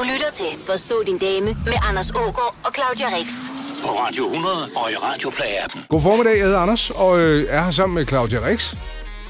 Du 0.00 0.04
lytter 0.04 0.30
til 0.34 0.64
Forstå 0.66 1.02
din 1.06 1.18
dame 1.18 1.46
med 1.46 1.72
Anders 1.88 2.10
Ågaard 2.10 2.54
og 2.64 2.70
Claudia 2.74 3.06
Rex. 3.18 3.28
På 3.84 3.88
Radio 3.88 4.24
100 4.26 4.54
og 4.76 4.90
i 4.90 4.94
Radioplay-appen. 4.94 5.86
God 5.88 6.00
formiddag, 6.00 6.36
jeg 6.36 6.44
hedder 6.44 6.58
Anders, 6.58 6.90
og 6.90 7.18
øh, 7.20 7.46
er 7.48 7.62
her 7.64 7.70
sammen 7.70 7.94
med 7.94 8.06
Claudia 8.06 8.46
Rix. 8.46 8.74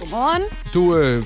Godmorgen. 0.01 0.43
Du 0.75 0.97
øh, 0.97 1.25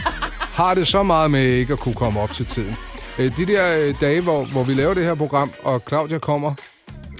har 0.60 0.74
det 0.74 0.88
så 0.88 1.02
meget 1.02 1.30
med 1.30 1.42
ikke 1.44 1.72
at 1.72 1.78
kunne 1.78 1.94
komme 1.94 2.20
op 2.20 2.32
til 2.32 2.46
tiden. 2.46 2.76
Øh, 3.18 3.36
de 3.36 3.46
der 3.46 3.78
øh, 3.78 3.94
dage, 4.00 4.20
hvor, 4.20 4.44
hvor 4.44 4.64
vi 4.64 4.74
laver 4.74 4.94
det 4.94 5.04
her 5.04 5.14
program, 5.14 5.52
og 5.64 5.82
Claudia 5.88 6.18
kommer, 6.18 6.54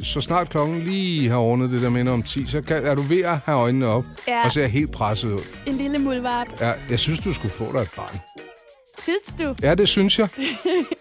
så 0.03 0.21
snart 0.21 0.49
klokken 0.51 0.81
lige 0.81 1.29
har 1.29 1.39
rundet 1.39 1.71
det 1.71 1.83
der 1.83 1.91
minder 1.91 2.13
om 2.13 2.23
10, 2.23 2.47
så 2.47 2.61
kan, 2.61 2.87
er 2.87 2.95
du 2.95 3.03
ved 3.03 3.21
at 3.23 3.39
have 3.45 3.59
øjnene 3.59 3.87
op 3.87 4.05
Ja. 4.29 4.45
og 4.45 4.53
ser 4.53 4.67
helt 4.67 4.93
presset 4.93 5.33
ud. 5.33 5.41
En 5.67 5.77
lille 5.77 5.99
muldvarp. 5.99 6.47
Ja, 6.61 6.73
jeg 6.91 6.99
synes, 6.99 7.19
du 7.21 7.35
skulle 7.35 7.55
få 7.55 7.73
dig 7.73 7.81
et 7.81 7.91
barn. 7.97 8.21
Synes 9.07 9.35
du? 9.39 9.55
Ja, 9.63 9.75
det 9.75 9.89
synes 9.89 10.19
jeg. 10.19 10.29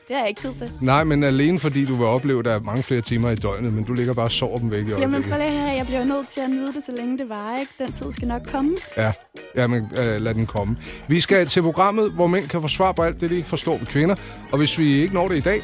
Det 0.07 0.15
har 0.15 0.19
jeg 0.19 0.29
ikke 0.29 0.41
tid 0.41 0.53
til. 0.53 0.71
Nej, 0.81 1.03
men 1.03 1.23
alene 1.23 1.59
fordi 1.59 1.85
du 1.85 1.95
vil 1.95 2.05
opleve, 2.05 2.39
at 2.39 2.45
der 2.45 2.51
er 2.51 2.59
mange 2.59 2.83
flere 2.83 3.01
timer 3.01 3.29
i 3.29 3.35
døgnet, 3.35 3.73
men 3.73 3.83
du 3.83 3.93
ligger 3.93 4.13
bare 4.13 4.25
og 4.25 4.31
sover 4.31 4.59
dem 4.59 4.71
væk 4.71 4.87
i 4.87 4.89
Jamen 4.89 5.23
prøv 5.23 5.37
lige 5.37 5.51
her, 5.51 5.73
jeg 5.73 5.85
bliver 5.85 6.03
nødt 6.03 6.27
til 6.27 6.41
at 6.41 6.49
nyde 6.49 6.73
det, 6.73 6.83
så 6.85 6.91
længe 6.91 7.17
det 7.17 7.29
var, 7.29 7.59
ikke? 7.59 7.71
Den 7.79 7.91
tid 7.91 8.11
skal 8.11 8.27
nok 8.27 8.41
komme. 8.51 8.77
Ja, 8.97 9.11
ja 9.55 9.67
men 9.67 9.89
øh, 9.99 10.21
lad 10.21 10.33
den 10.33 10.45
komme. 10.45 10.77
Vi 11.07 11.19
skal 11.21 11.45
til 11.45 11.61
programmet, 11.61 12.11
hvor 12.11 12.27
mænd 12.27 12.47
kan 12.47 12.61
få 12.61 12.67
svar 12.67 12.91
på 12.91 13.03
alt 13.03 13.21
det, 13.21 13.29
de 13.29 13.35
ikke 13.35 13.49
forstår 13.49 13.77
ved 13.77 13.85
kvinder. 13.87 14.15
Og 14.51 14.57
hvis 14.57 14.79
vi 14.79 15.01
ikke 15.01 15.13
når 15.13 15.27
det 15.27 15.37
i 15.37 15.41
dag, 15.41 15.61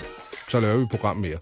så 0.50 0.60
laver 0.60 0.78
vi 0.78 0.84
et 0.84 0.90
program 0.90 1.18
mere. 1.18 1.38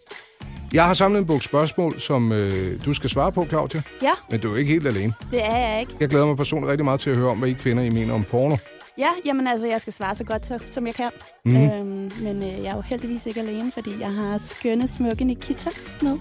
Jeg 0.74 0.86
har 0.86 0.94
samlet 0.94 1.20
en 1.20 1.26
bog 1.26 1.42
spørgsmål, 1.44 2.00
som 2.00 2.32
øh, 2.32 2.86
du 2.86 2.94
skal 2.94 3.10
svare 3.10 3.32
på, 3.32 3.46
Claudia. 3.46 3.82
Ja, 4.02 4.12
Men 4.32 4.40
du 4.40 4.54
er 4.54 4.58
ikke 4.58 4.72
helt 4.72 4.88
alene. 4.88 5.14
det 5.32 5.46
er 5.46 5.58
jeg 5.58 5.80
ikke. 5.80 5.94
Jeg 6.00 6.10
glæder 6.10 6.26
mig 6.26 6.38
personligt 6.38 6.70
rigtig 6.72 6.86
meget 6.86 7.00
til 7.00 7.10
at 7.10 7.16
høre 7.16 7.30
om, 7.30 7.38
hvad 7.38 7.50
I 7.50 7.54
kvinder 7.54 7.84
I 7.84 7.90
mener 7.90 8.14
om 8.14 8.24
porno. 8.24 8.56
Ja, 9.00 9.10
jamen 9.26 9.48
altså, 9.48 9.68
jeg 9.68 9.82
skal 9.82 9.94
svare 9.94 10.16
så 10.16 10.24
godt, 10.24 10.52
som 10.74 10.88
jeg 10.88 10.96
kan. 10.96 11.10
Mm. 11.46 11.56
Øhm, 11.56 12.12
men 12.22 12.44
øh, 12.44 12.64
jeg 12.64 12.72
er 12.72 12.76
jo 12.76 12.82
heldigvis 12.82 13.26
ikke 13.26 13.40
alene, 13.40 13.72
fordi 13.72 13.92
jeg 14.00 14.14
har 14.14 14.38
skønne, 14.38 14.88
smukke 14.88 15.24
Nikita 15.24 15.70
med. 16.02 16.18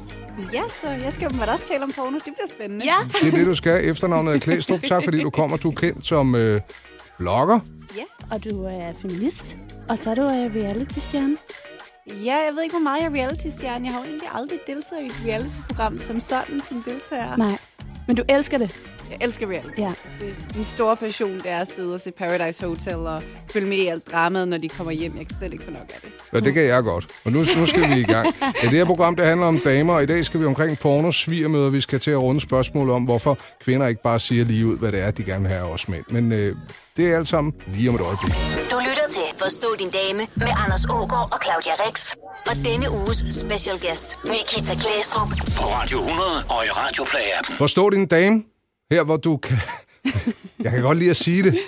Ja, 0.53 0.63
så 0.81 0.89
jeg 0.89 1.13
skal 1.13 1.31
jo 1.33 1.53
også 1.53 1.69
tale 1.69 1.83
om 1.83 1.93
porno. 1.93 2.15
Det 2.15 2.23
bliver 2.23 2.49
spændende. 2.57 2.85
Ja, 2.85 2.97
Det 3.23 3.33
er 3.33 3.37
det, 3.37 3.47
du 3.47 3.55
skal. 3.55 3.89
Efternavnet 3.89 4.35
er 4.35 4.39
Klæstrup. 4.39 4.83
Tak, 4.83 5.05
fordi 5.05 5.23
du 5.23 5.31
kommer. 5.31 5.57
Du 5.57 5.71
er 5.71 5.75
kendt 5.75 6.07
som 6.07 6.35
øh, 6.35 6.61
blogger. 7.19 7.61
og 8.31 8.45
du 8.45 8.65
er 8.65 8.93
feminist. 9.03 9.57
Og 9.89 9.99
så 9.99 10.11
er 10.11 10.15
du 10.15 10.23
øh, 10.23 10.55
reality-stjerne. 10.65 11.37
Ja, 12.07 12.37
jeg 12.37 12.53
ved 12.55 12.63
ikke, 12.63 12.73
hvor 12.73 12.83
meget 12.83 13.01
jeg 13.03 13.07
er 13.07 13.15
reality-stjerne. 13.15 13.85
Jeg 13.85 13.93
har 13.95 14.01
jo 14.01 14.07
egentlig 14.07 14.29
aldrig 14.35 14.59
deltaget 14.67 15.03
i 15.03 15.07
et 15.07 15.23
reality-program 15.27 15.99
som 15.99 16.21
sådan, 16.21 16.61
som 16.65 16.83
deltager. 16.83 17.37
Nej, 17.37 17.59
men 18.07 18.17
du 18.17 18.23
elsker 18.29 18.59
det. 18.59 18.81
Jeg 19.11 19.19
elsker 19.21 19.47
reality. 19.47 19.79
Ja. 19.81 19.93
Det, 20.21 20.35
min 20.57 20.65
store 20.65 20.97
passion, 20.97 21.35
det 21.35 21.51
er 21.51 21.59
at 21.59 21.69
sidde 21.75 21.95
og 21.95 22.01
se 22.01 22.11
Paradise 22.11 22.67
Hotel 22.67 22.95
og 22.95 23.23
følge 23.53 23.67
med 23.67 23.77
i 23.77 23.87
alt 23.87 24.13
dramaet, 24.13 24.49
når 24.49 24.59
de 24.59 24.69
kommer 24.69 24.93
hjem. 24.93 25.13
Jeg 25.19 25.27
kan 25.27 25.37
slet 25.39 25.53
ikke 25.53 25.65
få 25.65 25.71
nok 25.71 25.91
af 25.95 26.01
det. 26.03 26.11
Ja, 26.33 26.41
det 26.41 26.55
kan 26.55 26.63
jeg 26.65 26.83
godt. 26.83 27.07
Og 27.25 27.33
nu, 27.33 27.39
nu 27.59 27.67
skal 27.67 27.81
vi 27.91 28.01
i 28.01 28.03
gang. 28.05 28.35
Ja, 28.63 28.69
det 28.69 28.71
her 28.79 28.85
program, 28.85 29.17
det 29.17 29.25
handler 29.27 29.47
om 29.47 29.59
damer, 29.65 29.95
og 29.95 30.03
i 30.03 30.07
dag 30.07 30.25
skal 30.25 30.41
vi 30.41 30.45
omkring 30.47 30.79
porno, 30.79 31.11
svigermøder. 31.13 31.71
Vi 31.71 31.81
skal 31.81 32.01
til 32.01 32.11
at 32.11 32.19
runde 32.19 32.41
spørgsmål 32.41 32.91
om, 32.91 33.03
hvorfor 33.05 33.39
kvinder 33.61 33.87
ikke 33.87 34.03
bare 34.03 34.19
siger 34.19 34.45
lige 34.45 34.67
ud, 34.67 34.79
hvad 34.79 34.93
det 34.93 35.01
er, 35.01 35.11
de 35.11 35.25
gerne 35.25 35.43
vil 35.43 35.51
have 35.53 35.65
os 35.65 35.89
mænd. 35.89 36.05
Men 36.09 36.33
øh, 36.33 36.57
det 36.97 37.13
er 37.13 37.17
alt 37.17 37.29
sammen 37.29 37.55
lige 37.75 37.89
om 37.89 37.95
et 37.95 38.01
øjeblik. 38.01 38.33
Du 38.71 38.77
lytter 38.89 39.07
til 39.11 39.23
Forstå 39.37 39.69
din 39.79 39.91
dame 39.91 40.23
med 40.37 40.53
Anders 40.65 40.85
Ågaard 40.85 41.29
og 41.33 41.39
Claudia 41.45 41.73
Rex. 41.89 42.13
Og 42.51 42.57
denne 42.65 42.87
uges 42.91 43.19
special 43.43 43.77
guest, 43.85 44.19
Nikita 44.25 44.75
Klæstrup. 44.83 45.29
På 45.61 45.65
Radio 45.77 45.99
100 45.99 46.29
og 46.49 46.61
i 46.67 46.69
Radioplay-appen. 46.81 47.55
Forstå 47.59 47.91
din 47.91 48.07
dame, 48.07 48.43
her 48.91 49.05
hvor 49.05 49.17
du 49.17 49.37
kan... 49.37 49.57
Jeg 50.65 50.73
kan 50.73 50.83
godt 50.83 50.99
lide 50.99 51.11
at 51.11 51.17
sige 51.17 51.43
det. 51.43 51.59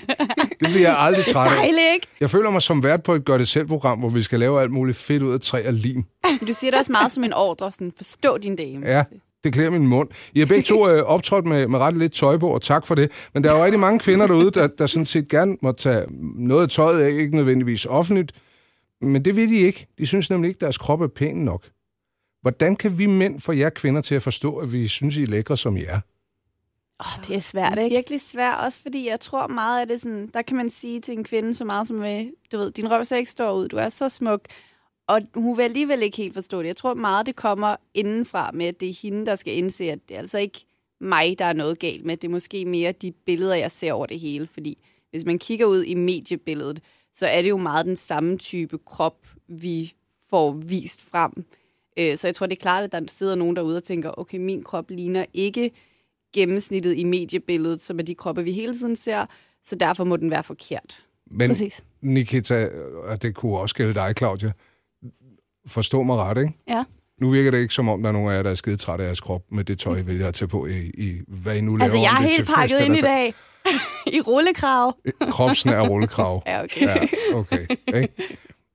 Det 0.61 0.69
bliver 0.69 0.81
jeg 0.81 0.97
aldrig 0.99 1.25
træt 1.25 1.47
af. 1.47 1.57
Dejligt, 1.57 1.95
ikke? 1.95 2.07
Jeg 2.21 2.31
føler 2.31 2.51
mig 2.51 2.63
som 2.63 2.83
vært 2.83 3.03
på 3.03 3.15
et 3.15 3.25
gør-det-selv-program, 3.25 3.99
hvor 3.99 4.09
vi 4.09 4.23
skal 4.23 4.41
lave 4.41 4.61
alt 4.61 4.71
muligt 4.71 4.99
fedt 4.99 5.23
ud 5.23 5.33
af 5.33 5.41
træ 5.41 5.67
og 5.67 5.73
lim. 5.73 6.05
Du 6.49 6.53
siger 6.53 6.71
det 6.71 6.79
også 6.81 6.93
meget 6.93 7.13
som 7.13 7.25
en 7.25 7.33
ordre, 7.33 7.73
sådan, 7.73 7.93
forstå 7.97 8.39
din 8.39 8.57
dame. 8.57 8.87
Ja, 8.87 9.05
det 9.45 9.53
klæder 9.53 9.71
min 9.71 9.87
mund. 9.87 10.09
I 10.33 10.39
har 10.39 10.47
begge 10.47 10.63
to 10.63 10.89
øh, 10.89 11.03
optrådt 11.03 11.45
med, 11.45 11.69
med 11.69 11.79
ret 11.79 11.97
lidt 11.97 12.13
tøj 12.13 12.39
på, 12.39 12.49
og 12.49 12.63
tak 12.63 12.87
for 12.87 12.95
det. 12.95 13.11
Men 13.35 13.45
der 13.45 13.53
er 13.53 13.59
jo 13.59 13.65
rigtig 13.65 13.81
mange 13.81 13.99
kvinder 13.99 14.27
derude, 14.27 14.51
der, 14.51 14.67
der 14.67 14.87
sådan 14.87 15.07
set 15.07 15.29
gerne 15.29 15.57
må 15.63 15.73
tage 15.73 16.05
noget 16.35 16.63
af 16.63 16.69
tøjet 16.69 17.03
af, 17.03 17.11
ikke 17.11 17.37
nødvendigvis 17.37 17.87
offentligt. 17.87 18.33
Men 19.03 19.25
det 19.25 19.37
vil 19.37 19.49
de 19.51 19.57
ikke. 19.59 19.87
De 19.99 20.07
synes 20.07 20.31
nemlig 20.31 20.49
ikke, 20.49 20.59
at 20.59 20.61
deres 20.61 20.79
krop 20.79 21.01
er 21.01 21.07
pæn 21.07 21.37
nok. 21.37 21.63
Hvordan 22.43 22.77
kan 22.77 22.99
vi 22.99 23.07
mænd 23.07 23.41
få 23.41 23.53
jer 23.53 23.71
kvinder 23.71 24.01
til 24.01 24.15
at 24.15 24.23
forstå, 24.23 24.57
at 24.57 24.73
vi 24.73 24.89
synes, 24.89 25.17
I 25.17 25.23
er 25.23 25.27
lækre, 25.27 25.57
som 25.57 25.77
I 25.77 25.85
er? 25.85 26.01
Åh, 27.01 27.25
det 27.29 27.37
er 27.37 27.41
svært, 27.41 27.73
Det 27.73 27.79
er 27.81 27.85
ikke? 27.85 27.97
virkelig 27.97 28.21
svært, 28.21 28.65
også 28.65 28.83
fordi 28.83 29.09
jeg 29.09 29.21
tror 29.21 29.47
meget 29.47 29.81
af 29.81 29.87
det 29.89 30.01
sådan, 30.01 30.31
der 30.35 30.43
kan 30.43 30.57
man 30.57 30.71
sige 30.71 31.01
til 31.01 31.15
en 31.19 31.25
kvinde 31.25 31.55
så 31.55 31.65
meget 31.65 31.87
som, 31.89 31.97
med, 31.97 32.27
du 32.53 32.59
ved, 32.59 32.71
din 32.71 32.91
røv 32.91 33.05
ser 33.05 33.17
ikke 33.17 33.31
stor 33.31 33.53
ud, 33.53 33.69
du 33.69 33.77
er 33.77 33.89
så 33.89 34.09
smuk, 34.09 34.41
og 35.07 35.21
hun 35.35 35.57
vil 35.57 35.63
alligevel 35.63 36.03
ikke 36.03 36.17
helt 36.17 36.35
forstå 36.35 36.61
det. 36.63 36.67
Jeg 36.67 36.77
tror 36.77 36.95
meget, 36.95 37.27
det 37.27 37.37
kommer 37.37 37.77
indenfra 37.95 38.51
med, 38.55 38.67
at 38.67 38.81
det 38.81 38.89
er 38.89 38.95
hende, 39.03 39.27
der 39.27 39.37
skal 39.37 39.57
indse, 39.57 39.91
at 39.91 39.99
det 40.09 40.15
er 40.15 40.19
altså 40.19 40.39
ikke 40.39 40.65
mig, 41.01 41.39
der 41.39 41.45
er 41.45 41.53
noget 41.53 41.79
galt 41.79 42.05
med. 42.05 42.17
Det 42.17 42.29
er 42.29 42.33
måske 42.33 42.65
mere 42.65 42.93
de 42.93 43.13
billeder, 43.13 43.55
jeg 43.55 43.71
ser 43.71 43.93
over 43.93 44.07
det 44.07 44.21
hele, 44.21 44.47
fordi 44.47 44.79
hvis 45.11 45.25
man 45.25 45.39
kigger 45.39 45.67
ud 45.67 45.83
i 45.85 45.95
mediebilledet, 45.95 46.81
så 47.15 47.27
er 47.27 47.43
det 47.43 47.49
jo 47.51 47.57
meget 47.57 47.87
den 47.87 47.97
samme 47.97 48.39
type 48.39 48.79
krop, 48.79 49.27
vi 49.49 49.93
får 50.31 50.53
vist 50.53 51.03
frem. 51.03 51.33
Øh, 51.97 52.17
Så 52.17 52.29
jeg 52.29 52.35
tror, 52.35 52.47
det 52.47 52.57
er 52.57 52.61
klart, 52.61 52.85
at 52.85 52.93
der 52.93 53.01
sidder 53.09 53.35
nogen 53.35 53.57
derude 53.57 53.77
og 53.77 53.85
tænker, 53.85 54.19
okay, 54.19 54.39
min 54.39 54.63
krop 54.63 54.91
ligner 54.91 55.25
ikke 55.35 55.71
gennemsnittet 56.35 56.97
i 56.97 57.05
mediebilledet, 57.05 57.83
som 57.83 57.99
er 57.99 58.03
de 58.03 58.15
kroppe, 58.15 58.45
vi 58.45 58.53
hele 58.53 58.75
tiden 58.75 58.97
ser, 58.97 59.27
så 59.65 59.77
derfor 59.77 60.05
må 60.05 60.17
den 60.17 60.31
være 60.31 60.43
forkert. 60.43 61.05
Men 61.31 61.51
Præcis. 61.51 61.85
Nikita, 62.03 62.69
og 63.05 63.23
det 63.23 63.35
kunne 63.35 63.59
også 63.59 63.75
gælde 63.75 63.95
dig, 63.95 64.15
Claudia, 64.19 64.53
forstå 65.67 66.03
mig 66.03 66.17
ret, 66.17 66.39
ikke? 66.39 66.53
Ja. 66.69 66.85
Nu 67.21 67.31
virker 67.31 67.51
det 67.51 67.59
ikke, 67.59 67.75
som 67.75 67.89
om 67.89 68.03
der 68.03 68.09
er 68.09 68.13
nogen 68.13 68.31
af 68.31 68.37
jer, 68.37 68.43
der 68.43 68.51
er 68.51 68.55
skide 68.55 68.77
træt 68.77 69.01
af 69.01 69.05
jeres 69.05 69.21
krop 69.21 69.43
med 69.53 69.65
det 69.65 69.79
tøj, 69.79 69.97
I 69.99 70.07
vælger 70.07 70.29
at 70.29 70.35
tage 70.35 70.49
på 70.49 70.67
i, 70.67 70.91
i 70.95 71.21
hvad 71.29 71.57
I 71.57 71.61
nu 71.61 71.77
laver. 71.77 71.85
Altså, 71.85 71.99
jeg 71.99 72.13
er 72.13 72.29
helt 72.29 72.49
pakket 72.49 72.77
fest 72.77 72.89
ind 72.89 72.97
i 72.97 73.01
dag. 73.01 73.35
I 74.17 74.21
rullekrav. 74.21 74.97
Kropsnær 75.21 75.89
rullekrav. 75.89 76.43
Ja, 76.47 76.63
okay. 76.63 76.87
Ja, 76.87 76.97
okay. 77.35 77.67
Ikke? 77.95 78.09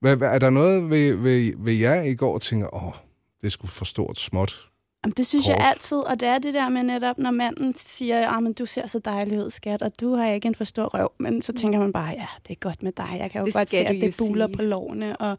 Hvad, 0.02 0.18
er 0.22 0.40
der 0.40 0.50
noget 0.50 0.90
ved, 0.90 1.16
ved, 1.16 1.54
ved 1.58 1.74
jer 1.74 2.02
i 2.02 2.16
går, 2.16 2.40
tænker, 2.40 2.76
åh, 2.76 2.94
det 3.42 3.52
skulle 3.52 3.72
for 3.72 3.86
stort 3.86 4.20
småt? 4.20 4.70
Jamen, 5.06 5.14
det 5.18 5.28
synes 5.28 5.46
Kort. 5.46 5.58
jeg 5.58 5.68
altid, 5.68 5.98
og 5.98 6.20
det 6.20 6.28
er 6.28 6.38
det 6.38 6.54
der 6.54 6.70
med 6.70 6.84
netop, 6.84 7.18
når 7.18 7.32
manden 7.32 7.76
siger, 7.76 8.30
at 8.38 8.44
men 8.44 8.54
du 8.54 8.66
ser 8.66 8.88
så 8.88 9.00
dejlig 9.00 9.40
ud, 9.46 9.50
skat, 9.52 9.82
og 9.82 9.92
du 10.02 10.14
har 10.16 10.28
ikke 10.32 10.48
en 10.48 10.56
for 10.56 10.64
stor 10.64 10.84
røv, 10.86 11.12
men 11.20 11.42
så 11.42 11.54
tænker 11.54 11.80
man 11.80 11.92
bare, 11.92 12.10
ja, 12.10 12.26
det 12.48 12.52
er 12.52 12.60
godt 12.60 12.84
med 12.84 12.92
dig. 12.92 13.18
Jeg 13.20 13.32
kan 13.32 13.40
jo 13.40 13.46
Det 13.46 13.54
godt 13.54 13.70
se, 13.70 13.78
at 13.78 14.02
det 14.02 14.16
buler 14.20 14.48
sige. 14.48 14.56
på 14.58 14.62
lårene, 14.62 15.18
og 15.18 15.38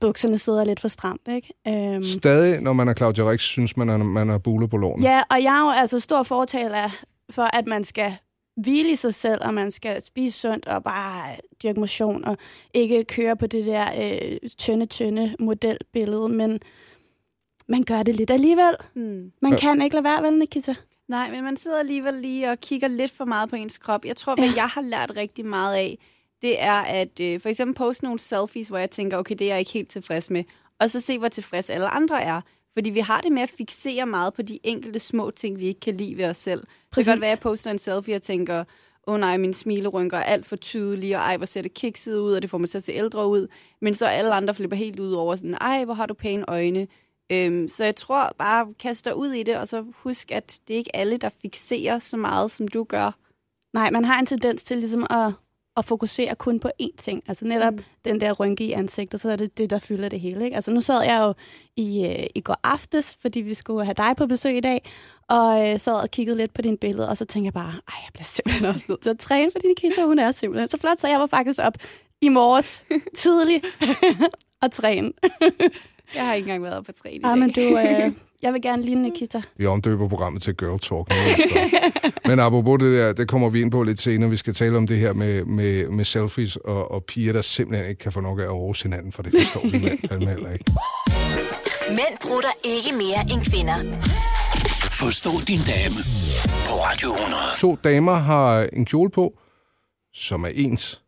bukserne 0.00 0.38
sidder 0.38 0.64
lidt 0.64 0.80
for 0.80 0.88
stramt, 0.88 1.28
ikke? 1.28 1.52
Øhm, 1.68 2.02
Stadig, 2.04 2.60
når 2.60 2.72
man 2.72 2.88
er 2.88 2.94
Claudia 2.94 3.30
Rix, 3.30 3.40
synes 3.40 3.76
man, 3.76 3.90
at 3.90 4.00
man 4.00 4.30
er 4.30 4.38
buler 4.38 4.66
på 4.66 4.76
lårene. 4.76 5.08
ja, 5.08 5.22
og 5.30 5.42
jeg 5.42 5.58
er 5.60 5.64
jo 5.64 5.70
altså 5.70 6.00
stor 6.00 6.22
fortaler 6.22 6.90
for, 7.30 7.56
at 7.56 7.66
man 7.66 7.84
skal 7.84 8.16
hvile 8.56 8.90
i 8.90 8.94
sig 8.94 9.14
selv, 9.14 9.40
og 9.44 9.54
man 9.54 9.70
skal 9.70 10.02
spise 10.02 10.38
sundt 10.40 10.68
og 10.68 10.82
bare 10.84 11.36
dyrke 11.62 11.80
motion, 11.80 12.24
og 12.24 12.36
ikke 12.74 13.04
køre 13.04 13.36
på 13.36 13.46
det 13.46 13.66
der 13.66 13.86
øh, 14.00 14.38
tynde, 14.58 14.86
tynde 14.86 15.34
modelbillede, 15.38 16.28
men 16.28 16.60
man 17.70 17.82
gør 17.84 18.02
det 18.02 18.14
lidt 18.16 18.30
alligevel. 18.30 18.74
Hmm. 18.94 19.32
Man 19.42 19.52
Ja. 19.52 19.58
kan 19.58 19.82
ikke 19.82 19.94
lade 19.96 20.04
være, 20.04 20.22
vel, 20.22 20.38
Nikita? 20.38 20.74
Nej, 21.08 21.30
men 21.30 21.44
man 21.44 21.56
sidder 21.56 21.78
alligevel 21.78 22.14
lige 22.14 22.50
og 22.50 22.60
kigger 22.60 22.88
lidt 22.88 23.10
for 23.12 23.24
meget 23.24 23.50
på 23.50 23.56
ens 23.56 23.78
krop. 23.78 24.04
Jeg 24.04 24.16
tror, 24.16 24.34
hvad 24.34 24.44
Ja. 24.48 24.52
jeg 24.56 24.68
har 24.68 24.80
lært 24.80 25.12
rigtig 25.16 25.46
meget 25.46 25.74
af, 25.74 25.98
det 26.42 26.62
er 26.62 26.72
at 26.80 27.20
øh, 27.20 27.40
for 27.40 27.48
eksempel 27.48 27.74
poste 27.74 28.04
nogle 28.04 28.18
selfies, 28.18 28.68
hvor 28.68 28.78
jeg 28.78 28.90
tænker, 28.90 29.16
okay, 29.18 29.34
det 29.38 29.44
er 29.44 29.48
jeg 29.50 29.58
ikke 29.58 29.70
helt 29.70 29.90
tilfreds 29.90 30.30
med. 30.30 30.44
Og 30.80 30.90
så 30.90 31.00
se, 31.00 31.18
hvor 31.18 31.28
tilfreds 31.28 31.70
alle 31.70 31.88
andre 31.88 32.22
er. 32.22 32.40
Fordi 32.74 32.90
vi 32.90 33.00
har 33.00 33.20
det 33.20 33.32
med 33.32 33.42
at 33.42 33.50
fixere 33.58 34.06
meget 34.06 34.34
på 34.34 34.42
de 34.42 34.58
enkelte 34.64 34.98
små 34.98 35.30
ting, 35.30 35.58
vi 35.58 35.66
ikke 35.66 35.80
kan 35.80 35.96
lide 35.96 36.16
ved 36.16 36.24
os 36.24 36.36
selv. 36.36 36.60
Præcis. 36.60 36.76
Det 36.90 37.04
kan 37.04 37.12
godt 37.12 37.20
være, 37.20 37.30
at 37.30 37.36
jeg 37.36 37.42
poster 37.42 37.70
en 37.70 37.78
selfie 37.78 38.14
og 38.14 38.22
tænker, 38.22 38.64
åh 39.06 39.14
oh 39.14 39.20
nej, 39.20 39.36
mine 39.36 39.54
smilerynker 39.54 40.18
er 40.18 40.22
alt 40.22 40.46
for 40.46 40.56
tydelige, 40.56 41.16
og 41.16 41.22
ej, 41.22 41.36
hvor 41.36 41.46
ser 41.46 41.62
det 41.62 41.74
kikset 41.74 42.18
ud, 42.18 42.32
og 42.32 42.42
det 42.42 42.50
får 42.50 42.58
mig 42.58 42.68
til 42.68 42.78
at 42.78 42.84
se 42.84 42.92
ældre 42.92 43.26
ud. 43.28 43.46
Men 43.80 43.94
så 43.94 44.06
alle 44.06 44.32
andre 44.34 44.54
flipper 44.54 44.76
helt 44.76 45.00
ud 45.00 45.12
over 45.12 45.36
sådan, 45.36 45.54
ej, 45.60 45.84
hvor 45.84 45.94
har 45.94 46.06
du 46.06 46.14
pæne 46.14 46.44
øjne. 46.48 46.86
Øhm, 47.30 47.68
så 47.68 47.84
jeg 47.84 47.96
tror 47.96 48.34
bare, 48.38 48.74
kast 48.78 49.04
dig 49.04 49.16
ud 49.16 49.32
i 49.32 49.42
det, 49.42 49.56
og 49.56 49.68
så 49.68 49.84
husk, 49.94 50.32
at 50.32 50.58
det 50.68 50.74
er 50.74 50.78
ikke 50.78 50.96
alle, 50.96 51.16
der 51.16 51.28
fixerer 51.42 51.98
så 51.98 52.16
meget, 52.16 52.50
som 52.50 52.68
du 52.68 52.84
gør. 52.84 53.10
Nej, 53.74 53.90
man 53.90 54.04
har 54.04 54.18
en 54.20 54.26
tendens 54.26 54.62
til 54.62 54.78
ligesom 54.78 55.06
at, 55.10 55.32
at 55.76 55.84
fokusere 55.84 56.34
kun 56.34 56.60
på 56.60 56.70
én 56.82 56.96
ting. 56.98 57.22
Altså 57.28 57.44
netop 57.44 57.72
Mm. 57.74 57.82
den 58.04 58.20
der 58.20 58.32
rynke 58.32 58.64
i 58.64 58.72
ansigtet, 58.72 59.20
så 59.20 59.30
er 59.30 59.36
det 59.36 59.58
det, 59.58 59.70
der 59.70 59.78
fylder 59.78 60.08
det 60.08 60.20
hele. 60.20 60.44
Ikke? 60.44 60.54
Altså 60.54 60.70
nu 60.70 60.80
sad 60.80 61.02
jeg 61.02 61.20
jo 61.20 61.34
i, 61.76 62.06
øh, 62.06 62.26
i 62.34 62.40
går 62.40 62.56
aftes, 62.64 63.16
fordi 63.22 63.40
vi 63.40 63.54
skulle 63.54 63.84
have 63.84 63.94
dig 63.94 64.14
på 64.16 64.26
besøg 64.26 64.56
i 64.56 64.60
dag, 64.60 64.90
og 65.28 65.68
øh, 65.68 65.78
sad 65.78 65.94
og 65.94 66.10
kiggede 66.10 66.36
lidt 66.38 66.54
på 66.54 66.62
dine 66.62 66.76
billeder, 66.76 67.08
og 67.08 67.16
så 67.16 67.24
tænkte 67.24 67.46
jeg 67.46 67.52
bare, 67.54 67.72
ej, 67.88 67.94
jeg 68.04 68.10
bliver 68.12 68.24
simpelthen 68.24 68.64
også 68.66 68.86
nødt 68.88 69.00
til 69.00 69.10
at 69.10 69.18
træne, 69.18 69.50
fordi 69.52 69.66
Nikita, 69.68 70.04
hun 70.04 70.18
er 70.18 70.32
simpelthen 70.32 70.68
så 70.68 70.78
flot, 70.78 70.98
så 70.98 71.08
jeg 71.08 71.20
var 71.20 71.26
faktisk 71.26 71.60
op 71.62 71.74
i 72.20 72.28
morges 72.28 72.84
tidligt 73.22 73.66
og 74.62 74.70
træne. 74.72 75.12
Jeg 76.14 76.26
har 76.26 76.34
ikke 76.34 76.44
engang 76.46 76.62
været 76.62 76.86
på 76.86 76.92
træning 76.92 77.24
Ah, 77.26 77.38
men 77.38 77.52
du, 77.52 77.60
øh, 77.60 78.12
jeg 78.42 78.52
vil 78.52 78.62
gerne 78.62 78.82
ligne 78.82 79.02
Nikita. 79.02 79.42
Vi 79.56 79.66
omdøber 79.66 80.08
programmet 80.08 80.42
til 80.42 80.56
Girl 80.56 80.78
Talk. 80.78 81.08
nu. 81.10 81.14
Men 82.30 82.38
apropos 82.40 82.78
det 82.80 82.98
der, 82.98 83.12
det 83.12 83.28
kommer 83.28 83.48
vi 83.50 83.60
ind 83.60 83.70
på 83.70 83.82
lidt 83.82 84.00
senere. 84.00 84.30
Vi 84.30 84.36
skal 84.36 84.54
tale 84.54 84.76
om 84.76 84.86
det 84.86 84.98
her 84.98 85.12
med, 85.12 85.44
med, 85.44 85.88
med 85.88 86.04
selfies 86.04 86.56
og, 86.56 86.90
og 86.90 87.04
piger, 87.04 87.32
der 87.32 87.42
simpelthen 87.42 87.88
ikke 87.88 87.98
kan 87.98 88.12
få 88.12 88.20
nok 88.20 88.38
af 88.38 88.42
at 88.44 88.52
rose 88.52 88.82
hinanden, 88.82 89.12
for 89.12 89.22
det 89.22 89.32
forstår 89.38 89.70
vi 89.70 89.78
mænd 89.84 90.08
fandme 90.08 90.30
heller 90.30 90.52
ikke. 90.52 90.64
Mænd 91.88 92.18
prutter 92.22 92.50
ikke 92.64 92.92
mere 92.96 93.20
end 93.32 93.50
kvinder. 93.50 93.96
Forstå 94.92 95.30
din 95.48 95.60
dame 95.66 95.96
på 96.66 96.74
Radio 96.74 97.08
100. 97.08 97.42
To 97.58 97.76
damer 97.84 98.12
har 98.14 98.68
en 98.72 98.84
kjole 98.86 99.10
på, 99.10 99.38
som 100.12 100.44
er 100.44 100.50
ens. 100.54 101.02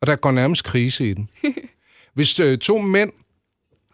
Og 0.00 0.06
der 0.06 0.16
går 0.16 0.30
nærmest 0.30 0.64
krise 0.64 1.10
i 1.10 1.14
den. 1.14 1.30
Hvis 2.14 2.40
øh, 2.40 2.58
to 2.58 2.78
mænd 2.78 3.12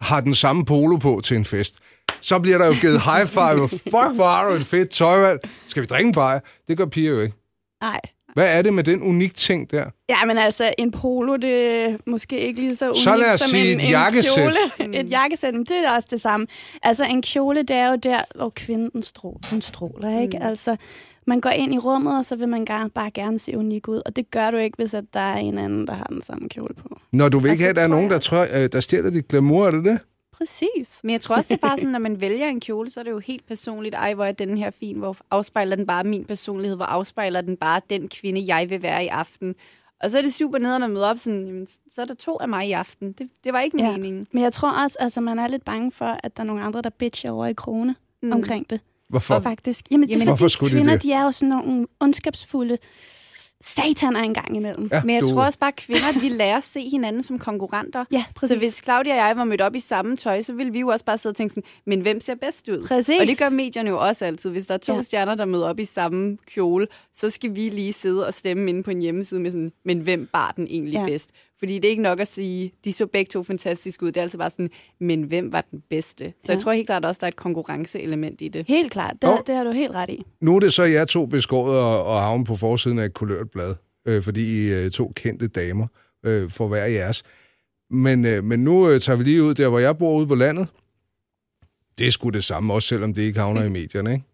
har 0.01 0.21
den 0.21 0.35
samme 0.35 0.65
polo 0.65 0.97
på 0.97 1.21
til 1.23 1.37
en 1.37 1.45
fest, 1.45 1.75
så 2.21 2.39
bliver 2.39 2.57
der 2.57 2.65
jo 2.65 2.73
givet 2.81 3.01
high 3.01 3.27
five. 3.27 3.67
Fuck, 3.69 4.15
hvor 4.15 4.29
har 4.29 4.49
du 4.49 4.55
et 4.55 4.65
fedt 4.65 4.89
tøjvalg. 4.89 5.39
Skal 5.67 5.81
vi 5.81 5.87
drikke 5.87 6.07
en 6.07 6.13
bajer? 6.13 6.39
Det 6.67 6.77
gør 6.77 6.85
piger 6.85 7.11
jo 7.11 7.21
ikke. 7.21 7.35
Nej. 7.81 7.99
Hvad 8.33 8.57
er 8.57 8.61
det 8.61 8.73
med 8.73 8.83
den 8.83 9.01
unik 9.01 9.35
ting 9.35 9.71
der? 9.71 9.85
Ja, 10.09 10.25
men 10.25 10.37
altså, 10.37 10.73
en 10.77 10.91
polo, 10.91 11.35
det 11.35 11.81
er 11.85 11.97
måske 12.07 12.39
ikke 12.39 12.59
lige 12.59 12.75
så 12.75 12.85
unikt 12.85 12.99
Så 12.99 13.15
lad 13.15 13.33
os 13.33 13.39
som 13.39 13.49
sige 13.49 13.71
en, 13.73 13.79
et 13.79 13.83
en 13.85 13.89
jakkesæt. 13.89 14.33
kjole. 14.77 14.99
Et 14.99 15.09
jakkesæt, 15.09 15.53
men 15.53 15.63
det 15.65 15.85
er 15.85 15.91
også 15.91 16.07
det 16.11 16.21
samme. 16.21 16.47
Altså, 16.83 17.05
en 17.05 17.21
kjole, 17.21 17.59
det 17.63 17.75
er 17.75 17.89
jo 17.89 17.95
der, 17.95 18.21
hvor 18.35 18.49
kvinden 18.55 19.03
stråler, 19.03 19.39
hun 19.49 19.61
stråler 19.61 20.21
ikke? 20.21 20.43
Altså, 20.43 20.75
man 21.27 21.41
går 21.41 21.49
ind 21.49 21.73
i 21.73 21.77
rummet, 21.77 22.17
og 22.17 22.25
så 22.25 22.35
vil 22.35 22.49
man 22.49 22.65
gerne, 22.65 22.89
bare 22.89 23.11
gerne 23.11 23.39
se 23.39 23.57
unik 23.57 23.87
ud. 23.87 24.01
Og 24.05 24.15
det 24.15 24.31
gør 24.31 24.51
du 24.51 24.57
ikke, 24.57 24.75
hvis 24.77 24.93
at 24.93 25.03
der 25.13 25.19
er 25.19 25.37
en 25.37 25.57
anden, 25.57 25.87
der 25.87 25.93
har 25.93 26.03
den 26.03 26.21
samme 26.21 26.49
kjole 26.49 26.73
på. 26.73 26.99
Når 27.13 27.29
du 27.29 27.39
vil 27.39 27.51
ikke 27.51 27.51
Altså, 27.51 27.63
have, 27.63 27.69
at 27.69 27.75
der 27.75 27.83
er 27.83 27.87
nogen, 27.87 28.05
der, 28.09 28.15
jeg- 28.15 28.21
tror, 28.21 28.45
øh, 28.63 28.69
der 28.71 28.79
stjæler 28.79 29.09
dit 29.09 29.27
glamour, 29.27 29.67
er 29.67 29.71
det 29.71 29.85
det? 29.85 29.99
Præcis. 30.37 30.99
Men 31.03 31.11
jeg 31.11 31.21
tror 31.21 31.35
også, 31.35 31.47
det 31.47 31.63
er 31.63 31.67
bare 31.67 31.77
sådan, 31.77 31.91
når 31.97 31.99
man 31.99 32.21
vælger 32.21 32.47
en 32.47 32.59
kjole, 32.59 32.89
så 32.89 32.99
er 32.99 33.03
det 33.03 33.11
jo 33.11 33.19
helt 33.19 33.47
personligt. 33.47 33.95
Ej, 33.95 34.13
hvor 34.13 34.25
er 34.25 34.31
den 34.31 34.57
her 34.57 34.71
fin, 34.71 34.97
hvor 34.97 35.17
afspejler 35.31 35.75
den 35.75 35.85
bare 35.87 36.03
min 36.03 36.25
personlighed, 36.25 36.75
hvor 36.75 36.85
afspejler 36.85 37.41
den 37.41 37.57
bare 37.57 37.81
den 37.89 38.07
kvinde, 38.09 38.43
jeg 38.55 38.69
vil 38.69 38.81
være 38.81 39.03
i 39.03 39.07
aften. 39.07 39.55
Og 40.03 40.11
så 40.11 40.17
er 40.17 40.21
det 40.21 40.33
super 40.33 40.57
nederen 40.57 40.83
at 40.83 40.89
møde 40.91 41.09
op 41.09 41.17
sådan, 41.17 41.45
jamen, 41.45 41.67
så 41.93 42.01
er 42.01 42.05
der 42.05 42.13
to 42.13 42.37
af 42.41 42.49
mig 42.49 42.67
i 42.67 42.71
aften. 42.71 43.11
Det, 43.11 43.27
det 43.43 43.53
var 43.53 43.59
ikke 43.59 43.77
Ja. 43.83 43.91
meningen. 43.91 44.27
Men 44.33 44.43
jeg 44.43 44.53
tror 44.53 44.83
også, 44.83 44.97
altså, 44.99 45.21
man 45.21 45.39
er 45.39 45.47
lidt 45.47 45.65
bange 45.65 45.91
for, 45.91 46.17
at 46.23 46.37
der 46.37 46.43
er 46.43 46.47
nogle 46.47 46.63
andre, 46.63 46.81
der 46.81 46.89
bitcher 46.89 47.31
over 47.31 47.45
i 47.45 47.53
krone 47.53 47.95
mm. 48.21 48.31
omkring 48.31 48.69
det. 48.69 48.79
Hvorfor? 49.09 49.39
Faktisk. 49.39 49.85
Jamen, 49.91 50.09
det 50.09 50.15
er 50.15 50.19
Jamen, 50.19 50.37
fordi 50.37 50.53
skulle 50.53 50.71
de 50.71 50.75
kvinder, 50.77 50.93
det? 50.93 51.03
de 51.03 51.11
er 51.11 51.23
jo 51.23 51.31
sådan 51.31 51.49
nogle 51.49 51.87
ondskabsfulde 51.99 52.77
sataner 53.61 54.19
en 54.19 54.33
gang 54.33 54.55
imellem. 54.55 54.89
Ja, 54.91 55.01
Men 55.03 55.15
jeg 55.15 55.21
du- 55.23 55.29
tror 55.29 55.43
også 55.43 55.59
bare, 55.59 55.67
at 55.67 55.75
kvinder, 55.75 56.19
vi 56.19 56.29
lærer 56.29 56.57
at 56.57 56.63
se 56.63 56.89
hinanden 56.89 57.23
som 57.23 57.39
konkurrenter. 57.39 58.05
Ja, 58.11 58.25
præcis. 58.35 58.49
Så 58.49 58.57
hvis 58.57 58.81
Claudia 58.83 59.11
og 59.21 59.27
jeg 59.27 59.37
var 59.37 59.43
mødt 59.43 59.61
op 59.61 59.75
i 59.75 59.79
samme 59.79 60.17
tøj, 60.17 60.41
så 60.41 60.53
ville 60.53 60.71
vi 60.73 60.79
jo 60.79 60.87
også 60.87 61.05
bare 61.05 61.17
sidde 61.17 61.31
og 61.33 61.35
tænke 61.37 61.49
sådan, 61.51 61.63
men 61.85 61.99
hvem 62.01 62.19
ser 62.19 62.35
bedst 62.35 62.69
ud? 62.69 62.87
Præcis. 62.87 63.19
Og 63.21 63.27
det 63.27 63.37
gør 63.39 63.49
medierne 63.49 63.89
jo 63.89 63.99
også 64.07 64.25
altid. 64.25 64.49
Hvis 64.49 64.67
der 64.67 64.73
er 64.73 64.77
to 64.77 64.93
Ja. 64.95 65.01
stjerner, 65.01 65.35
der 65.35 65.45
møder 65.45 65.65
op 65.67 65.79
i 65.79 65.85
samme 65.85 66.37
kjole, 66.53 66.87
så 67.13 67.29
skal 67.29 67.55
vi 67.55 67.69
lige 67.69 67.93
sidde 67.93 68.27
og 68.27 68.33
stemme 68.33 68.69
inde 68.69 68.83
på 68.83 68.91
en 68.91 69.01
hjemmeside 69.01 69.39
med 69.39 69.51
sådan, 69.51 69.71
men 69.85 69.99
hvem 69.99 70.29
bar 70.33 70.53
den 70.55 70.67
egentlig 70.67 70.93
ja. 70.93 71.05
bedst? 71.05 71.29
Fordi 71.59 71.75
det 71.75 71.85
er 71.85 71.89
ikke 71.89 72.03
nok 72.03 72.19
at 72.19 72.27
sige, 72.27 72.71
de 72.85 72.93
så 72.93 73.05
begge 73.07 73.29
to 73.29 73.43
fantastisk 73.43 74.01
ud. 74.01 74.07
Det 74.07 74.17
er 74.17 74.21
altså 74.21 74.37
bare 74.37 74.49
sådan, 74.49 74.69
men 74.99 75.23
hvem 75.23 75.51
var 75.51 75.65
den 75.71 75.83
bedste? 75.89 76.33
Så 76.41 76.45
Ja. 76.47 76.53
jeg 76.53 76.61
tror 76.61 76.71
helt 76.71 76.85
klart 76.87 77.05
også, 77.05 77.19
der 77.19 77.25
er 77.25 77.31
et 77.31 77.35
konkurrenceelement 77.35 78.41
i 78.41 78.47
det. 78.47 78.65
Helt 78.67 78.91
klart, 78.91 79.15
det, 79.21 79.29
Åh. 79.29 79.37
det 79.47 79.55
har 79.55 79.63
du 79.63 79.71
helt 79.71 79.91
ret 79.91 80.09
i. 80.09 80.23
Nu 80.41 80.55
er 80.55 80.59
det 80.59 80.73
så 80.73 80.83
jer 80.83 81.05
to 81.05 81.25
beskåret 81.25 81.79
og, 81.79 82.05
og 82.05 82.21
havne 82.21 82.45
på 82.45 82.55
forsiden 82.55 82.99
af 82.99 83.05
et 83.05 83.13
kulørt 83.13 83.49
blad, 83.49 83.75
øh, 84.05 84.23
fordi 84.23 84.67
I 84.67 84.71
er 84.71 84.89
to 84.89 85.11
kendte 85.15 85.47
damer 85.47 85.87
øh, 86.25 86.49
for 86.51 86.67
hver 86.67 86.85
jeres. 86.85 87.23
Men, 87.89 88.25
øh, 88.25 88.43
men 88.43 88.59
nu 88.63 88.89
øh, 88.89 88.99
tager 89.01 89.17
vi 89.17 89.23
lige 89.23 89.43
ud 89.43 89.53
der, 89.53 89.67
hvor 89.67 89.79
jeg 89.79 89.97
bor 89.97 90.17
ude 90.17 90.27
på 90.27 90.35
landet. 90.35 90.67
Det 91.99 92.07
er 92.07 92.11
sgu 92.11 92.29
det 92.29 92.43
samme, 92.43 92.73
også 92.73 92.87
selvom 92.87 93.13
det 93.13 93.21
ikke 93.21 93.39
havner 93.39 93.63
i 93.63 93.69
medierne, 93.69 94.13
ikke? 94.13 94.25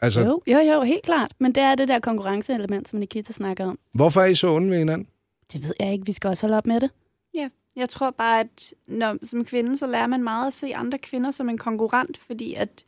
Altså, 0.00 0.20
Jo, 0.20 0.40
jo, 0.46 0.58
jo, 0.58 0.82
helt 0.82 1.02
klart. 1.02 1.32
Men 1.40 1.52
det 1.54 1.62
er 1.62 1.74
det 1.74 1.88
der 1.88 1.98
konkurrenceelement, 1.98 2.88
som 2.88 2.98
Nikita 2.98 3.32
snakker 3.32 3.66
om. 3.66 3.78
hvorfor 3.94 4.20
er 4.20 4.26
I 4.26 4.34
så 4.34 4.48
onde 4.54 4.70
ved 4.70 4.78
hinanden? 4.78 5.08
Det 5.52 5.64
ved 5.64 5.74
jeg 5.80 5.92
ikke, 5.92 6.06
vi 6.06 6.12
skal 6.12 6.28
også 6.28 6.46
holde 6.46 6.56
op 6.56 6.66
med 6.66 6.80
det. 6.80 6.90
Ja, 7.34 7.48
jeg 7.76 7.88
tror 7.88 8.10
bare, 8.10 8.40
at 8.40 8.74
når, 8.88 9.18
som 9.22 9.44
kvinde, 9.44 9.76
så 9.76 9.86
lærer 9.86 10.06
man 10.06 10.22
meget 10.22 10.46
at 10.46 10.52
se 10.52 10.74
andre 10.74 10.98
kvinder 10.98 11.30
som 11.30 11.48
en 11.48 11.58
konkurrent, 11.58 12.16
fordi 12.16 12.54
at 12.54 12.84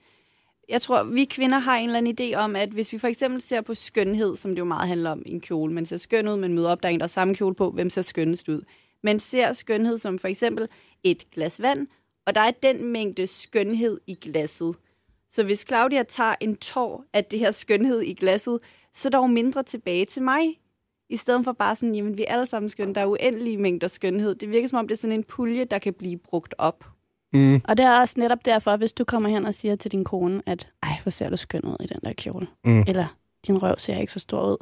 jeg 0.68 0.82
tror, 0.82 1.02
vi 1.02 1.24
kvinder 1.24 1.58
har 1.58 1.76
en 1.76 1.86
eller 1.88 1.98
anden 1.98 2.16
idé 2.20 2.36
om, 2.36 2.56
at 2.56 2.68
hvis 2.68 2.92
vi 2.92 2.98
for 2.98 3.08
eksempel 3.08 3.40
ser 3.40 3.60
på 3.60 3.74
skønhed, 3.74 4.36
som 4.36 4.50
det 4.50 4.58
jo 4.58 4.64
meget 4.64 4.88
handler 4.88 5.10
om 5.10 5.22
i 5.26 5.30
en 5.30 5.40
kjole, 5.40 5.74
man 5.74 5.86
ser 5.86 5.96
skøn 5.96 6.28
ud, 6.28 6.36
man 6.36 6.54
møder 6.54 6.70
op, 6.70 6.82
der 6.82 6.88
er 6.88 6.92
en, 6.92 7.00
der 7.00 7.04
er 7.04 7.08
samme 7.08 7.34
kjole 7.34 7.54
på, 7.54 7.70
hvem 7.70 7.90
ser 7.90 8.02
skønnest 8.02 8.48
ud? 8.48 8.62
Man 9.02 9.20
ser 9.20 9.52
skønhed 9.52 9.98
som 9.98 10.18
for 10.18 10.28
eksempel 10.28 10.68
et 11.02 11.30
glas 11.30 11.62
vand, 11.62 11.86
og 12.26 12.34
der 12.34 12.40
er 12.40 12.50
den 12.50 12.92
mængde 12.92 13.26
skønhed 13.26 14.00
i 14.06 14.14
glasset. 14.14 14.76
Så 15.30 15.42
hvis 15.42 15.64
Claudia 15.68 16.02
tager 16.02 16.34
en 16.40 16.56
tår 16.56 17.04
af 17.12 17.24
det 17.24 17.38
her 17.38 17.50
skønhed 17.50 18.00
i 18.00 18.14
glasset, 18.14 18.58
så 18.94 19.08
er 19.08 19.10
der 19.10 19.18
jo 19.18 19.26
mindre 19.26 19.62
tilbage 19.62 20.04
til 20.04 20.22
mig. 20.22 20.59
I 21.10 21.16
stedet 21.16 21.44
for 21.44 21.52
bare 21.52 21.76
sådan, 21.76 21.94
jamen 21.94 22.16
vi 22.18 22.24
er 22.28 22.32
alle 22.32 22.46
sammen 22.46 22.68
skønne, 22.68 22.94
der 22.94 23.00
er 23.00 23.06
uendelige 23.06 23.56
mængder 23.56 23.88
skønhed. 23.88 24.34
Det 24.34 24.50
virker 24.50 24.68
som 24.68 24.78
om, 24.78 24.88
det 24.88 24.94
er 24.94 24.98
sådan 24.98 25.16
en 25.16 25.24
pulje, 25.24 25.64
der 25.64 25.78
kan 25.78 25.94
blive 25.94 26.16
brugt 26.16 26.54
op. 26.58 26.84
Mm. 27.32 27.60
Og 27.64 27.76
det 27.76 27.86
er 27.86 28.00
også 28.00 28.14
netop 28.18 28.44
derfor, 28.44 28.76
hvis 28.76 28.92
du 28.92 29.04
kommer 29.04 29.28
hen 29.28 29.46
og 29.46 29.54
siger 29.54 29.76
til 29.76 29.92
din 29.92 30.04
kone, 30.04 30.42
at 30.46 30.68
ej, 30.82 30.92
hvor 31.02 31.10
ser 31.10 31.30
du 31.30 31.36
skøn 31.36 31.64
ud 31.64 31.76
i 31.80 31.86
den 31.86 31.98
der 32.04 32.12
kjole. 32.12 32.46
Mm. 32.64 32.84
Eller 32.88 33.16
din 33.46 33.62
røv 33.62 33.74
ser 33.78 33.98
ikke 33.98 34.12
så 34.12 34.18
stor 34.18 34.52
ud. 34.52 34.56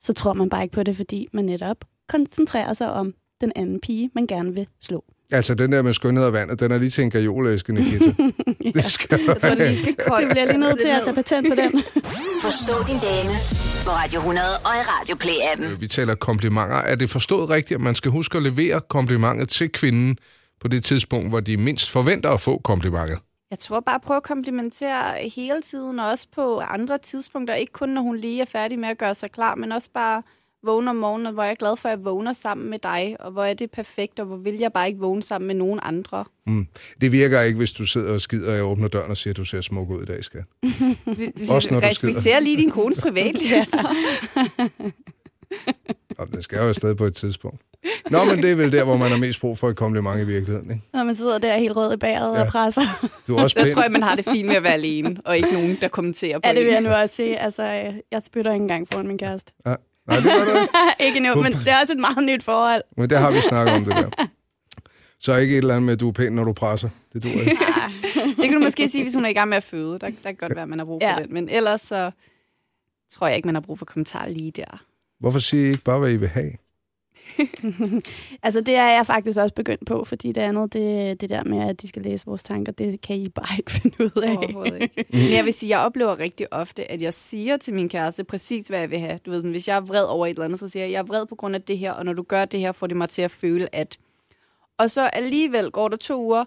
Så 0.00 0.12
tror 0.12 0.32
man 0.34 0.48
bare 0.48 0.62
ikke 0.62 0.74
på 0.74 0.82
det, 0.82 0.96
fordi 0.96 1.28
man 1.32 1.44
netop 1.44 1.76
koncentrerer 2.08 2.72
sig 2.72 2.92
om 2.92 3.14
den 3.40 3.52
anden 3.56 3.80
pige, 3.80 4.10
man 4.14 4.26
gerne 4.26 4.54
vil 4.54 4.66
slå. 4.80 5.04
Altså, 5.30 5.54
den 5.54 5.72
der 5.72 5.82
med 5.82 5.92
skønhed 5.92 6.24
og 6.24 6.32
vandet, 6.32 6.60
den 6.60 6.72
er 6.72 6.78
lige 6.78 6.90
til 6.90 7.04
en 7.04 7.10
gajolæske, 7.10 7.72
Nikita. 7.72 8.04
Det 8.74 8.84
skal 8.90 9.20
Jeg 9.26 9.36
tror, 9.40 9.48
det 9.48 9.58
lige 9.58 9.78
skal 9.78 9.96
kolde. 9.96 10.26
Det 10.26 10.34
bliver 10.34 10.46
lige 10.46 10.58
nødt 10.58 10.80
til 10.80 10.88
at 10.88 11.02
tage 11.04 11.14
patent 11.14 11.48
på 11.48 11.54
den. 11.54 11.82
Forstå 12.42 12.92
din 12.92 12.98
dame 13.00 13.65
på 13.86 13.90
Radio 13.90 14.18
100 14.18 14.46
og 14.64 14.72
i 14.80 14.82
Radio 14.92 15.14
Play-appen. 15.16 15.80
Vi 15.80 15.88
taler 15.88 16.14
komplimenter. 16.14 16.76
Er 16.76 16.94
det 16.94 17.10
forstået 17.10 17.50
rigtigt, 17.50 17.78
at 17.78 17.80
man 17.80 17.94
skal 17.94 18.10
huske 18.10 18.36
at 18.36 18.42
levere 18.42 18.80
komplimentet 18.88 19.48
til 19.48 19.72
kvinden 19.72 20.18
på 20.60 20.68
det 20.68 20.84
tidspunkt, 20.84 21.28
hvor 21.28 21.40
de 21.40 21.56
mindst 21.56 21.90
forventer 21.90 22.30
at 22.30 22.40
få 22.40 22.60
komplimentet? 22.64 23.18
Jeg 23.50 23.58
tror 23.58 23.80
bare, 23.80 24.00
prøv 24.00 24.16
at 24.16 24.22
komplimentere 24.22 25.30
hele 25.36 25.62
tiden, 25.62 26.00
og 26.00 26.06
også 26.08 26.26
på 26.34 26.60
andre 26.60 26.98
tidspunkter. 26.98 27.54
Ikke 27.54 27.72
kun, 27.72 27.88
når 27.88 28.02
hun 28.02 28.16
lige 28.16 28.40
er 28.40 28.44
færdig 28.44 28.78
med 28.78 28.88
at 28.88 28.98
gøre 28.98 29.14
sig 29.14 29.30
klar, 29.30 29.54
men 29.54 29.72
også 29.72 29.88
bare 29.94 30.22
vågne 30.66 30.90
om 30.90 30.96
morgenen, 30.96 31.34
hvor 31.34 31.42
jeg 31.42 31.50
er 31.50 31.54
glad 31.54 31.76
for, 31.76 31.88
at 31.88 31.98
jeg 31.98 32.04
vågner 32.04 32.32
sammen 32.32 32.70
med 32.70 32.78
dig, 32.78 33.16
og 33.20 33.30
hvor 33.30 33.44
er 33.44 33.54
det 33.54 33.70
perfekt, 33.70 34.20
og 34.20 34.26
hvor 34.26 34.36
vil 34.36 34.54
jeg 34.58 34.72
bare 34.72 34.88
ikke 34.88 35.00
vågne 35.00 35.22
sammen 35.22 35.46
med 35.46 35.54
nogen 35.54 35.80
andre. 35.82 36.24
Mm. 36.46 36.66
Det 37.00 37.12
virker 37.12 37.40
ikke, 37.40 37.56
hvis 37.58 37.72
du 37.72 37.86
sidder 37.86 38.12
og 38.14 38.20
skider, 38.20 38.50
og 38.50 38.56
jeg 38.56 38.64
åbner 38.64 38.88
døren 38.88 39.10
og 39.10 39.16
siger, 39.16 39.32
at 39.32 39.36
du 39.36 39.44
ser 39.44 39.60
smuk 39.60 39.90
ud 39.90 40.02
i 40.02 40.06
dag, 40.06 40.24
skat. 40.24 40.44
Også 41.50 41.68
når 41.74 41.80
du 41.80 41.86
Respekter 41.86 42.20
skider. 42.20 42.40
lige 42.40 42.56
din 42.56 42.70
kones 42.70 42.98
privatliv. 43.00 43.48
så. 43.72 43.88
Og 46.18 46.28
den 46.32 46.42
skal 46.42 46.58
jo 46.58 46.68
afsted 46.68 46.94
på 46.94 47.04
et 47.04 47.14
tidspunkt. 47.14 47.60
Nå, 48.10 48.24
men 48.24 48.42
det 48.42 48.50
er 48.50 48.54
vel 48.54 48.72
der, 48.72 48.84
hvor 48.84 48.96
man 48.96 49.10
har 49.10 49.18
mest 49.18 49.40
brug 49.40 49.58
for 49.58 49.68
et 49.68 49.76
kompliment 49.76 50.20
i 50.20 50.24
virkeligheden, 50.24 50.70
ikke? 50.70 50.82
Når 50.92 51.04
man 51.04 51.14
sidder 51.14 51.38
der 51.38 51.56
helt 51.56 51.76
rød 51.76 51.92
i 51.94 51.96
bæret 51.96 52.36
Ja. 52.36 52.40
og 52.42 52.48
presser. 52.48 53.08
Du 53.28 53.36
er 53.36 53.42
også 53.42 53.54
Der 53.58 53.64
pæn. 53.64 53.72
tror 53.72 53.82
jeg, 53.82 53.92
man 53.92 54.02
har 54.02 54.14
det 54.16 54.24
fint 54.24 54.46
med 54.46 54.56
at 54.56 54.62
være 54.62 54.72
alene, 54.72 55.16
og 55.24 55.36
ikke 55.36 55.52
nogen, 55.52 55.78
der 55.80 55.88
kommenterer 55.88 56.38
på 56.38 56.42
Ja, 56.44 56.54
det 56.54 56.64
vil 56.64 56.72
jeg 56.72 56.80
nu 56.80 56.88
også 56.90 57.14
sige. 57.14 57.38
Altså, 57.38 57.62
øh, 57.62 57.94
jeg 58.12 58.22
spytter 58.22 58.52
ikke 58.52 58.62
engang 58.62 58.88
foran 58.88 59.06
min 59.06 59.18
kæreste. 59.18 59.52
Ja. 59.66 59.74
Nej, 60.06 60.16
det 60.16 60.24
gør 60.24 60.44
du 60.54 60.60
ikke. 60.60 60.72
ikke 61.06 61.20
nu, 61.20 61.42
men 61.42 61.52
det 61.52 61.68
er 61.68 61.80
også 61.80 61.92
et 61.92 61.98
meget 61.98 62.24
nyt 62.26 62.42
forhold. 62.42 62.82
Men 62.96 63.10
det 63.10 63.18
har 63.18 63.30
vi 63.30 63.40
snakket 63.40 63.74
om, 63.74 63.84
det 63.84 63.96
der. 63.96 64.10
Så 65.20 65.36
ikke 65.36 65.52
et 65.54 65.58
eller 65.58 65.74
andet 65.74 65.86
med, 65.86 65.92
at 65.92 66.00
du 66.00 66.08
er 66.08 66.12
pæn, 66.12 66.32
når 66.32 66.44
du 66.44 66.52
presser. 66.52 66.88
Det 67.12 67.24
duer 67.24 67.32
ikke. 67.40 67.50
Det 68.36 68.44
kan 68.44 68.52
du 68.54 68.60
måske 68.60 68.88
sige, 68.88 69.04
hvis 69.04 69.14
hun 69.14 69.24
er 69.24 69.28
i 69.28 69.32
gang 69.32 69.48
med 69.48 69.56
at 69.56 69.62
føde. 69.62 69.92
Der, 69.92 69.98
der 69.98 70.10
kan 70.22 70.34
godt 70.36 70.54
være, 70.54 70.62
at 70.62 70.68
man 70.68 70.78
har 70.78 70.86
brug 70.86 71.00
for 71.02 71.08
Ja. 71.08 71.16
den. 71.22 71.34
Men 71.34 71.48
ellers 71.48 71.80
så 71.80 72.10
tror 73.12 73.26
jeg 73.26 73.36
ikke, 73.36 73.46
man 73.48 73.54
har 73.54 73.60
brug 73.62 73.78
for 73.78 73.84
kommentarer 73.84 74.28
lige 74.28 74.50
der. 74.50 74.84
Hvorfor 75.20 75.38
siger 75.38 75.66
I 75.66 75.68
ikke 75.70 75.82
bare, 75.84 75.98
hvad 75.98 76.10
I 76.10 76.16
vil 76.16 76.28
have? 76.28 76.52
Altså, 78.42 78.60
det 78.60 78.76
er 78.76 78.88
jeg 78.88 79.06
faktisk 79.06 79.38
også 79.38 79.54
begyndt 79.54 79.86
på, 79.86 80.04
fordi 80.04 80.32
det 80.32 80.40
andet, 80.40 80.72
det, 80.72 81.20
det 81.20 81.28
der 81.28 81.44
med, 81.44 81.68
at 81.68 81.82
de 81.82 81.88
skal 81.88 82.02
læse 82.02 82.26
vores 82.26 82.42
tanker, 82.42 82.72
det 82.72 83.00
kan 83.00 83.16
I 83.16 83.28
bare 83.28 83.58
ikke 83.58 83.70
finde 83.82 83.96
ud 84.04 84.22
af. 84.22 84.36
Overhovedet 84.36 84.82
ikke. 84.82 85.04
Men 85.12 85.32
jeg 85.32 85.44
vil 85.44 85.52
sige, 85.52 85.70
jeg 85.70 85.78
oplever 85.78 86.18
rigtig 86.18 86.52
ofte, 86.52 86.90
at 86.90 87.02
jeg 87.02 87.14
siger 87.14 87.56
til 87.56 87.74
min 87.74 87.88
kæreste 87.88 88.24
præcis, 88.24 88.68
hvad 88.68 88.78
jeg 88.78 88.90
vil 88.90 88.98
have. 88.98 89.18
Du 89.26 89.30
ved 89.30 89.40
sådan, 89.40 89.50
hvis 89.50 89.68
jeg 89.68 89.76
er 89.76 89.80
vred 89.80 90.04
over 90.04 90.26
et 90.26 90.30
eller 90.30 90.44
andet, 90.44 90.58
så 90.58 90.68
siger 90.68 90.84
jeg, 90.84 90.92
jeg 90.92 90.98
er 90.98 91.02
vred 91.02 91.26
på 91.26 91.34
grund 91.34 91.54
af 91.54 91.62
det 91.62 91.78
her, 91.78 91.92
og 91.92 92.04
når 92.04 92.12
du 92.12 92.22
gør 92.22 92.44
det 92.44 92.60
her, 92.60 92.72
får 92.72 92.86
det 92.86 92.96
mig 92.96 93.08
til 93.08 93.22
at 93.22 93.30
føle, 93.30 93.74
at... 93.74 93.98
Og 94.78 94.90
så 94.90 95.02
alligevel 95.02 95.70
går 95.70 95.88
der 95.88 95.96
to 95.96 96.24
uger, 96.24 96.44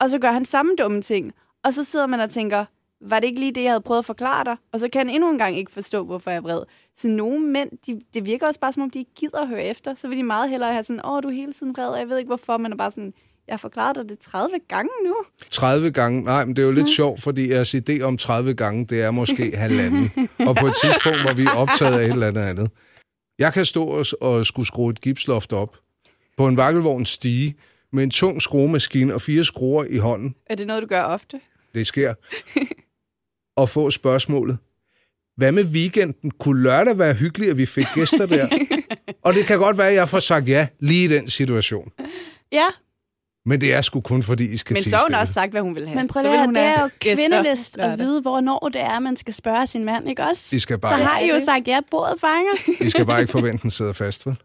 og 0.00 0.10
så 0.10 0.18
gør 0.18 0.32
han 0.32 0.44
samme 0.44 0.72
dumme 0.78 1.02
ting. 1.02 1.32
Og 1.64 1.74
så 1.74 1.84
sidder 1.84 2.06
man 2.06 2.20
og 2.20 2.30
tænker, 2.30 2.64
var 3.00 3.20
det 3.20 3.26
ikke 3.26 3.40
lige 3.40 3.52
det, 3.52 3.62
jeg 3.62 3.70
havde 3.70 3.80
prøvet 3.80 3.98
at 3.98 4.04
forklare 4.04 4.44
dig? 4.44 4.56
Og 4.72 4.80
så 4.80 4.88
kan 4.88 4.98
han 4.98 5.14
endnu 5.14 5.30
en 5.30 5.38
gang 5.38 5.58
ikke 5.58 5.72
forstå, 5.72 6.04
hvorfor 6.04 6.30
jeg 6.30 6.36
er 6.36 6.40
vred. 6.40 6.62
Så 6.96 7.08
nogle 7.08 7.40
mænd, 7.46 7.70
de, 7.86 8.00
det 8.14 8.24
virker 8.24 8.46
også 8.46 8.60
bare, 8.60 8.72
som 8.72 8.82
om 8.82 8.90
de 8.90 8.98
ikke 8.98 9.14
gider 9.14 9.40
at 9.40 9.48
høre 9.48 9.64
efter. 9.64 9.94
Så 9.94 10.08
vil 10.08 10.18
de 10.18 10.22
meget 10.22 10.50
hellere 10.50 10.72
have 10.72 10.84
sådan, 10.84 11.06
åh, 11.06 11.22
du 11.22 11.28
er 11.28 11.32
hele 11.32 11.52
tiden 11.52 11.72
vred, 11.76 11.88
og 11.88 11.98
jeg 11.98 12.08
ved 12.08 12.18
ikke 12.18 12.28
hvorfor, 12.28 12.56
men 12.56 12.72
er 12.72 12.76
bare 12.76 12.90
sådan, 12.90 13.12
jeg 13.46 13.52
har 13.52 13.58
forklaret 13.58 13.96
dig 13.96 14.08
det 14.08 14.18
30 14.18 14.56
gange 14.68 14.90
nu. 15.04 15.16
30 15.50 15.90
gange? 15.90 16.22
Nej, 16.22 16.44
men 16.44 16.56
det 16.56 16.62
er 16.62 16.66
jo 16.66 16.72
lidt 16.72 16.88
sjovt, 16.88 17.22
fordi 17.22 17.50
jeres 17.50 17.74
idé 17.74 18.00
om 18.02 18.16
30 18.18 18.54
gange, 18.54 18.86
det 18.86 19.02
er 19.02 19.10
måske 19.10 19.56
halvanden. 19.56 20.10
Og 20.38 20.56
på 20.56 20.66
et 20.66 20.74
tidspunkt, 20.82 21.20
hvor 21.22 21.34
vi 21.34 21.42
er 21.42 21.56
optaget 21.56 22.00
af 22.00 22.04
et 22.04 22.10
eller 22.10 22.28
andet 22.28 22.40
andet. 22.42 22.70
Jeg 23.38 23.52
kan 23.52 23.64
stå 23.64 23.84
og, 23.84 24.06
og 24.20 24.46
skulle 24.46 24.66
skrue 24.66 24.90
et 24.90 25.00
gipsloft 25.00 25.52
op 25.52 25.76
på 26.36 26.48
en 26.48 26.56
vakkelvogn 26.56 27.04
stige 27.04 27.54
med 27.92 28.02
en 28.04 28.10
tung 28.10 28.42
skruemaskine 28.42 29.14
og 29.14 29.20
fire 29.22 29.44
skruer 29.44 29.84
i 29.90 29.96
hånden, 29.96 30.34
Er 30.46 30.54
det 30.54 30.66
noget, 30.66 30.82
du 30.82 30.86
gør 30.86 31.02
ofte? 31.02 31.40
det 31.74 31.86
sker, 31.86 32.14
og 33.60 33.68
få 33.68 33.90
spørgsmålet, 33.90 34.58
hvad 35.36 35.52
med 35.52 35.64
weekenden? 35.64 36.30
Kunne 36.40 36.62
lørdag 36.62 36.98
være 36.98 37.14
hyggeligt, 37.14 37.50
at 37.50 37.58
vi 37.58 37.66
fik 37.66 37.86
gæster 37.94 38.26
der? 38.26 38.48
og 39.24 39.34
det 39.34 39.46
kan 39.46 39.58
godt 39.58 39.78
være, 39.78 39.88
at 39.88 39.94
jeg 39.94 40.08
får 40.08 40.20
sagt 40.20 40.48
ja 40.48 40.66
lige 40.80 41.04
i 41.04 41.08
den 41.08 41.28
situation. 41.30 41.88
Ja, 42.52 42.66
Men 43.46 43.60
det 43.60 43.74
er 43.74 43.80
sgu 43.82 44.00
kun 44.00 44.22
fordi, 44.22 44.44
I 44.52 44.56
skal 44.56 44.74
Men 44.74 44.82
så 44.82 44.96
har 44.96 45.04
hun 45.08 45.14
også 45.14 45.32
sagt, 45.32 45.52
hvad 45.52 45.60
hun 45.62 45.74
vil 45.74 45.86
have. 45.88 45.96
men 45.96 46.08
prøv 46.08 46.22
Så 46.22 46.28
at 46.28 46.30
vil 46.32 46.38
høre, 46.38 46.46
hun 46.46 46.54
det 46.54 46.62
have 46.62 46.76
er 46.78 46.82
jo 46.82 46.88
kvindelist 47.00 47.78
at 47.78 47.98
vide, 47.98 48.20
hvornår 48.20 48.70
det 48.72 48.80
er, 48.80 48.98
man 48.98 49.16
skal 49.16 49.34
spørge 49.34 49.66
sin 49.66 49.84
mand, 49.84 50.08
ikke 50.08 50.22
også? 50.22 50.56
I 50.56 50.58
skal 50.58 50.74
Så 50.74 50.78
bare, 50.80 51.02
har 51.02 51.20
I 51.20 51.28
jo 51.28 51.40
sagt, 51.44 51.68
ja, 51.68 51.78
bordet 51.90 52.20
fanger. 52.20 52.82
I 52.86 52.90
skal 52.90 53.06
bare 53.06 53.20
ikke 53.20 53.30
forvente, 53.32 53.54
at 53.54 53.62
den 53.62 53.70
sidder 53.70 53.92
fast, 53.92 54.26
vel? 54.26 54.36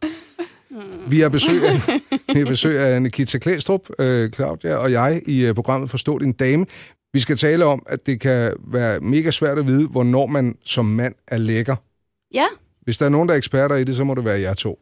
Vi 1.07 1.19
har 1.19 1.29
besøg 1.29 1.63
af, 1.67 1.81
vi 2.33 2.39
har 2.39 2.45
besøg 2.45 2.79
af 2.79 3.01
Nikita 3.01 3.37
Klæstrup, 3.37 3.81
øh, 3.99 4.31
Claudia 4.31 4.75
og 4.75 4.91
jeg 4.91 5.21
i 5.27 5.45
øh, 5.45 5.55
programmet 5.55 5.89
Forstå 5.89 6.17
din 6.17 6.31
dame. 6.33 6.65
Vi 7.13 7.19
skal 7.19 7.37
tale 7.37 7.65
om, 7.65 7.83
at 7.87 8.05
det 8.05 8.19
kan 8.21 8.53
være 8.67 8.99
mega 8.99 9.31
svært 9.31 9.57
at 9.59 9.67
vide, 9.67 9.87
hvornår 9.87 10.25
man 10.25 10.55
som 10.65 10.85
mand 10.85 11.15
er 11.27 11.37
lækker. 11.37 11.75
Ja, 12.33 12.45
Hvis 12.81 12.97
der 12.97 13.05
er 13.05 13.09
nogen, 13.09 13.27
der 13.29 13.33
er 13.33 13.37
eksperter 13.37 13.75
i 13.75 13.83
det, 13.83 13.95
så 13.95 14.03
må 14.03 14.13
det 14.15 14.25
være 14.25 14.39
jer 14.41 14.53
to. 14.53 14.79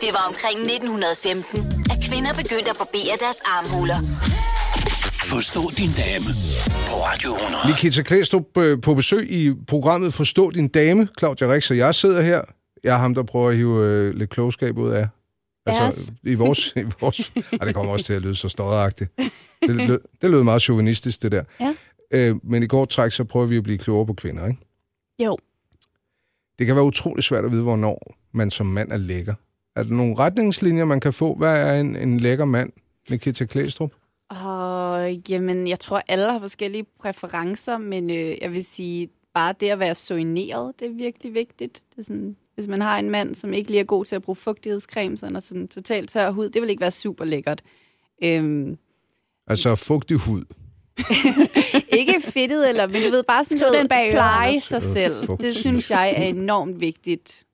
Det 0.00 0.10
var 0.12 0.24
omkring 0.28 0.58
1915, 0.58 1.60
at 1.90 1.98
kvinder 2.10 2.32
begyndte 2.42 2.70
at 2.70 2.76
barbere 2.78 3.14
deres 3.20 3.40
armhuler. 3.44 3.98
Forstå 5.32 5.60
din 5.78 5.90
dame 6.02 6.30
på 6.88 6.94
Radio 7.08 7.30
100. 7.30 7.66
Nikita 7.68 8.02
Klæstrup 8.02 8.56
øh, 8.58 8.80
på 8.80 8.94
besøg 8.94 9.30
i 9.30 9.52
programmet 9.68 10.14
Forstå 10.14 10.50
din 10.50 10.68
dame. 10.68 11.08
Claudia 11.18 11.46
Rix 11.52 11.70
og 11.70 11.76
jeg 11.76 11.94
sidder 11.94 12.22
her. 12.22 12.40
Jeg 12.84 12.94
er 12.94 12.98
ham, 12.98 13.14
der 13.14 13.22
prøver 13.22 13.50
at 13.50 13.56
hive 13.56 13.86
øh, 13.86 14.14
lidt 14.14 14.30
klogskab 14.30 14.78
ud 14.78 14.90
af. 14.90 15.08
Altså, 15.66 16.12
i 16.22 16.34
vores... 16.34 16.72
I 16.76 16.82
vores 17.00 17.32
ej, 17.60 17.66
det 17.66 17.74
kommer 17.74 17.92
også 17.92 18.06
til 18.06 18.12
at 18.12 18.22
lyde 18.22 18.34
så 18.34 18.48
stodderagtigt. 18.48 19.10
Det 19.62 19.76
lød, 19.76 20.00
det 20.22 20.30
lød 20.30 20.42
meget 20.42 20.62
chauvinistisk, 20.62 21.22
det 21.22 21.32
der. 21.32 21.44
Ja. 21.60 21.74
Øh, 22.10 22.36
men 22.42 22.62
i 22.62 22.66
går 22.66 22.84
træk, 22.84 23.12
så 23.12 23.24
prøver 23.24 23.46
vi 23.46 23.56
at 23.56 23.62
blive 23.62 23.78
klogere 23.78 24.06
på 24.06 24.12
kvinder, 24.12 24.46
ikke? 24.46 24.60
jo. 25.24 25.36
Det 26.58 26.66
kan 26.66 26.76
være 26.76 26.84
utrolig 26.84 27.24
svært 27.24 27.44
at 27.44 27.50
vide, 27.52 27.62
hvornår 27.62 28.14
man 28.32 28.50
som 28.50 28.66
mand 28.66 28.92
er 28.92 28.96
lækker. 28.96 29.34
Er 29.76 29.82
der 29.82 29.90
nogle 29.90 30.18
retningslinjer, 30.18 30.84
man 30.84 31.00
kan 31.00 31.12
få? 31.12 31.34
Hvad 31.34 31.66
er 31.66 31.80
en, 31.80 31.96
en 31.96 32.20
lækker 32.20 32.44
mand, 32.44 32.72
Nikita 33.10 33.44
Klæstrup? 33.44 33.92
Og 34.30 35.12
jamen, 35.28 35.68
jeg 35.68 35.80
tror, 35.80 36.02
alle 36.08 36.30
har 36.30 36.40
forskellige 36.40 36.86
præferencer, 37.00 37.78
men 37.78 38.10
øh, 38.10 38.36
jeg 38.42 38.52
vil 38.52 38.64
sige, 38.64 39.08
bare 39.34 39.54
det 39.60 39.68
at 39.68 39.78
være 39.78 39.94
soineret, 39.94 40.72
det 40.78 40.86
er 40.86 40.94
virkelig 40.94 41.34
vigtigt. 41.34 41.82
Det 41.90 41.98
er 41.98 42.02
sådan, 42.02 42.36
hvis 42.54 42.68
man 42.68 42.80
har 42.80 42.98
en 42.98 43.10
mand, 43.10 43.34
som 43.34 43.52
ikke 43.52 43.70
lige 43.70 43.80
er 43.80 43.84
god 43.84 44.04
til 44.04 44.16
at 44.16 44.22
bruge 44.22 44.36
fugtighedscreme, 44.36 45.16
sådan 45.16 45.36
og 45.36 45.42
sådan 45.42 45.68
totalt 45.68 46.10
tør 46.10 46.30
hud, 46.30 46.48
det 46.48 46.62
vil 46.62 46.70
ikke 46.70 46.80
være 46.80 46.90
super 46.90 47.24
lækkert. 47.24 47.62
Øhm, 48.24 48.78
Altså 49.46 49.76
fugtig 49.76 50.16
hud. 50.16 50.42
ikke 51.98 52.20
fedtet, 52.20 52.68
eller, 52.68 52.86
men 52.86 53.02
du 53.02 53.10
ved, 53.10 53.22
bare 53.22 53.44
sådan 53.44 53.58
noget, 53.60 53.88
pleje 53.88 54.60
sig 54.60 54.82
selv. 54.82 55.14
Det 55.40 55.56
synes 55.56 55.90
jeg 55.90 56.14
er 56.16 56.22
enormt 56.22 56.80
vigtigt. 56.80 57.44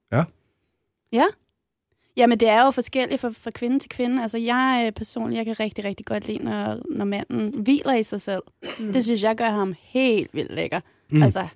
Ja. 1.12 1.24
Jamen, 2.16 2.40
det 2.40 2.48
er 2.48 2.64
jo 2.64 2.70
forskelligt 2.70 3.20
fra, 3.20 3.30
fra 3.30 3.50
kvinde 3.50 3.78
til 3.78 3.88
kvinde. 3.88 4.22
Altså, 4.22 4.38
jeg 4.38 4.84
øh, 4.86 4.92
personligt, 4.92 5.38
jeg 5.38 5.46
kan 5.46 5.60
rigtig, 5.60 5.84
rigtig 5.84 6.06
godt 6.06 6.26
lide, 6.26 6.44
når, 6.44 6.78
når 6.90 7.04
manden 7.04 7.62
hviler 7.62 7.94
i 7.94 8.02
sig 8.02 8.20
selv. 8.20 8.42
Mm. 8.78 8.92
Det 8.92 9.04
synes 9.04 9.22
jeg 9.22 9.36
gør 9.36 9.50
ham 9.50 9.74
helt 9.80 10.30
vildt 10.32 10.54
lækker. 10.54 10.80
Mm. 11.10 11.22
Altså, 11.22 11.48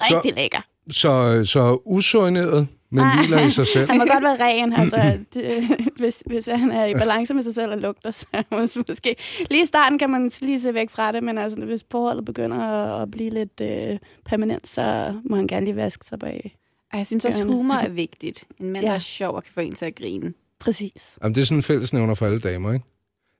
rigtig 0.00 0.30
så... 0.30 0.36
lækker. 0.36 0.60
Så, 0.90 1.42
så 1.44 1.78
usøjneret, 1.84 2.68
men 2.90 3.04
Nej. 3.04 3.16
hviler 3.16 3.40
i 3.46 3.50
sig 3.50 3.66
selv. 3.66 3.88
Han 3.90 3.98
må 3.98 4.04
godt 4.04 4.22
være 4.24 4.36
ren, 4.40 4.72
altså, 4.72 5.18
det, 5.34 5.64
hvis, 5.96 6.22
hvis 6.26 6.46
han 6.46 6.70
er 6.72 6.84
i 6.86 6.94
balance 6.94 7.34
med 7.34 7.42
sig 7.42 7.54
selv 7.54 7.72
og 7.72 7.78
lugter, 7.78 8.10
så 8.10 8.26
mås- 8.54 8.82
måske... 8.88 9.16
Lige 9.50 9.62
i 9.62 9.66
starten 9.66 9.98
kan 9.98 10.10
man 10.10 10.30
lige 10.42 10.60
se 10.60 10.74
væk 10.74 10.90
fra 10.90 11.12
det, 11.12 11.22
men 11.22 11.38
altså, 11.38 11.58
hvis 11.66 11.84
forholdet 11.90 12.24
begynder 12.24 12.58
at, 12.58 13.02
at 13.02 13.10
blive 13.10 13.30
lidt 13.30 13.60
øh, 13.60 13.98
permanent, 14.26 14.68
så 14.68 15.14
må 15.24 15.36
han 15.36 15.46
gerne 15.46 15.66
lige 15.66 15.76
vaske 15.76 16.06
sig 16.06 16.18
bag. 16.18 16.56
Og 16.92 16.98
jeg 16.98 17.06
synes 17.06 17.24
også, 17.24 17.44
humor 17.44 17.74
er 17.74 17.88
vigtigt. 17.88 18.44
En 18.60 18.70
mand, 18.72 18.84
Ja. 18.84 18.88
der 18.90 18.94
er 18.94 18.98
sjov 19.00 19.34
og 19.34 19.42
kan 19.44 19.52
få 19.54 19.60
en 19.60 19.74
til 19.74 19.84
at 19.84 19.94
grine. 19.96 20.32
Præcis. 20.60 21.18
Jamen, 21.22 21.34
det 21.34 21.40
er 21.40 21.44
sådan 21.44 21.58
en 21.58 21.62
fællesnævner 21.62 22.14
for 22.14 22.26
alle 22.26 22.40
damer, 22.40 22.72
ikke? 22.72 22.84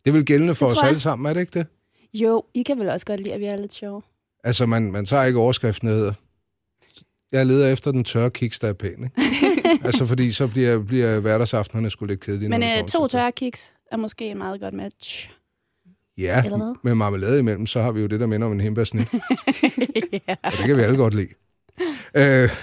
Det 0.05 0.11
er 0.11 0.13
vel 0.13 0.25
gældende 0.25 0.55
for 0.55 0.67
os 0.67 0.77
jeg. 0.77 0.89
alle 0.89 1.01
sammen, 1.01 1.27
er 1.27 1.33
det 1.35 1.41
ikke 1.41 1.59
det? 1.59 1.67
Jo, 2.15 2.43
I 2.55 2.63
kan 2.63 2.79
vel 2.79 2.89
også 2.89 3.07
godt 3.07 3.21
lide, 3.21 3.33
at 3.35 3.41
vi 3.41 3.45
er 3.45 3.57
lidt 3.57 3.75
sjove. 3.75 4.03
Altså, 4.45 4.67
man, 4.67 4.93
man 4.93 5.05
tager 5.07 5.25
ikke 5.25 5.39
overskriften, 5.39 5.89
der 5.89 5.95
hedder, 5.95 6.13
jeg 7.33 7.47
leder 7.47 7.73
efter 7.73 7.93
den 7.93 8.05
tørre 8.05 8.31
kiks, 8.31 8.59
der 8.59 8.69
er 8.69 8.73
pæn, 8.73 9.05
ikke? 9.05 9.11
altså, 9.87 10.07
fordi 10.07 10.33
så 10.33 10.47
bliver, 10.47 10.79
bliver 10.79 11.21
hverdagsaftenerne 11.21 11.91
sgu 11.91 12.05
lidt 12.05 12.21
kedelige. 12.21 12.49
Men 12.49 12.63
øh, 12.63 12.89
to 12.89 13.07
tørre 13.07 13.33
kiks 13.33 13.73
er 13.93 13.97
måske 13.97 14.25
en 14.25 14.39
meget 14.39 14.61
godt 14.61 14.75
match. 14.75 15.31
Ja, 16.19 16.43
med 16.83 16.95
marmelade 16.95 17.39
imellem, 17.39 17.67
så 17.67 17.83
har 17.83 17.93
vi 17.93 18.01
jo 18.01 18.07
det, 18.07 18.21
der 18.21 18.27
minder 18.27 18.47
om 18.47 18.53
en 18.53 18.61
hembærsnit. 18.61 19.09
Og 20.45 20.53
det 20.53 20.61
kan 20.67 20.77
vi 20.77 20.83
alle 20.83 20.97
godt 20.97 21.15
lide. 21.15 21.29
Øh. 22.15 22.51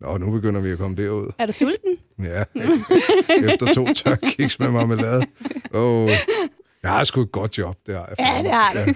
Nå, 0.00 0.18
nu 0.18 0.30
begynder 0.30 0.60
vi 0.60 0.70
at 0.70 0.78
komme 0.78 0.96
derud. 0.96 1.30
Er 1.38 1.46
du 1.46 1.52
sulten? 1.52 1.96
Ja, 2.18 2.44
efter 3.50 3.66
to 3.74 3.86
tør 3.94 4.14
kiks 4.14 4.58
med 4.58 4.70
marmelade. 4.70 5.26
Oh. 5.72 6.10
Jeg 6.82 6.90
har 6.90 7.04
sgu 7.04 7.20
et 7.20 7.32
godt 7.32 7.58
job, 7.58 7.76
det 7.86 7.94
har 7.94 8.06
jeg. 8.08 8.16
Ja, 8.18 8.42
det 8.42 8.50
har 8.50 8.84
du. 8.84 8.94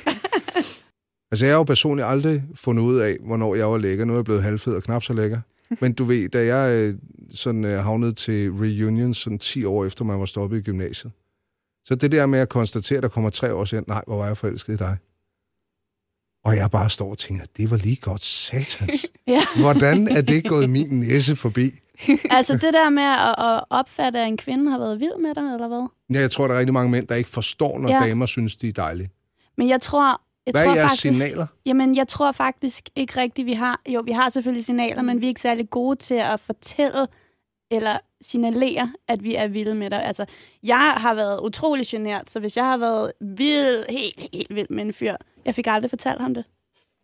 Altså, 1.33 1.47
jeg 1.47 1.53
har 1.53 1.59
jo 1.59 1.63
personligt 1.65 2.09
aldrig 2.09 2.45
fundet 2.55 2.83
ud 2.83 2.99
af, 2.99 3.17
hvornår 3.27 3.55
jeg 3.55 3.71
var 3.71 3.79
lækker. 3.79 4.05
Nu 4.05 4.13
er 4.13 4.17
jeg 4.17 4.25
blevet 4.25 4.43
halvfed 4.43 4.75
og 4.75 4.83
knap 4.83 5.03
så 5.03 5.13
lækker. 5.13 5.41
Men 5.81 5.93
du 5.93 6.05
ved, 6.05 6.29
da 6.29 6.45
jeg 6.45 6.73
øh, 6.75 6.95
sådan, 7.33 7.65
øh, 7.65 7.85
havnede 7.85 8.13
til 8.13 8.51
reunion 8.51 9.15
sådan 9.15 9.39
10 9.39 9.65
år 9.65 9.85
efter, 9.85 10.05
man 10.05 10.19
var 10.19 10.25
stoppet 10.27 10.59
i 10.59 10.63
gymnasiet, 10.63 11.13
så 11.85 11.95
det 11.95 12.13
der 12.13 12.27
med 12.27 12.39
at 12.39 12.49
konstatere, 12.49 12.97
at 12.97 13.03
der 13.03 13.09
kommer 13.09 13.31
tre 13.31 13.55
år 13.55 13.65
siden, 13.65 13.85
nej, 13.89 14.03
hvor 14.07 14.17
var 14.17 14.27
jeg 14.27 14.37
forelsket 14.37 14.73
i 14.73 14.77
dig. 14.77 14.97
Og 16.45 16.57
jeg 16.57 16.71
bare 16.71 16.91
står 16.91 17.11
og 17.11 17.19
tænker, 17.19 17.45
det 17.57 17.71
var 17.71 17.77
lige 17.77 17.97
godt 17.97 18.25
satans. 18.25 19.07
Ja. 19.27 19.41
Hvordan 19.61 20.09
er 20.09 20.21
det 20.21 20.49
gået 20.49 20.71
min 20.71 21.01
næse 21.01 21.37
forbi? 21.37 21.71
altså 22.31 22.53
det 22.53 22.73
der 22.73 22.91
med 22.91 23.03
at, 23.03 23.45
at 23.55 23.65
opfatte, 23.71 24.19
at 24.19 24.29
en 24.29 24.37
kvinde 24.37 24.71
har 24.71 24.79
været 24.79 25.01
vild 25.01 25.23
med 25.23 25.35
dig, 25.35 25.55
eller 25.55 25.69
hvad? 25.69 25.87
Ja, 26.15 26.21
jeg 26.21 26.31
tror, 26.31 26.47
der 26.47 26.55
er 26.55 26.59
rigtig 26.59 26.73
mange 26.73 26.91
mænd, 26.91 27.07
der 27.07 27.15
ikke 27.15 27.31
forstår, 27.31 27.79
når 27.79 27.89
Ja. 27.89 27.99
damer 28.07 28.27
synes, 28.27 28.57
de 28.57 28.69
er 28.69 28.73
dejlige. 28.73 29.11
Men 29.57 29.69
jeg 29.69 29.81
tror... 29.81 30.21
Jeg 30.47 30.53
Hvad 30.53 30.65
tror 30.65 30.73
er 30.73 30.77
jeres 30.77 30.91
faktisk, 30.91 31.19
signaler? 31.19 31.47
Jamen, 31.67 31.97
jeg 31.97 32.09
tror 32.09 32.33
faktisk 32.33 32.89
ikke 32.97 33.21
rigtigt, 33.21 33.47
vi 33.47 33.53
har... 33.53 33.81
Jo, 33.89 34.01
vi 34.01 34.13
har 34.13 34.29
selvfølgelig 34.29 34.65
signaler, 34.65 35.03
men 35.03 35.21
vi 35.21 35.27
er 35.27 35.29
ikke 35.29 35.41
særlig 35.41 35.71
gode 35.71 35.97
til 35.97 36.15
at 36.15 36.41
fortælle 36.41 37.07
eller 37.71 37.99
signalere, 38.21 38.93
at 39.09 39.23
vi 39.23 39.35
er 39.35 39.49
vilde 39.49 39.75
med 39.75 39.91
dig. 39.91 40.05
Altså, 40.05 40.25
jeg 40.63 40.95
har 40.97 41.15
været 41.15 41.41
utrolig 41.41 41.87
genert, 41.87 42.31
så 42.31 42.41
hvis 42.41 42.57
jeg 42.57 42.65
har 42.65 42.77
været 42.77 43.13
vild, 43.21 43.85
helt, 43.91 44.29
helt 44.33 44.55
vild 44.55 44.67
med 44.71 44.85
en 44.85 44.93
fyr, 44.93 45.17
jeg 45.45 45.55
fik 45.55 45.67
aldrig 45.67 45.91
fortalt 45.91 46.21
ham 46.21 46.35
det. 46.35 46.45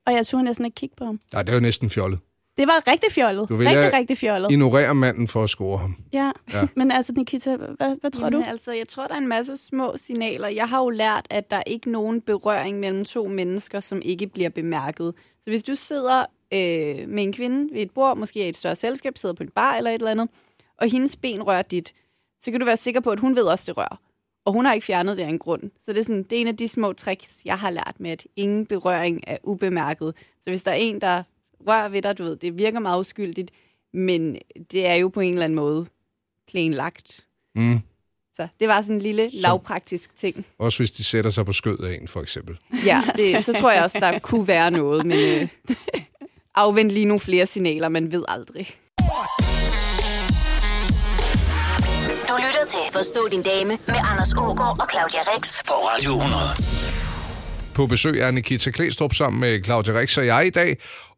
Og 0.07 0.13
jeg 0.13 0.27
turde 0.27 0.45
næsten 0.45 0.65
ikke 0.65 0.75
kigge 0.75 0.97
på 0.97 1.05
ham. 1.05 1.21
Nej, 1.33 1.43
det 1.43 1.53
er 1.53 1.55
jo 1.57 1.61
næsten 1.61 1.91
fjollet. 1.91 2.19
Det 2.57 2.67
var 2.67 2.87
rigtig 2.87 3.13
fjollet. 3.13 3.49
Du 3.49 3.57
vil 3.57 3.69
rigtig, 3.69 3.93
rigtig 3.93 4.19
fjollet. 4.19 4.51
Ignorer 4.51 4.93
manden 4.93 5.29
for 5.29 5.45
at 5.45 5.51
score 5.51 5.79
ham. 5.79 5.97
Ja. 6.13 6.33
Ja. 6.53 6.65
Men 6.77 6.91
altså, 6.91 7.13
Nikita, 7.13 7.57
hvad, 7.57 8.01
hvad 8.01 8.11
tror 8.11 8.27
Jamen, 8.27 8.41
du? 8.43 8.49
Altså, 8.49 8.73
jeg 8.73 8.89
tror, 8.89 9.07
der 9.07 9.15
er 9.15 9.19
en 9.19 9.29
masse 9.29 9.57
små 9.57 9.93
signaler. 9.97 10.49
Jeg 10.49 10.69
har 10.69 10.83
jo 10.83 10.91
lært, 10.91 11.27
at 11.31 11.51
der 11.51 11.63
ikke 11.67 11.91
er 11.91 11.93
nogen 11.93 12.21
berøring 12.21 12.81
mellem 12.81 13.05
to 13.05 13.29
mennesker, 13.29 13.81
som 13.81 14.03
ikke 14.05 14.27
bliver 14.27 14.49
bemærket. 14.49 15.15
Så 15.43 15.51
hvis 15.51 15.63
du 15.63 15.75
sidder 15.75 16.21
øh, 16.53 17.09
med 17.09 17.23
en 17.23 17.33
kvinde 17.33 17.75
ved 17.75 17.83
et 17.83 17.91
bord, 17.91 18.17
måske 18.17 18.47
i 18.47 18.49
et 18.49 18.57
større 18.57 18.75
selskab, 18.75 19.19
sidder 19.19 19.35
på 19.35 19.43
en 19.43 19.51
bar 19.55 19.75
eller 19.75 19.91
et 19.91 19.95
eller 19.95 20.11
andet, 20.11 20.29
og 20.81 20.91
hendes 20.91 21.17
ben 21.17 21.43
rører 21.43 21.63
dit, 21.63 21.93
så 22.41 22.51
kan 22.51 22.61
du 22.61 22.67
være 22.67 22.77
sikker 22.77 23.01
på, 23.01 23.11
at 23.11 23.21
hun 23.21 23.37
ved 23.37 23.45
også, 23.45 23.65
det 23.67 23.77
rører. 23.77 24.01
Og 24.45 24.53
hun 24.53 24.65
har 24.65 24.73
ikke 24.73 24.87
fjernet 24.87 25.17
det 25.17 25.23
af 25.23 25.29
en 25.29 25.39
grund. 25.39 25.63
Så 25.85 25.93
det 25.93 25.99
er, 25.99 26.03
sådan, 26.03 26.23
det 26.23 26.33
er 26.33 26.41
en 26.41 26.47
af 26.47 26.57
de 26.57 26.69
små 26.69 26.93
tricks, 26.93 27.41
jeg 27.45 27.59
har 27.59 27.71
lært 27.71 27.95
med, 27.99 28.11
at 28.11 28.27
ingen 28.37 28.67
berøring 28.67 29.21
er 29.27 29.37
ubemærket. 29.43 30.15
Så 30.41 30.51
hvis 30.51 30.63
der 30.63 30.71
er 30.71 30.75
en, 30.75 31.01
der 31.01 31.23
rører 31.69 31.89
ved 31.89 32.03
dig, 32.03 32.19
du 32.19 32.25
ved, 32.25 32.37
det 32.37 32.59
virker 32.59 32.81
meget 32.81 33.01
uskyldigt, 33.01 33.51
men 33.93 34.37
det 34.73 34.87
er 34.87 34.95
jo 34.95 35.09
på 35.09 35.21
en 35.21 35.33
eller 35.33 35.45
anden 35.45 35.57
måde 35.57 35.87
planlagt. 36.49 37.27
Mm. 37.55 37.81
Så 38.35 38.49
det 38.61 38.69
var 38.69 38.81
sådan 38.81 38.97
en 38.97 39.03
lille 39.03 39.31
lavpraktisk 39.33 40.17
ting. 40.17 40.35
Også 40.59 40.79
hvis 40.79 40.91
de 40.91 41.05
sætter 41.05 41.31
sig 41.31 41.47
på 41.47 41.53
skød 41.53 41.79
af 41.79 41.99
en, 42.01 42.09
for 42.09 42.23
eksempel. 42.23 42.59
Ja, 42.87 43.03
det, 43.17 43.45
så 43.45 43.53
tror 43.53 43.71
jeg 43.71 43.83
også, 43.83 43.99
der 44.01 44.19
kunne 44.19 44.49
være 44.49 44.71
noget, 44.71 45.07
men 45.07 45.19
øh, 45.19 45.49
afvent 46.55 46.93
lige 46.93 47.07
nogle 47.07 47.21
flere 47.21 47.47
signaler, 47.47 47.89
man 47.89 48.13
ved 48.13 48.25
aldrig. 48.29 48.67
Du 52.29 52.35
lytter 52.47 52.65
til 52.69 52.79
Forstå 52.93 53.29
din 53.33 53.43
dame 53.43 53.79
med 53.87 53.97
Anders 54.05 54.33
Ågaard 54.33 54.81
og 54.81 54.87
Claudia 54.91 55.21
Rex. 55.37 55.65
På 55.65 55.73
Radio 55.73 56.13
100. 56.13 56.41
På 57.75 57.87
besøg 57.87 58.21
er 58.21 58.31
Nikita 58.31 58.71
Klæstrup 58.71 59.15
sammen 59.15 59.41
med 59.41 59.65
Claudia 59.65 59.99
Rix 59.99 60.19
og 60.19 60.27
jeg 60.27 60.47
i 60.47 60.51
dag. 60.51 60.77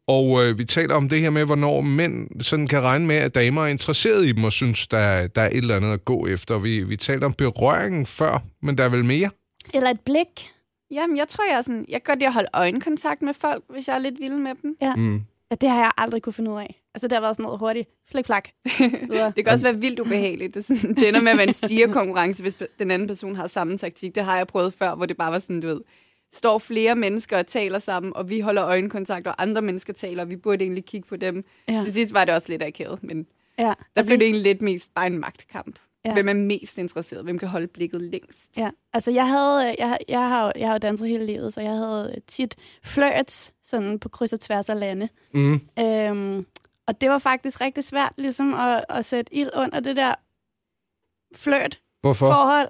Og 0.09 0.45
øh, 0.45 0.59
vi 0.59 0.65
taler 0.65 0.95
om 0.95 1.09
det 1.09 1.21
her 1.21 1.31
med, 1.31 1.45
hvornår 1.45 1.81
mænd 1.81 2.41
sådan 2.41 2.67
kan 2.67 2.83
regne 2.83 3.07
med, 3.07 3.17
at 3.17 3.35
damer 3.35 3.63
er 3.63 3.67
interesseret 3.67 4.27
i 4.27 4.33
dem 4.33 4.45
og 4.45 4.53
synes, 4.53 4.87
der, 4.87 5.27
der 5.27 5.43
er 5.43 5.47
et 5.49 5.57
eller 5.57 5.77
andet 5.77 5.93
at 5.93 6.05
gå 6.05 6.27
efter. 6.27 6.59
Vi, 6.59 6.83
vi 6.83 6.97
talte 6.97 7.25
om 7.25 7.33
berøringen 7.33 8.07
før, 8.07 8.43
men 8.63 8.79
der 8.79 8.85
er 8.85 8.89
vel 8.89 9.05
mere? 9.05 9.31
Eller 9.75 9.91
et 9.91 10.01
blik? 10.01 10.51
Jamen, 10.91 11.17
jeg 11.17 11.29
tror, 11.29 11.45
jeg 11.51 11.59
er 11.59 11.63
sådan, 11.63 11.85
jeg 11.89 12.03
kan 12.03 12.13
godt 12.13 12.19
lide 12.19 12.27
at 12.27 12.35
holde 12.35 12.49
øjenkontakt 12.55 13.23
med 13.23 13.35
folk, 13.35 13.65
hvis 13.71 13.89
jeg 13.89 13.95
er 13.95 13.99
lidt 13.99 14.15
vild 14.21 14.35
med 14.35 14.53
dem. 14.63 14.77
Ja. 14.83 14.95
Mm. 14.95 15.23
Ja, 15.51 15.57
det 15.61 15.69
har 15.69 15.81
jeg 15.81 15.91
aldrig 15.99 16.23
kunne 16.23 16.33
finde 16.33 16.51
ud 16.51 16.57
af. 16.57 16.83
Altså, 16.95 17.09
det 17.09 17.13
har 17.13 17.21
været 17.21 17.37
sådan 17.37 17.43
noget 17.43 17.59
hurtigt. 17.59 17.89
Flik-flak. 18.11 18.49
Videre. 19.11 19.33
Det 19.37 19.45
kan 19.45 19.53
også 19.53 19.65
være 19.65 19.77
vildt 19.77 20.01
ubehageligt. 20.01 20.55
Det, 20.55 20.71
er 20.71 20.77
sådan, 20.77 20.97
det 20.97 21.09
ender 21.09 21.23
med 21.23 21.31
at 21.33 21.39
være 21.39 21.49
en 21.49 21.55
stigerkonkurrence, 21.55 22.43
hvis 22.43 22.57
den 22.79 22.91
anden 22.91 23.09
person 23.09 23.37
har 23.37 23.47
samme 23.47 23.79
taktik. 23.79 24.15
Det 24.15 24.25
har 24.25 24.37
jeg 24.37 24.47
prøvet 24.47 24.75
før, 24.75 24.95
hvor 24.95 25.07
det 25.07 25.17
bare 25.17 25.33
var 25.33 25.39
sådan, 25.39 25.61
du 25.61 25.67
ved, 25.67 25.81
står 26.33 26.59
flere 26.59 26.95
mennesker 26.97 27.39
og 27.39 27.47
taler 27.47 27.79
sammen, 27.79 28.13
og 28.17 28.31
vi 28.31 28.41
holder 28.41 28.65
øjenkontakt, 28.67 29.27
og 29.27 29.43
andre 29.43 29.63
mennesker 29.63 29.93
taler, 29.93 30.23
og 30.23 30.31
vi 30.31 30.37
burde 30.37 30.65
egentlig 30.65 30.85
kigge 30.85 31.09
på 31.09 31.17
dem. 31.17 31.45
Ja. 31.69 31.83
Til 31.85 31.93
sidst 31.95 32.15
var 32.15 32.25
det 32.25 32.35
også 32.35 32.49
lidt 32.49 32.63
akavet, 32.63 33.03
men 33.03 33.27
Ja. 33.59 33.65
der 33.65 33.75
Altså, 33.97 34.11
blev 34.11 34.19
det 34.19 34.25
egentlig 34.25 34.43
lidt 34.43 34.63
mest 34.63 34.95
bare 34.95 35.07
en 35.07 35.19
magtkamp. 35.19 35.79
Ja. 36.05 36.13
Hvem 36.13 36.29
er 36.29 36.33
mest 36.33 36.79
interesseret? 36.79 37.25
Hvem 37.25 37.39
kan 37.39 37.49
holde 37.49 37.67
blikket 37.67 38.01
længst? 38.03 38.57
Ja, 38.59 38.71
altså 38.93 39.11
jeg 39.11 39.29
havde, 39.29 39.75
jeg, 39.79 39.99
jeg 40.09 40.29
har, 40.29 40.53
jeg 40.57 40.67
har 40.69 40.75
jo 40.75 40.79
danset 40.79 41.09
hele 41.09 41.27
livet, 41.27 41.55
så 41.55 41.61
jeg 41.61 41.73
havde 41.73 42.15
tit 42.27 42.57
flirts 42.85 43.53
sådan 43.63 43.99
på 43.99 44.09
kryds 44.09 44.33
og 44.33 44.41
tværs 44.41 44.69
af 44.69 44.81
lande. 44.81 45.09
Mm. 45.35 45.61
Øhm, 45.81 46.47
og 46.87 47.01
det 47.01 47.11
var 47.11 47.19
faktisk 47.19 47.61
rigtig 47.61 47.85
svært 47.85 48.13
ligesom 48.19 48.55
at, 48.55 48.85
at 48.89 49.05
sætte 49.05 49.35
ild 49.35 49.51
under 49.57 49.81
det 49.81 49.97
der 49.97 50.15
flirt 51.37 51.81
Hvorfor? 52.01 52.27
forhold. 52.27 52.69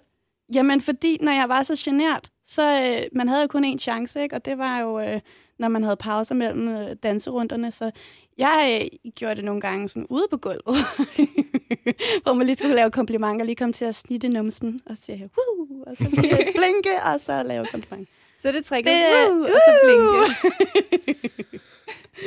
Jamen 0.54 0.80
fordi, 0.80 1.18
når 1.20 1.32
jeg 1.32 1.48
var 1.48 1.62
så 1.62 1.82
genert, 1.84 2.30
så 2.49 2.83
øh, 2.83 3.02
man 3.12 3.28
havde 3.28 3.40
jo 3.43 3.47
kun 3.49 3.75
én 3.75 3.78
chance, 3.78 4.23
ikke? 4.23 4.37
og 4.37 4.45
det 4.45 4.59
var 4.59 4.81
jo, 4.81 5.00
øh, 5.00 5.21
når 5.59 5.69
man 5.69 5.83
havde 5.83 5.97
pauser 5.97 6.35
mellem 6.35 6.69
øh, 6.69 6.97
danserunderne. 7.02 7.73
Så 7.73 7.90
jeg 8.38 8.81
øh, 8.83 9.11
gjorde 9.17 9.35
det 9.37 9.45
nogle 9.45 9.61
gange 9.61 9.88
sådan 9.88 10.07
ude 10.11 10.26
på 10.31 10.37
gulvet, 10.37 10.64
hvor 12.23 12.33
man 12.33 12.47
lige 12.47 12.57
skulle 12.57 12.75
lave 12.75 12.90
komplimenter, 12.90 13.47
lige 13.47 13.57
kom 13.57 13.73
til 13.73 13.85
at 13.85 13.95
snitte 13.95 14.28
numsen, 14.28 14.81
og 14.87 14.97
sige, 14.97 15.31
Woo! 15.38 15.83
og 15.87 15.97
så 15.97 16.05
lige 16.05 16.37
blinke, 16.59 17.02
og 17.14 17.21
så 17.21 17.43
lave 17.43 17.67
komplimenter. 17.67 18.12
Så 18.43 18.52
det 18.52 18.64
trækker 18.64 18.90
Det- 18.90 19.00
det, 19.26 19.31
uh, 19.31 19.40
og 19.40 19.49
så 19.49 19.78
blinke. 19.85 21.38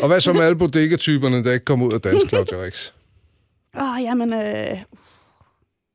Og 0.01 0.08
hvad 0.08 0.22
så 0.22 0.34
med 0.34 0.42
alle 0.42 0.58
bodega-typerne, 0.58 1.44
der 1.44 1.54
ikke 1.54 1.66
kommer 1.66 1.86
ud 1.88 1.94
af 1.94 2.01
dansk, 2.01 2.28
Claudia 2.30 2.63
Rix? 2.63 2.92
Åh, 3.80 3.92
oh, 3.96 4.01
jamen, 4.04 4.34
øh, 4.34 4.80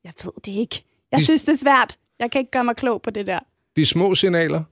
jeg 0.05 0.13
ved 0.25 0.33
det 0.45 0.53
ikke. 0.53 0.85
Jeg 1.13 1.19
De- 1.21 1.25
synes, 1.25 1.45
det 1.45 1.53
er 1.53 1.57
svært. 1.57 1.99
Jeg 2.19 2.31
kan 2.31 2.39
ikke 2.39 2.51
gøre 2.51 2.65
mig 2.65 2.77
klog 2.77 3.03
på 3.03 3.11
det 3.11 3.27
der. 3.27 3.39
De 3.77 3.87
små 3.87 4.15
signaler? 4.15 4.63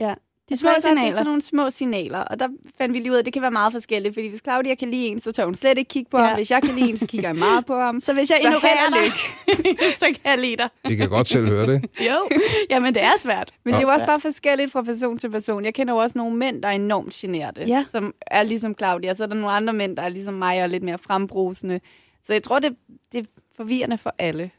Ja. 0.00 0.14
De 0.48 0.56
små 0.56 0.70
små 0.70 0.80
signaler. 0.80 1.00
Det 1.02 1.08
er 1.08 1.12
sådan 1.12 1.26
nogle 1.26 1.42
små 1.42 1.70
signaler, 1.70 2.18
og 2.18 2.38
der 2.40 2.48
fandt 2.78 2.94
vi 2.94 2.98
lige 2.98 3.10
ud 3.10 3.16
af, 3.16 3.18
at 3.20 3.24
det 3.24 3.32
kan 3.32 3.42
være 3.42 3.50
meget 3.50 3.72
forskelligt, 3.72 4.14
fordi 4.14 4.28
hvis 4.28 4.40
Claudia 4.44 4.74
kan 4.74 4.90
lide 4.90 5.06
en, 5.06 5.20
så 5.20 5.32
tør 5.32 5.44
hun 5.44 5.54
slet 5.54 5.78
ikke 5.78 5.88
kigge 5.88 6.10
på 6.10 6.16
Ja. 6.16 6.22
ja. 6.22 6.28
ham. 6.28 6.36
Hvis 6.38 6.50
jeg 6.50 6.62
kan 6.62 6.74
lide 6.74 6.88
en, 6.90 6.96
så 6.96 7.06
kigger 7.06 7.28
jeg 7.28 7.36
meget 7.36 7.66
på 7.66 7.78
ham. 7.78 8.00
Så 8.06 8.12
hvis 8.12 8.30
jeg 8.30 8.38
Så 8.42 8.48
ignorerer 8.48 8.90
dig, 8.90 9.12
så 10.00 10.06
kan 10.06 10.16
jeg 10.32 10.38
lide 10.38 10.56
dig. 10.56 10.68
I 10.92 10.94
kan 10.94 11.08
godt 11.08 11.28
selv 11.28 11.46
høre 11.48 11.66
det. 11.66 11.84
Jo. 12.10 12.28
Jamen, 12.70 12.94
det 12.94 13.02
er 13.02 13.12
svært. 13.18 13.50
Men 13.64 13.74
det 13.74 13.78
er 13.78 13.82
jo 13.82 13.88
Ja. 13.88 13.94
også 13.94 14.06
bare 14.06 14.20
forskelligt 14.20 14.72
fra 14.72 14.82
person 14.82 15.18
til 15.18 15.30
person. 15.30 15.64
Jeg 15.64 15.74
kender 15.74 15.94
jo 15.94 15.98
også 16.00 16.18
nogle 16.18 16.36
mænd, 16.36 16.62
der 16.62 16.68
er 16.68 16.72
enormt 16.72 17.12
generte, 17.12 17.64
Ja. 17.66 17.84
som 17.90 18.14
er 18.26 18.42
ligesom 18.42 18.74
Claudia. 18.78 19.14
Så 19.14 19.22
er 19.22 19.28
der 19.28 19.34
nogle 19.34 19.50
andre 19.56 19.72
mænd, 19.72 19.96
der 19.96 20.02
er 20.02 20.08
ligesom 20.08 20.34
mig 20.34 20.62
og 20.62 20.68
lidt 20.68 20.82
mere 20.82 20.98
frembrusende. 20.98 21.80
Så 22.24 22.32
jeg 22.32 22.42
tror, 22.42 22.58
det, 22.58 22.76
det 23.12 23.20
er 23.20 23.24
forvirrende 23.56 23.98
for 23.98 24.14
alle. 24.18 24.50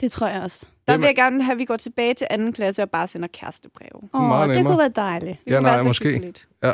Det 0.00 0.12
tror 0.12 0.26
jeg 0.28 0.42
også. 0.42 0.66
Der 0.88 0.92
er- 0.94 0.96
vil 0.98 1.06
jeg 1.06 1.14
gerne 1.16 1.42
have, 1.42 1.52
at 1.52 1.58
vi 1.58 1.64
går 1.64 1.76
tilbage 1.76 2.14
til 2.14 2.26
anden 2.30 2.52
klasse 2.52 2.82
og 2.82 2.90
bare 2.90 3.06
sender 3.06 3.28
kærestebreve. 3.32 4.08
Åh, 4.14 4.22
Meget 4.22 4.48
det 4.48 4.56
nemmere. 4.56 4.72
kunne 4.72 4.78
være 4.78 4.92
dejligt. 4.96 5.38
Det 5.44 5.50
Ja, 5.50 5.56
kunne 5.56 5.62
nej, 5.62 5.70
være 5.72 5.80
så 5.80 5.86
måske. 5.86 6.04
hyggeligt. 6.08 6.48
Ja. 6.62 6.72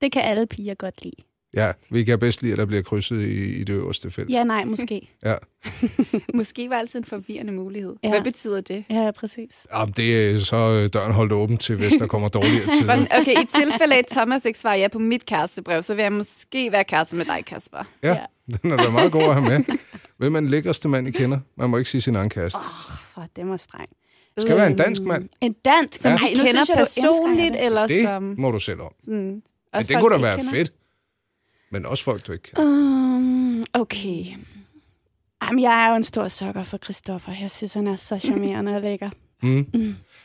Det 0.00 0.12
kan 0.12 0.22
alle 0.22 0.46
piger 0.46 0.74
godt 0.74 1.02
lide. 1.02 1.14
Ja, 1.54 1.72
vi 1.90 2.04
kan 2.04 2.18
bedst 2.18 2.42
lide, 2.42 2.52
at 2.52 2.58
der 2.58 2.64
bliver 2.64 2.82
krydset 2.82 3.20
i, 3.20 3.54
i 3.60 3.64
det 3.64 3.72
øverste 3.72 4.10
felt. 4.10 4.30
Ja, 4.30 4.44
nej, 4.44 4.64
måske. 4.64 5.08
Ja. 5.24 5.34
Måske 6.34 6.70
var 6.70 6.76
altid 6.76 6.98
en 6.98 7.04
forvirrende 7.04 7.52
mulighed. 7.52 7.96
Ja. 8.02 8.08
Ja. 8.08 8.14
Hvad 8.14 8.24
betyder 8.24 8.60
det? 8.60 8.84
Ja, 8.90 9.10
præcis. 9.10 9.66
Jamen, 9.74 9.94
det 9.96 10.30
er 10.30 10.38
så 10.38 10.56
øh, 10.56 10.90
døren 10.92 11.12
holdt 11.12 11.32
åben 11.32 11.58
til, 11.58 11.76
hvis 11.76 11.92
der 11.92 12.06
kommer 12.06 12.28
dårligere 12.28 12.66
tider. 12.80 12.96
Men, 12.96 13.08
okay, 13.20 13.32
i 13.42 13.46
tilfælde 13.46 13.94
af, 13.94 13.98
at 13.98 14.06
Thomas 14.10 14.44
ikke 14.44 14.58
svarer 14.58 14.76
ja 14.76 14.88
på 14.88 14.98
mit 14.98 15.26
kærestebrev, 15.26 15.82
så 15.82 15.94
vil 15.94 16.02
jeg 16.02 16.12
måske 16.12 16.72
være 16.72 16.84
kæreste 16.84 17.16
med 17.16 17.24
dig, 17.24 17.44
Kasper. 17.46 17.84
Ja, 18.02 18.16
den 18.62 18.72
er 18.72 18.76
da 18.76 18.90
meget 18.90 19.12
god 19.12 19.22
at 19.22 19.34
have 19.34 19.42
med. 19.58 19.64
Hvem 20.20 20.34
er 20.36 20.40
den 20.40 20.48
lækreste 20.48 20.88
mand, 20.88 21.08
I 21.08 21.10
kender? 21.10 21.38
Man 21.56 21.70
må 21.70 21.76
ikke 21.78 21.90
sige 21.90 22.00
sin 22.00 22.16
egen 22.16 22.30
kæreste. 22.30 22.58
For 23.14 23.26
det 23.36 23.46
var 23.48 23.56
streng. 23.56 23.88
Det 24.34 24.42
skal 24.42 24.56
være 24.56 24.66
en 24.66 24.76
dansk 24.76 25.02
mand. 25.02 25.28
En 25.40 25.52
dansk, 25.64 26.00
som 26.00 26.12
ja. 26.12 26.16
du 26.16 26.44
kender 26.44 26.64
personligt, 26.76 27.56
eller 27.56 27.86
Det 27.86 28.02
som... 28.02 28.34
må 28.38 28.50
du 28.50 28.58
selv 28.58 28.80
om. 28.80 28.92
Sådan, 29.04 29.16
Men 29.18 29.42
det 29.74 29.86
folk, 29.86 30.00
kunne 30.00 30.14
da 30.14 30.20
være 30.20 30.36
kender? 30.36 30.52
fedt. 30.52 30.72
Men 31.72 31.86
også 31.86 32.04
folk, 32.04 32.26
du 32.26 32.32
ikke 32.32 32.42
kender. 32.42 32.62
Um, 32.62 33.64
okay. 33.74 34.24
Jamen, 35.42 35.62
jeg 35.62 35.84
er 35.84 35.90
jo 35.90 35.96
en 35.96 36.04
stor 36.04 36.28
sokker 36.28 36.62
for 36.62 36.76
Christoffer. 36.76 37.32
Jeg 37.40 37.50
synes, 37.50 37.74
han 37.74 37.86
er 37.86 37.96
så 37.96 38.18
charmerende 38.26 38.74
og 38.74 38.80
lækker. 38.82 39.10
Mm. 39.42 39.66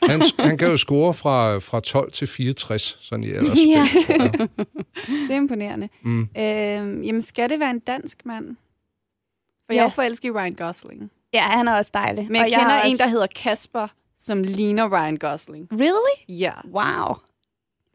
Han, 0.02 0.22
han 0.38 0.58
kan 0.58 0.68
jo 0.68 0.76
score 0.76 1.14
fra, 1.14 1.58
fra 1.58 1.80
12 1.80 2.12
til 2.12 2.26
64, 2.26 2.98
sådan 3.00 3.24
i 3.24 3.28
ellers. 3.28 3.58
Ja. 3.58 3.88
Det 5.28 5.30
er 5.30 5.36
imponerende. 5.36 5.88
Mm. 6.02 6.20
Øhm, 6.20 7.02
jamen, 7.02 7.22
skal 7.22 7.48
det 7.48 7.60
være 7.60 7.70
en 7.70 7.78
dansk 7.78 8.26
mand? 8.26 8.56
For 9.66 9.72
Ja. 9.72 9.78
jeg 9.80 9.84
er 9.84 9.88
forelsket 9.88 10.28
i 10.28 10.30
Ryan 10.32 10.54
Gosling. 10.54 11.10
Ja, 11.32 11.42
han 11.42 11.68
er 11.68 11.72
også 11.76 11.90
dejlig. 11.94 12.24
Men 12.26 12.36
jeg 12.36 12.44
Og 12.44 12.50
kender 12.50 12.74
er 12.74 12.82
en, 12.82 12.92
også... 12.92 13.04
der 13.04 13.10
hedder 13.10 13.26
Kasper, 13.26 13.88
som 14.18 14.42
ligner 14.42 14.88
Ryan 14.92 15.16
Gosling. 15.16 15.68
Really? 15.72 16.40
Ja. 16.40 16.52
Wow. 16.64 17.16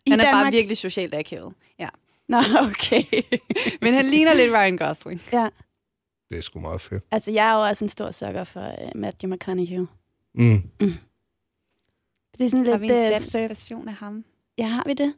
I 0.05 0.09
Han 0.11 0.19
er 0.19 0.23
Danmark? 0.23 0.43
bare 0.45 0.51
virkelig 0.51 0.77
socialt 0.77 1.13
akavet. 1.13 1.53
Ja. 1.79 1.89
Nå, 2.27 2.37
okay. 2.69 3.03
Men 3.81 3.93
han 3.93 4.05
ligner 4.05 4.33
lidt 4.33 4.51
Ryan 4.53 4.77
Gosling. 4.77 5.21
ja. 5.33 5.49
Det 6.29 6.37
er 6.37 6.41
sgu 6.41 6.59
meget 6.59 6.81
fedt. 6.81 7.03
Altså, 7.11 7.31
jeg 7.31 7.49
er 7.49 7.53
jo 7.53 7.61
også 7.67 7.85
en 7.85 7.89
stor 7.89 8.11
sokker 8.11 8.43
for 8.43 8.59
uh, 8.85 8.99
Matthew 8.99 9.33
McConaughey. 9.33 9.77
Mm. 10.35 10.63
Har 10.81 10.87
Det 12.37 12.45
er 12.45 12.49
sådan 12.49 12.81
vi 12.81 12.87
lidt... 12.87 12.91
en 12.99 13.05
øh, 13.05 13.11
dansk 13.11 13.35
surf- 13.35 13.39
version 13.47 13.87
af 13.87 13.93
ham? 13.93 14.25
Ja, 14.57 14.65
har 14.65 14.83
vi 14.85 14.93
det? 14.93 15.13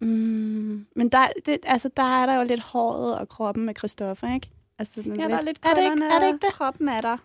Mm, 0.00 0.86
men 0.96 1.08
der, 1.08 1.28
det, 1.46 1.58
altså, 1.62 1.90
der 1.96 2.02
er 2.22 2.26
der 2.26 2.34
jo 2.34 2.42
lidt 2.44 2.60
håret 2.60 3.18
og 3.18 3.28
kroppen 3.28 3.64
med 3.64 3.74
Christoffer, 3.78 4.34
ikke? 4.34 4.50
Altså, 4.78 4.94
sådan 4.94 5.20
Ja, 5.20 5.28
der 5.28 5.36
er 5.36 5.42
lidt 5.42 5.58
er 5.62 5.74
det, 5.74 5.82
ikke, 5.82 6.04
er 6.14 6.18
det 6.18 6.26
ikke 6.26 6.46
det? 6.46 6.52
Kroppen 6.54 6.88
er 6.88 7.00
der. 7.00 7.16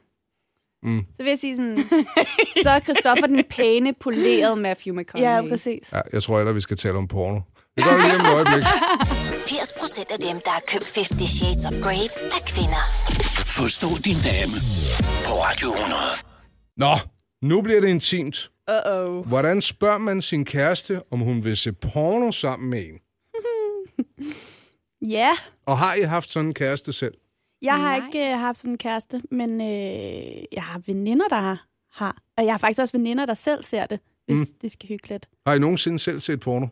Mm. 0.84 1.06
Så 1.18 1.24
vil 1.24 1.30
jeg 1.30 1.40
sige 1.40 1.56
sådan, 1.56 1.78
så 2.64 2.70
er 2.70 2.80
Christoffer 2.80 3.28
den 3.28 3.44
pæne, 3.50 3.94
polerede 3.94 4.56
Matthew 4.56 4.96
McConaughey. 5.00 5.44
Ja, 5.44 5.50
præcis. 5.50 5.92
Ja, 5.94 6.00
jeg 6.14 6.24
tror 6.24 6.40
ellers, 6.40 6.56
vi 6.56 6.62
skal 6.62 6.78
tale 6.78 6.98
om 6.98 7.08
porno. 7.08 7.40
Det 7.78 7.84
gør 7.84 7.96
vi 7.96 8.02
lige 8.02 8.16
om 8.20 8.26
et 8.26 8.32
øjeblik. 8.34 8.64
80 9.50 9.74
procent 9.80 10.12
af 10.12 10.18
dem, 10.20 10.40
der 10.46 10.52
har 10.52 10.64
købt 10.68 10.92
50 10.96 11.30
Shades 11.30 11.66
of 11.66 11.74
Grey, 11.84 12.04
er 12.38 12.42
kvinder. 12.54 12.84
Forstå 13.60 13.88
din 14.06 14.18
dame 14.30 14.56
på 15.26 15.32
Radio 15.46 15.70
100. 15.70 16.02
Nå, 16.78 16.94
nu 17.50 17.62
bliver 17.62 17.82
det 17.82 17.88
intimt. 17.88 18.50
Uh-oh. 18.72 19.28
Hvordan 19.28 19.62
spørger 19.62 19.98
man 19.98 20.22
sin 20.22 20.46
kæreste, 20.46 21.02
om 21.12 21.20
hun 21.20 21.44
vil 21.44 21.58
se 21.58 21.74
porno 21.74 22.32
sammen 22.32 22.70
med 22.70 22.80
en? 22.90 23.00
Ja, 25.10 25.32
Og 25.66 25.78
har 25.78 25.94
I 25.96 26.02
haft 26.02 26.32
sådan 26.32 26.48
en 26.48 26.54
kæreste 26.54 26.94
selv? 26.94 27.14
Jeg 27.64 27.78
har 27.78 27.98
Nej. 28.00 28.06
ikke 28.08 28.32
øh, 28.32 28.40
haft 28.40 28.58
sådan 28.58 28.72
en 28.72 28.78
kæreste, 28.78 29.22
men 29.32 29.62
øh, 29.62 30.44
jeg 30.52 30.64
har 30.64 30.82
veninder, 30.86 31.28
der 31.30 31.36
har- 31.36 31.66
har. 31.92 32.18
Og 32.38 32.46
jeg 32.46 32.54
har 32.54 32.58
faktisk 32.58 32.82
også 32.82 32.98
veninder, 32.98 33.26
der 33.26 33.34
selv 33.34 33.64
ser 33.64 33.86
det, 33.86 34.00
hvis 34.26 34.38
mm. 34.40 34.46
det 34.62 34.72
skal 34.72 34.90
hygge 34.90 35.10
lidt. 35.10 35.28
Har 35.48 35.54
I 35.54 35.60
nogensinde 35.60 36.00
selv 36.00 36.20
set 36.20 36.40
porno? 36.40 36.68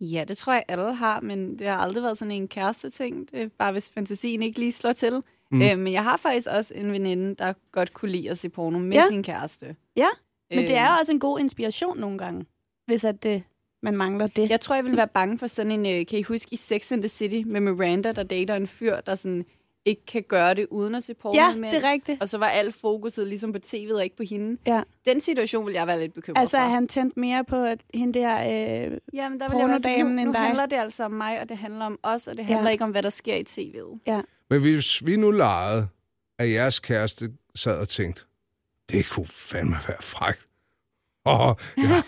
Ja, 0.00 0.24
det 0.28 0.36
tror 0.36 0.52
jeg 0.52 0.64
alle 0.68 0.94
har, 0.94 1.20
men 1.20 1.58
det 1.58 1.66
har 1.66 1.76
aldrig 1.76 2.02
været 2.02 2.18
sådan 2.18 2.32
en 2.32 2.48
kæreste 2.48 2.90
ting. 2.90 3.30
Det 3.30 3.42
er 3.42 3.48
bare, 3.58 3.72
hvis 3.72 3.90
fantasien 3.94 4.42
ikke 4.42 4.58
lige 4.58 4.72
slår 4.72 4.92
til. 4.92 5.22
Mm. 5.50 5.62
Øh, 5.62 5.78
men 5.78 5.92
jeg 5.92 6.02
har 6.04 6.16
faktisk 6.16 6.48
også 6.50 6.74
en 6.76 6.92
veninde, 6.92 7.34
der 7.34 7.52
godt 7.72 7.92
kunne 7.94 8.10
lide 8.10 8.30
at 8.30 8.38
se 8.38 8.48
porno 8.48 8.78
med 8.78 8.96
Ja. 8.96 9.04
sin 9.08 9.22
kæreste. 9.22 9.76
Ja, 9.96 10.08
men 10.50 10.58
det 10.58 10.76
er 10.76 10.92
Øh. 10.92 10.98
også 11.00 11.12
en 11.12 11.20
god 11.20 11.40
inspiration 11.40 11.98
nogle 11.98 12.18
gange, 12.18 12.46
hvis 12.86 13.04
at 13.04 13.22
det, 13.22 13.42
man 13.82 13.96
mangler 13.96 14.26
det. 14.26 14.50
Jeg 14.50 14.60
tror, 14.60 14.74
jeg 14.74 14.84
vil 14.84 14.96
være 14.96 15.08
bange 15.08 15.38
for 15.38 15.46
sådan 15.46 15.72
en... 15.72 15.86
Øh, 16.00 16.06
kan 16.06 16.18
I 16.18 16.22
huske 16.22 16.48
i 16.52 16.56
Sex 16.56 16.92
and 16.92 17.02
the 17.02 17.08
City 17.08 17.42
med 17.46 17.60
Miranda, 17.60 18.12
der 18.12 18.22
dater 18.22 18.54
en 18.54 18.66
fyr, 18.66 19.00
der 19.00 19.14
sådan 19.14 19.44
ikke 19.84 20.06
kan 20.06 20.22
gøre 20.28 20.54
det 20.54 20.66
uden 20.70 20.94
at 20.94 21.04
se 21.04 21.14
porno 21.14 21.34
Ja, 21.34 21.54
imens? 21.54 21.74
det 21.74 21.84
er 21.84 21.90
rigtigt. 21.92 22.22
Og 22.22 22.28
så 22.28 22.38
var 22.38 22.46
alt 22.46 22.74
fokuset 22.74 23.26
ligesom 23.26 23.52
på 23.52 23.58
tv'et 23.66 23.94
og 23.96 24.04
ikke 24.04 24.16
på 24.16 24.22
hende. 24.22 24.58
Ja. 24.66 24.82
Den 25.04 25.20
situation 25.20 25.66
vil 25.66 25.72
jeg 25.74 25.86
være 25.86 26.00
lidt 26.00 26.14
bekymret 26.14 26.40
Altså, 26.40 26.56
for. 26.56 26.64
er 26.64 26.68
han 26.68 26.86
tændt 26.88 27.16
mere 27.16 27.44
på 27.44 27.56
at 27.56 27.80
hende 27.94 28.18
der... 28.18 28.38
Øh, 28.40 28.98
Jamen, 29.14 29.40
der 29.40 29.48
vil 29.48 29.58
jeg 29.58 29.68
være 29.68 29.78
sådan, 29.78 29.82
pornodamen 29.82 30.14
nu, 30.14 30.20
end 30.20 30.28
nu 30.28 30.32
dig? 30.32 30.40
handler 30.40 30.66
det 30.66 30.76
altså 30.76 31.04
om 31.04 31.10
mig, 31.10 31.40
og 31.40 31.48
det 31.48 31.58
handler 31.58 31.84
om 31.84 31.98
os, 32.02 32.26
og 32.28 32.36
det 32.36 32.44
handler 32.44 32.64
Ja. 32.66 32.72
ikke 32.72 32.84
om, 32.84 32.90
hvad 32.90 33.02
der 33.02 33.10
sker 33.10 33.34
i 33.34 33.44
tv'et. 33.48 33.98
ja. 34.06 34.20
Men 34.50 34.60
hvis 34.60 35.06
vi 35.06 35.16
nu 35.16 35.30
legede, 35.30 35.88
at 36.38 36.50
jeres 36.52 36.80
kæreste 36.80 37.30
sad 37.54 37.78
og 37.78 37.88
tænkte, 37.88 38.24
det 38.90 39.08
kunne 39.10 39.26
fandme 39.26 39.76
være 39.88 40.02
frækt. 40.02 40.46
Og 41.24 41.56
jeg, 41.76 42.02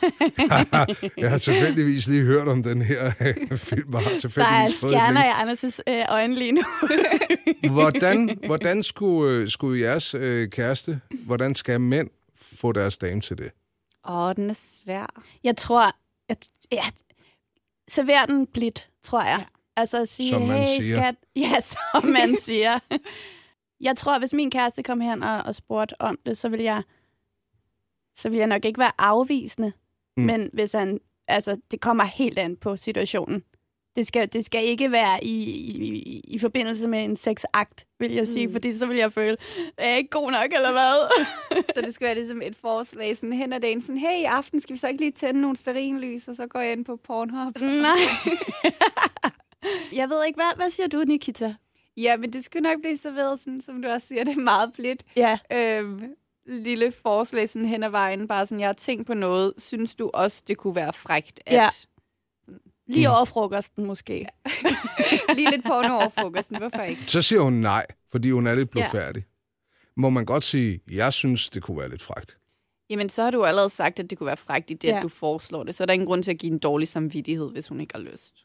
jeg 1.16 1.30
har 1.30 1.38
tilfældigvis 1.38 2.06
lige 2.06 2.22
hørt 2.22 2.48
om 2.48 2.62
den 2.62 2.82
her 2.82 3.12
øh, 3.20 3.58
film, 3.58 3.94
og 3.94 4.00
har 4.02 4.08
Der 4.08 4.14
er 4.16 4.20
tilfældigvis 4.20 4.80
fået 4.80 4.92
et 4.92 4.98
stjerner 4.98 5.24
i. 5.24 5.52
Anders' 5.52 5.78
øh, 5.88 6.04
øjne 6.08 6.34
lige 6.34 6.52
nu. 6.52 6.62
Hvordan, 7.74 8.38
hvordan 8.46 8.82
skulle, 8.82 9.32
øh, 9.34 9.48
skulle 9.48 9.80
jeres 9.80 10.14
øh, 10.14 10.48
kæreste, 10.48 11.00
hvordan 11.26 11.54
skal 11.54 11.80
mænd 11.80 12.10
få 12.42 12.72
deres 12.72 12.98
dame 12.98 13.20
til 13.20 13.38
det? 13.38 13.50
Åh, 14.08 14.32
den 14.36 14.50
er 14.50 14.54
svær. 14.54 15.22
Jeg 15.44 15.56
tror, 15.56 15.90
at, 16.28 16.48
ja, 16.72 16.84
server 17.88 18.26
den 18.26 18.46
blidt, 18.46 18.88
tror 19.02 19.22
jeg. 19.22 19.38
Ja. 19.38 19.44
Altså 19.76 20.00
at 20.00 20.08
sige, 20.08 20.30
Som 20.30 20.42
man 20.42 20.58
hey 20.66 20.80
siger. 20.80 20.96
skat. 20.96 21.14
Ja, 21.36 21.60
som 21.60 22.06
man 22.06 22.36
siger. 22.40 22.78
Jeg 23.80 23.96
tror, 23.96 24.18
hvis 24.18 24.32
min 24.32 24.50
kæreste 24.50 24.82
kom 24.82 25.00
hen 25.00 25.22
og, 25.22 25.42
og 25.42 25.54
spurgte 25.54 26.00
om 26.00 26.18
det, 26.26 26.38
så 26.38 26.48
vil 26.48 26.60
jeg, 26.60 26.82
så 28.14 28.28
vil 28.28 28.38
jeg 28.38 28.46
nok 28.46 28.64
ikke 28.64 28.80
være 28.80 28.92
afvisende. 28.98 29.72
Mm. 30.16 30.22
Men 30.24 30.50
hvis 30.52 30.72
han, 30.72 31.00
altså, 31.28 31.56
det 31.70 31.80
kommer 31.80 32.04
helt 32.04 32.38
an 32.38 32.56
på 32.56 32.76
situationen. 32.76 33.42
Det 33.96 34.06
skal, 34.06 34.32
det 34.32 34.44
skal 34.44 34.64
ikke 34.64 34.92
være 34.92 35.24
i, 35.24 35.42
i, 35.42 36.20
i 36.24 36.38
forbindelse 36.38 36.88
med 36.88 37.04
en 37.04 37.16
sexakt, 37.16 37.86
vil 38.00 38.12
jeg 38.12 38.26
sige, 38.26 38.46
Mm. 38.46 38.52
fordi 38.52 38.78
så 38.78 38.86
vil 38.86 38.96
jeg 38.96 39.12
føle, 39.12 39.36
er 39.78 39.88
jeg 39.88 39.98
ikke 39.98 40.10
god 40.10 40.30
nok, 40.30 40.46
eller 40.54 40.72
hvad? 40.72 41.24
Så 41.74 41.80
det 41.80 41.94
skal 41.94 42.04
være 42.04 42.14
ligesom 42.14 42.42
et 42.42 42.56
forslag, 42.56 43.16
sådan 43.16 43.32
hen 43.32 43.52
ad 43.52 43.60
dagen, 43.60 43.80
sådan, 43.80 43.98
hey, 43.98 44.20
i 44.20 44.24
aften 44.24 44.60
skal 44.60 44.72
vi 44.72 44.78
så 44.78 44.88
ikke 44.88 45.00
lige 45.00 45.10
tænde 45.12 45.40
nogle 45.40 45.56
sterinlys, 45.56 46.28
og 46.28 46.34
så 46.34 46.46
går 46.46 46.60
jeg 46.60 46.72
ind 46.72 46.84
på 46.84 46.96
Pornhub. 46.96 47.60
Nej. 47.60 47.96
jeg 50.00 50.10
ved 50.10 50.24
ikke, 50.26 50.36
hvad, 50.36 50.56
hvad 50.56 50.70
siger 50.70 50.88
du, 50.88 50.98
Nikita? 51.06 51.54
Ja, 51.96 52.16
men 52.16 52.32
det 52.32 52.44
skulle 52.44 52.62
nok 52.62 52.80
blive 52.82 52.96
serveret, 52.96 53.40
sådan, 53.40 53.60
som 53.60 53.82
du 53.82 53.88
også 53.88 54.06
siger, 54.06 54.24
det 54.24 54.36
er 54.36 54.40
meget 54.40 54.70
blidt. 54.76 55.02
Ja. 55.16 55.38
Øhm, 55.52 56.02
lille 56.46 56.92
forslag 56.92 57.48
sådan 57.48 57.68
hen 57.68 57.82
ad 57.82 57.88
vejen, 57.90 58.28
bare 58.28 58.46
sådan, 58.46 58.60
jeg 58.60 58.68
har 58.68 58.72
tænkt 58.72 59.06
på 59.06 59.14
noget. 59.14 59.52
Synes 59.58 59.94
du 59.94 60.10
også, 60.14 60.42
det 60.46 60.56
kunne 60.58 60.74
være 60.74 60.92
frægt, 60.92 61.40
at 61.46 61.54
Ja. 61.54 61.68
Lige 62.86 63.10
over 63.10 63.24
frokosten 63.24 63.84
måske. 63.86 64.26
lige 65.36 65.50
lidt 65.50 65.64
porno 65.66 65.94
over 65.94 66.08
frokosten, 66.08 66.56
hvorfor 66.56 66.82
ikke? 66.82 67.02
Så 67.06 67.22
siger 67.22 67.40
hun 67.40 67.52
nej, 67.52 67.86
fordi 68.10 68.30
hun 68.30 68.46
er 68.46 68.54
lidt 68.54 68.68
Ja. 68.68 68.70
blodfærdig. 68.70 69.24
Må 69.96 70.10
man 70.10 70.24
godt 70.24 70.42
sige, 70.42 70.80
jeg 70.90 71.12
synes, 71.12 71.50
det 71.50 71.62
kunne 71.62 71.78
være 71.78 71.88
lidt 71.90 72.02
fragt. 72.02 72.38
Jamen, 72.90 73.08
så 73.08 73.22
har 73.22 73.30
du 73.30 73.42
allerede 73.44 73.70
sagt, 73.70 74.00
at 74.00 74.10
det 74.10 74.18
kunne 74.18 74.26
være 74.26 74.36
frægt 74.36 74.70
i 74.70 74.74
det, 74.74 74.88
Ja. 74.88 74.96
at 74.96 75.02
du 75.02 75.08
foreslår 75.08 75.62
det. 75.64 75.74
Så 75.74 75.84
er 75.84 75.86
der 75.86 75.94
ingen 75.94 76.06
grund 76.06 76.22
til 76.22 76.30
at 76.30 76.38
give 76.38 76.52
en 76.52 76.58
dårlig 76.58 76.88
samvittighed, 76.88 77.50
hvis 77.50 77.68
hun 77.68 77.80
ikke 77.80 77.94
har 77.94 78.02
lyst. 78.02 78.44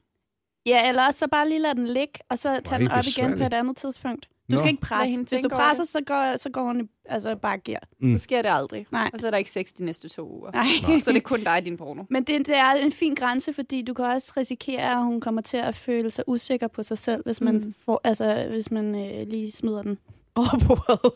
Ja, 0.65 0.87
eller 0.89 1.11
så 1.11 1.27
bare 1.27 1.49
lige 1.49 1.59
lade 1.59 1.75
den 1.75 1.87
ligge, 1.87 2.13
og 2.29 2.37
så 2.37 2.61
tage 2.65 2.79
den 2.79 2.91
op 2.91 3.03
igen 3.17 3.37
på 3.37 3.43
et 3.43 3.53
andet 3.53 3.77
tidspunkt. 3.77 4.29
Du 4.51 4.57
skal 4.57 4.69
ikke 4.69 4.81
presse. 4.81 5.11
hende 5.11 5.29
Hvis 5.29 5.41
du 5.41 5.49
presser, 5.49 5.83
så 5.83 6.01
går, 6.05 6.37
så 6.37 6.49
går 6.49 6.63
hun 6.63 6.89
altså 7.05 7.35
bare 7.35 7.57
gear. 7.57 7.79
Mm. 8.01 8.17
Så 8.17 8.23
sker 8.23 8.41
det 8.41 8.49
aldrig. 8.49 8.85
Nej. 8.91 9.09
Og 9.13 9.19
så 9.19 9.27
er 9.27 9.31
der 9.31 9.37
ikke 9.37 9.51
sex 9.51 9.67
de 9.77 9.85
næste 9.85 10.09
to 10.09 10.29
uger. 10.39 10.51
Nej. 10.51 10.99
Så 11.01 11.09
er 11.09 11.13
det 11.13 11.23
kun 11.23 11.39
dig 11.43 11.53
og 11.53 11.65
din 11.65 11.77
porno. 11.77 12.03
Men 12.09 12.23
det, 12.23 12.45
det 12.47 12.55
er 12.55 12.71
en 12.71 12.91
fin 12.91 13.15
grænse, 13.15 13.53
fordi 13.53 13.81
du 13.81 13.93
kan 13.93 14.05
også 14.05 14.33
risikere, 14.37 14.91
at 14.91 15.03
hun 15.03 15.21
kommer 15.21 15.41
til 15.41 15.57
at 15.57 15.75
føle 15.75 16.09
sig 16.11 16.23
usikker 16.27 16.67
på 16.67 16.83
sig 16.83 16.97
selv, 16.97 17.23
hvis 17.25 17.41
man, 17.41 17.55
Mm. 17.55 17.61
mm. 17.63 17.73
får, 17.85 18.01
altså, 18.03 18.45
hvis 18.49 18.71
man 18.71 18.95
øh, 18.95 19.27
lige 19.27 19.51
smider 19.51 19.81
den 19.81 19.97
over 20.35 20.59
bordet. 20.67 21.11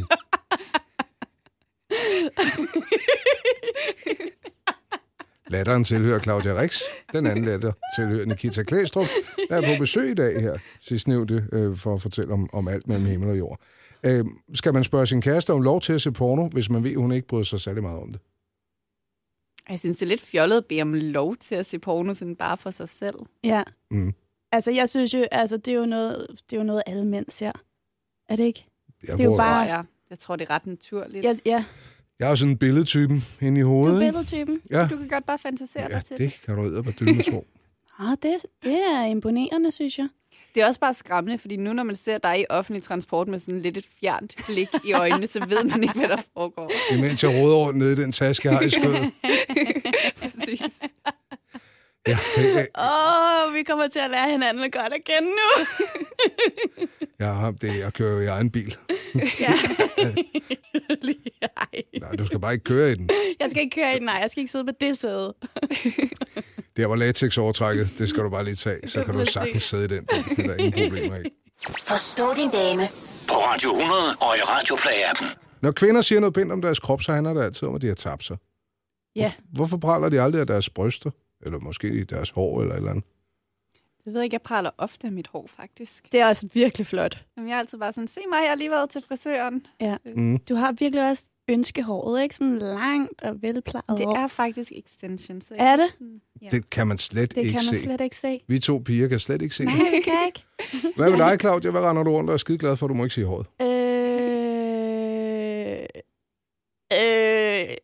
Latteren 5.50 5.84
tilhører 5.84 6.18
Claudia 6.20 6.60
Rix. 6.62 6.80
Den 7.12 7.26
anden 7.26 7.44
latter 7.44 7.72
tilhører 7.98 8.26
Nikita 8.26 8.62
Klæstrup, 8.62 9.06
der 9.48 9.56
er 9.56 9.60
på 9.76 9.78
besøg 9.82 10.10
i 10.10 10.14
dag 10.14 10.40
her, 10.40 10.58
sidst 10.80 11.08
nævnte, 11.08 11.48
øh, 11.52 11.76
for 11.76 11.94
at 11.94 12.02
fortælle 12.02 12.32
om, 12.32 12.48
om 12.52 12.68
alt 12.68 12.88
mellem 12.88 13.06
himmel 13.06 13.28
og 13.30 13.38
jord. 13.38 13.60
Øh, 14.02 14.24
skal 14.54 14.74
man 14.74 14.84
spørge 14.84 15.06
sin 15.06 15.22
kæreste 15.22 15.52
om 15.52 15.62
lov 15.62 15.80
til 15.80 15.92
at 15.92 16.02
se 16.02 16.12
porno, 16.12 16.48
hvis 16.48 16.70
man 16.70 16.84
ved, 16.84 16.90
at 16.90 16.96
hun 16.96 17.12
ikke 17.12 17.26
bryder 17.28 17.44
sig 17.44 17.60
særlig 17.60 17.82
meget 17.82 17.98
om 18.02 18.12
det? 18.12 18.20
Jeg 19.68 19.78
synes, 19.78 19.98
det 19.98 20.06
er 20.06 20.08
lidt 20.08 20.20
fjollet 20.20 20.56
at 20.56 20.66
bede 20.66 20.82
om 20.82 20.94
lov 20.94 21.36
til 21.36 21.54
at 21.54 21.66
se 21.66 21.78
porno 21.78 22.14
sådan 22.14 22.36
bare 22.36 22.56
for 22.56 22.70
sig 22.70 22.88
selv. 22.88 23.14
ja. 23.44 23.62
Mm. 23.90 24.14
Altså, 24.52 24.70
jeg 24.70 24.88
synes 24.88 25.14
jo, 25.14 25.26
altså, 25.32 25.56
det 25.56 25.68
er 25.68 25.76
jo 25.78 25.86
noget, 25.86 26.26
det 26.50 26.56
er 26.56 26.60
jo 26.60 26.62
noget 26.66 26.82
alle 26.86 27.04
mænd 27.06 27.26
ser. 27.28 27.52
Er 28.28 28.36
det 28.36 28.44
ikke? 28.44 28.66
Jeg, 29.08 29.18
Det 29.18 29.24
er 29.26 29.30
jo 29.30 29.36
bare- 29.36 29.58
jeg, 29.58 29.84
jeg 30.10 30.18
tror, 30.18 30.36
det 30.36 30.48
er 30.50 30.54
ret 30.54 30.66
naturligt. 30.66 31.24
Ja, 31.24 31.36
ja. 31.46 31.64
Jeg 32.18 32.24
er 32.26 32.30
jo 32.30 32.36
sådan 32.36 32.50
en 32.52 32.58
billedtypen 32.58 33.24
inde 33.40 33.60
i 33.60 33.62
Du 33.62 33.68
hovedet. 33.68 33.96
er 33.96 34.00
ikke? 34.00 34.12
billedtypen. 34.12 34.60
Ja, 34.70 34.82
Du 34.90 34.96
kan 34.96 35.08
godt 35.08 35.26
bare 35.26 35.38
fantasere 35.38 35.82
ja 35.90 35.96
dig 35.96 36.04
til 36.04 36.16
det 36.18 36.32
kan 36.46 36.56
du 36.56 36.64
æde 36.64 36.82
på 36.82 36.90
dømme 36.90 37.22
tro. 37.22 37.46
Ah, 38.00 38.16
det, 38.22 38.36
det 38.64 38.72
er 38.96 39.04
imponerende, 39.04 39.72
synes 39.72 39.98
jeg. 39.98 40.08
Det 40.54 40.62
er 40.62 40.66
også 40.66 40.80
bare 40.80 40.94
skræmmende, 40.94 41.38
fordi 41.38 41.56
nu 41.56 41.72
når 41.72 41.82
man 41.82 41.94
ser 41.94 42.18
dig 42.18 42.40
i 42.40 42.44
offentlig 42.50 42.82
transport 42.82 43.28
med 43.28 43.38
sådan 43.38 43.60
lidt 43.62 43.76
et 43.76 43.84
fjernt 44.00 44.34
blik 44.46 44.68
i 44.84 44.92
øjnene, 44.92 45.26
så 45.26 45.46
ved 45.48 45.64
man 45.64 45.82
ikke, 45.82 45.98
hvad 45.98 46.08
der 46.08 46.16
foregår. 46.34 46.70
Imens 46.92 47.22
jeg 47.24 47.30
råder 47.42 47.56
rundt 47.56 47.78
nede 47.78 47.92
i 47.92 47.96
den 47.96 48.12
taske, 48.12 48.48
jeg 48.48 48.56
har 48.58 48.64
i 48.64 48.70
skødet. 48.70 49.10
Præcis. 50.22 50.78
Ja. 52.06 52.18
Åh, 52.78 53.48
oh, 53.48 53.54
vi 53.54 53.62
kommer 53.62 53.88
til 53.88 53.98
at 53.98 54.10
lære 54.10 54.30
hinanden 54.30 54.70
godt 54.70 54.92
at 54.92 55.04
kende 55.04 55.28
nu. 55.28 55.48
Jeg, 57.18 57.34
har, 57.34 57.50
det, 57.50 57.78
jeg 57.78 57.92
kører 57.92 58.12
jo 58.12 58.20
i 58.20 58.26
egen 58.26 58.50
bil. 58.50 58.76
ja. 59.40 59.52
Ej. 61.56 61.82
Nej, 62.00 62.10
du 62.12 62.26
skal 62.26 62.40
bare 62.40 62.52
ikke 62.52 62.64
køre 62.64 62.90
i 62.92 62.94
den. 62.94 63.10
Jeg 63.40 63.50
skal 63.50 63.62
ikke 63.62 63.74
køre 63.74 63.92
i 63.92 63.94
den, 63.98 64.04
nej. 64.04 64.18
Jeg 64.20 64.30
skal 64.30 64.40
ikke 64.40 64.50
sidde 64.50 64.64
på 64.64 64.72
det 64.80 64.98
sæde. 64.98 65.34
Der 66.76 66.86
var 66.86 66.96
latex 66.96 67.38
overtrækket, 67.38 67.94
det 67.98 68.08
skal 68.08 68.22
du 68.22 68.30
bare 68.30 68.44
lige 68.44 68.54
tage. 68.54 68.88
Så 68.88 69.04
kan 69.04 69.14
du 69.14 69.24
sagtens 69.24 69.62
sidde 69.62 69.84
i 69.84 69.88
den 69.88 70.06
bil. 70.06 70.36
Det 70.36 70.44
er 70.44 70.48
der 70.48 70.64
ingen 70.64 70.88
problemer 70.90 71.16
i. 71.16 71.22
Forstå 71.86 72.34
din 72.36 72.50
dame 72.50 72.82
På 73.28 73.34
Radio 73.34 73.70
100 73.70 74.00
og 74.20 74.36
i 74.36 74.40
Radioplay-appen. 74.40 75.26
Når 75.62 75.72
kvinder 75.72 76.02
siger 76.02 76.20
noget 76.20 76.34
pænt 76.34 76.52
om 76.52 76.62
deres 76.62 76.78
krop, 76.78 77.02
så 77.02 77.12
handler 77.12 77.34
det 77.34 77.42
altid 77.42 77.68
om, 77.68 77.74
at 77.74 77.82
de 77.82 77.86
har 77.86 77.94
tabt 77.94 78.24
sig. 78.24 78.36
Ja. 79.16 79.32
Hvorfor 79.52 79.76
praler 79.76 80.08
de 80.08 80.20
aldrig 80.20 80.40
af 80.40 80.46
deres 80.46 80.70
bryster? 80.70 81.10
Eller 81.42 81.58
måske 81.58 82.04
deres 82.04 82.30
hår 82.30 82.60
eller 82.60 82.74
et 82.74 82.78
eller 82.78 82.90
andet? 82.90 83.04
Jeg 84.06 84.14
ved 84.14 84.22
ikke, 84.22 84.34
jeg 84.34 84.42
praler 84.42 84.70
ofte 84.78 85.06
af 85.06 85.12
mit 85.12 85.28
hår, 85.32 85.46
faktisk. 85.56 86.12
Det 86.12 86.20
er 86.20 86.26
også 86.28 86.48
virkelig 86.54 86.86
flot. 86.86 87.24
Jamen, 87.36 87.48
jeg 87.48 87.54
er 87.54 87.58
altid 87.58 87.78
bare 87.78 87.92
sådan, 87.92 88.08
se 88.08 88.20
mig, 88.30 88.38
jeg 88.42 88.48
har 88.48 88.54
lige 88.56 88.70
været 88.70 88.90
til 88.90 89.02
frisøren. 89.08 89.66
Ja. 89.80 89.96
Mm. 90.16 90.38
Du 90.38 90.54
har 90.54 90.72
virkelig 90.72 91.08
også 91.10 91.24
ønskehåret, 91.48 92.22
ikke? 92.22 92.34
Sådan 92.36 92.58
langt 92.58 93.22
og 93.22 93.42
velplejet 93.42 93.98
Det 93.98 94.06
hår. 94.06 94.16
er 94.16 94.26
faktisk 94.28 94.72
extension. 94.76 95.40
Så 95.40 95.54
Er 95.58 95.76
det? 95.76 95.98
Ja. 96.42 96.48
Det 96.50 96.70
kan 96.70 96.86
man 96.86 96.98
slet 96.98 97.30
Det 97.34 97.40
ikke 97.40 97.50
kan 97.50 97.60
man 97.66 97.74
se. 97.76 97.82
slet 97.82 98.00
ikke 98.00 98.16
se. 98.16 98.40
Vi 98.46 98.58
to 98.58 98.78
piger 98.78 99.08
kan 99.08 99.18
slet 99.18 99.42
ikke 99.42 99.54
se 99.54 99.64
Nej, 99.64 99.74
det. 99.74 100.04
kan 100.04 100.26
ikke. 100.26 100.44
Hvad 100.96 101.10
med 101.10 101.18
dig, 101.18 101.40
Claudia? 101.40 101.70
Hvad 101.70 101.80
render 101.80 102.02
du 102.02 102.10
rundt 102.10 102.30
og 102.30 102.34
er 102.34 102.38
skide 102.38 102.58
glad 102.58 102.76
for, 102.76 102.86
at 102.86 102.90
du 102.90 102.94
må 102.94 103.04
ikke 103.04 103.14
se 103.14 103.24
håret? 103.24 103.46
Øh... 103.62 103.68
Øh... 106.92 107.76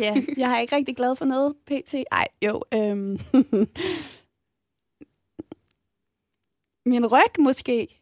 Ja, 0.00 0.14
jeg 0.36 0.52
er 0.52 0.60
ikke 0.60 0.76
rigtig 0.76 0.96
glad 0.96 1.16
for 1.16 1.24
noget, 1.24 1.56
pt. 1.66 1.94
Ej, 2.12 2.28
jo. 2.42 2.62
Øhm... 2.74 3.18
Min 6.92 7.06
ryg, 7.06 7.38
måske. 7.38 8.00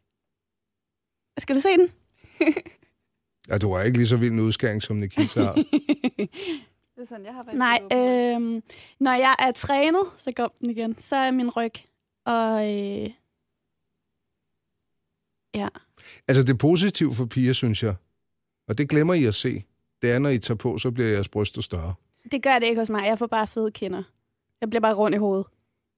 Skal 1.39 1.57
du 1.57 1.61
se 1.61 1.69
den? 1.69 1.93
Ja, 3.49 3.59
du 3.59 3.73
er 3.73 3.83
ikke 3.83 3.99
lige 3.99 4.07
så 4.07 4.17
vild 4.17 4.33
en 4.33 4.41
udskæring, 4.41 4.83
som 4.83 4.97
Nikita 4.97 5.43
har. 5.43 5.55
Det 6.99 7.05
er 7.05 7.09
sådan, 7.09 7.27
jeg 7.27 7.35
har 7.35 7.53
Nej, 7.53 7.81
øhm, 7.83 8.63
når 9.01 9.13
jeg 9.13 9.35
er 9.39 9.53
trænet, 9.53 10.03
så 10.17 10.33
går 10.37 10.57
den 10.61 10.71
igen. 10.71 10.99
Så 10.99 11.17
er 11.17 11.31
min 11.31 11.51
ryg. 11.51 11.73
Og 12.27 12.61
øh, 12.61 13.11
ja. 15.55 15.69
Altså, 16.29 16.43
det 16.43 16.51
er 16.51 16.59
positivt 16.59 17.17
for 17.17 17.27
piger, 17.27 17.53
synes 17.53 17.83
jeg. 17.83 17.95
Og 18.69 18.79
det 18.79 18.89
glemmer 18.89 19.15
I 19.15 19.25
at 19.25 19.35
se. 19.35 19.65
Det 20.03 20.11
er, 20.11 20.19
når 20.19 20.29
I 20.31 20.39
tager 20.39 20.59
på, 20.59 20.79
så 20.79 20.91
bliver 20.91 21.09
jeres 21.09 21.29
bryster 21.29 21.63
større. 21.63 21.95
Det 22.33 22.43
gør 22.43 22.59
det 22.59 22.67
ikke 22.67 22.81
hos 22.81 22.91
mig. 22.91 23.07
Jeg 23.07 23.19
får 23.19 23.27
bare 23.27 23.47
fede 23.47 23.71
kinder. 23.71 24.03
Jeg 24.61 24.71
bliver 24.71 24.81
bare 24.81 24.95
rund 24.95 25.15
i 25.15 25.19
hovedet. 25.19 25.47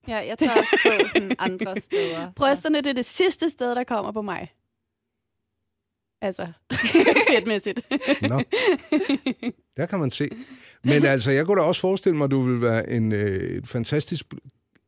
Ja, 0.08 0.16
jeg 0.16 0.38
tager 0.38 0.52
også 0.52 0.78
på 0.86 1.08
sådan 1.14 1.36
andre 1.38 1.80
steder. 1.80 2.32
Brysterne, 2.36 2.78
det 2.78 2.86
er 2.86 2.92
det 2.92 3.04
sidste 3.04 3.50
sted, 3.50 3.74
der 3.74 3.84
kommer 3.84 4.12
på 4.12 4.22
mig. 4.22 4.52
Altså, 6.22 6.46
fedtmæssigt. 7.30 7.80
Nå, 8.28 8.40
der 9.76 9.86
kan 9.86 9.98
man 9.98 10.10
se. 10.10 10.28
Men 10.84 11.04
altså, 11.04 11.30
jeg 11.30 11.46
kunne 11.46 11.60
da 11.60 11.66
også 11.66 11.80
forestille 11.80 12.16
mig, 12.18 12.24
at 12.24 12.30
du 12.30 12.42
vil 12.42 12.60
være 12.60 12.90
en 12.90 13.12
øh, 13.12 13.62
fantastisk... 13.66 14.24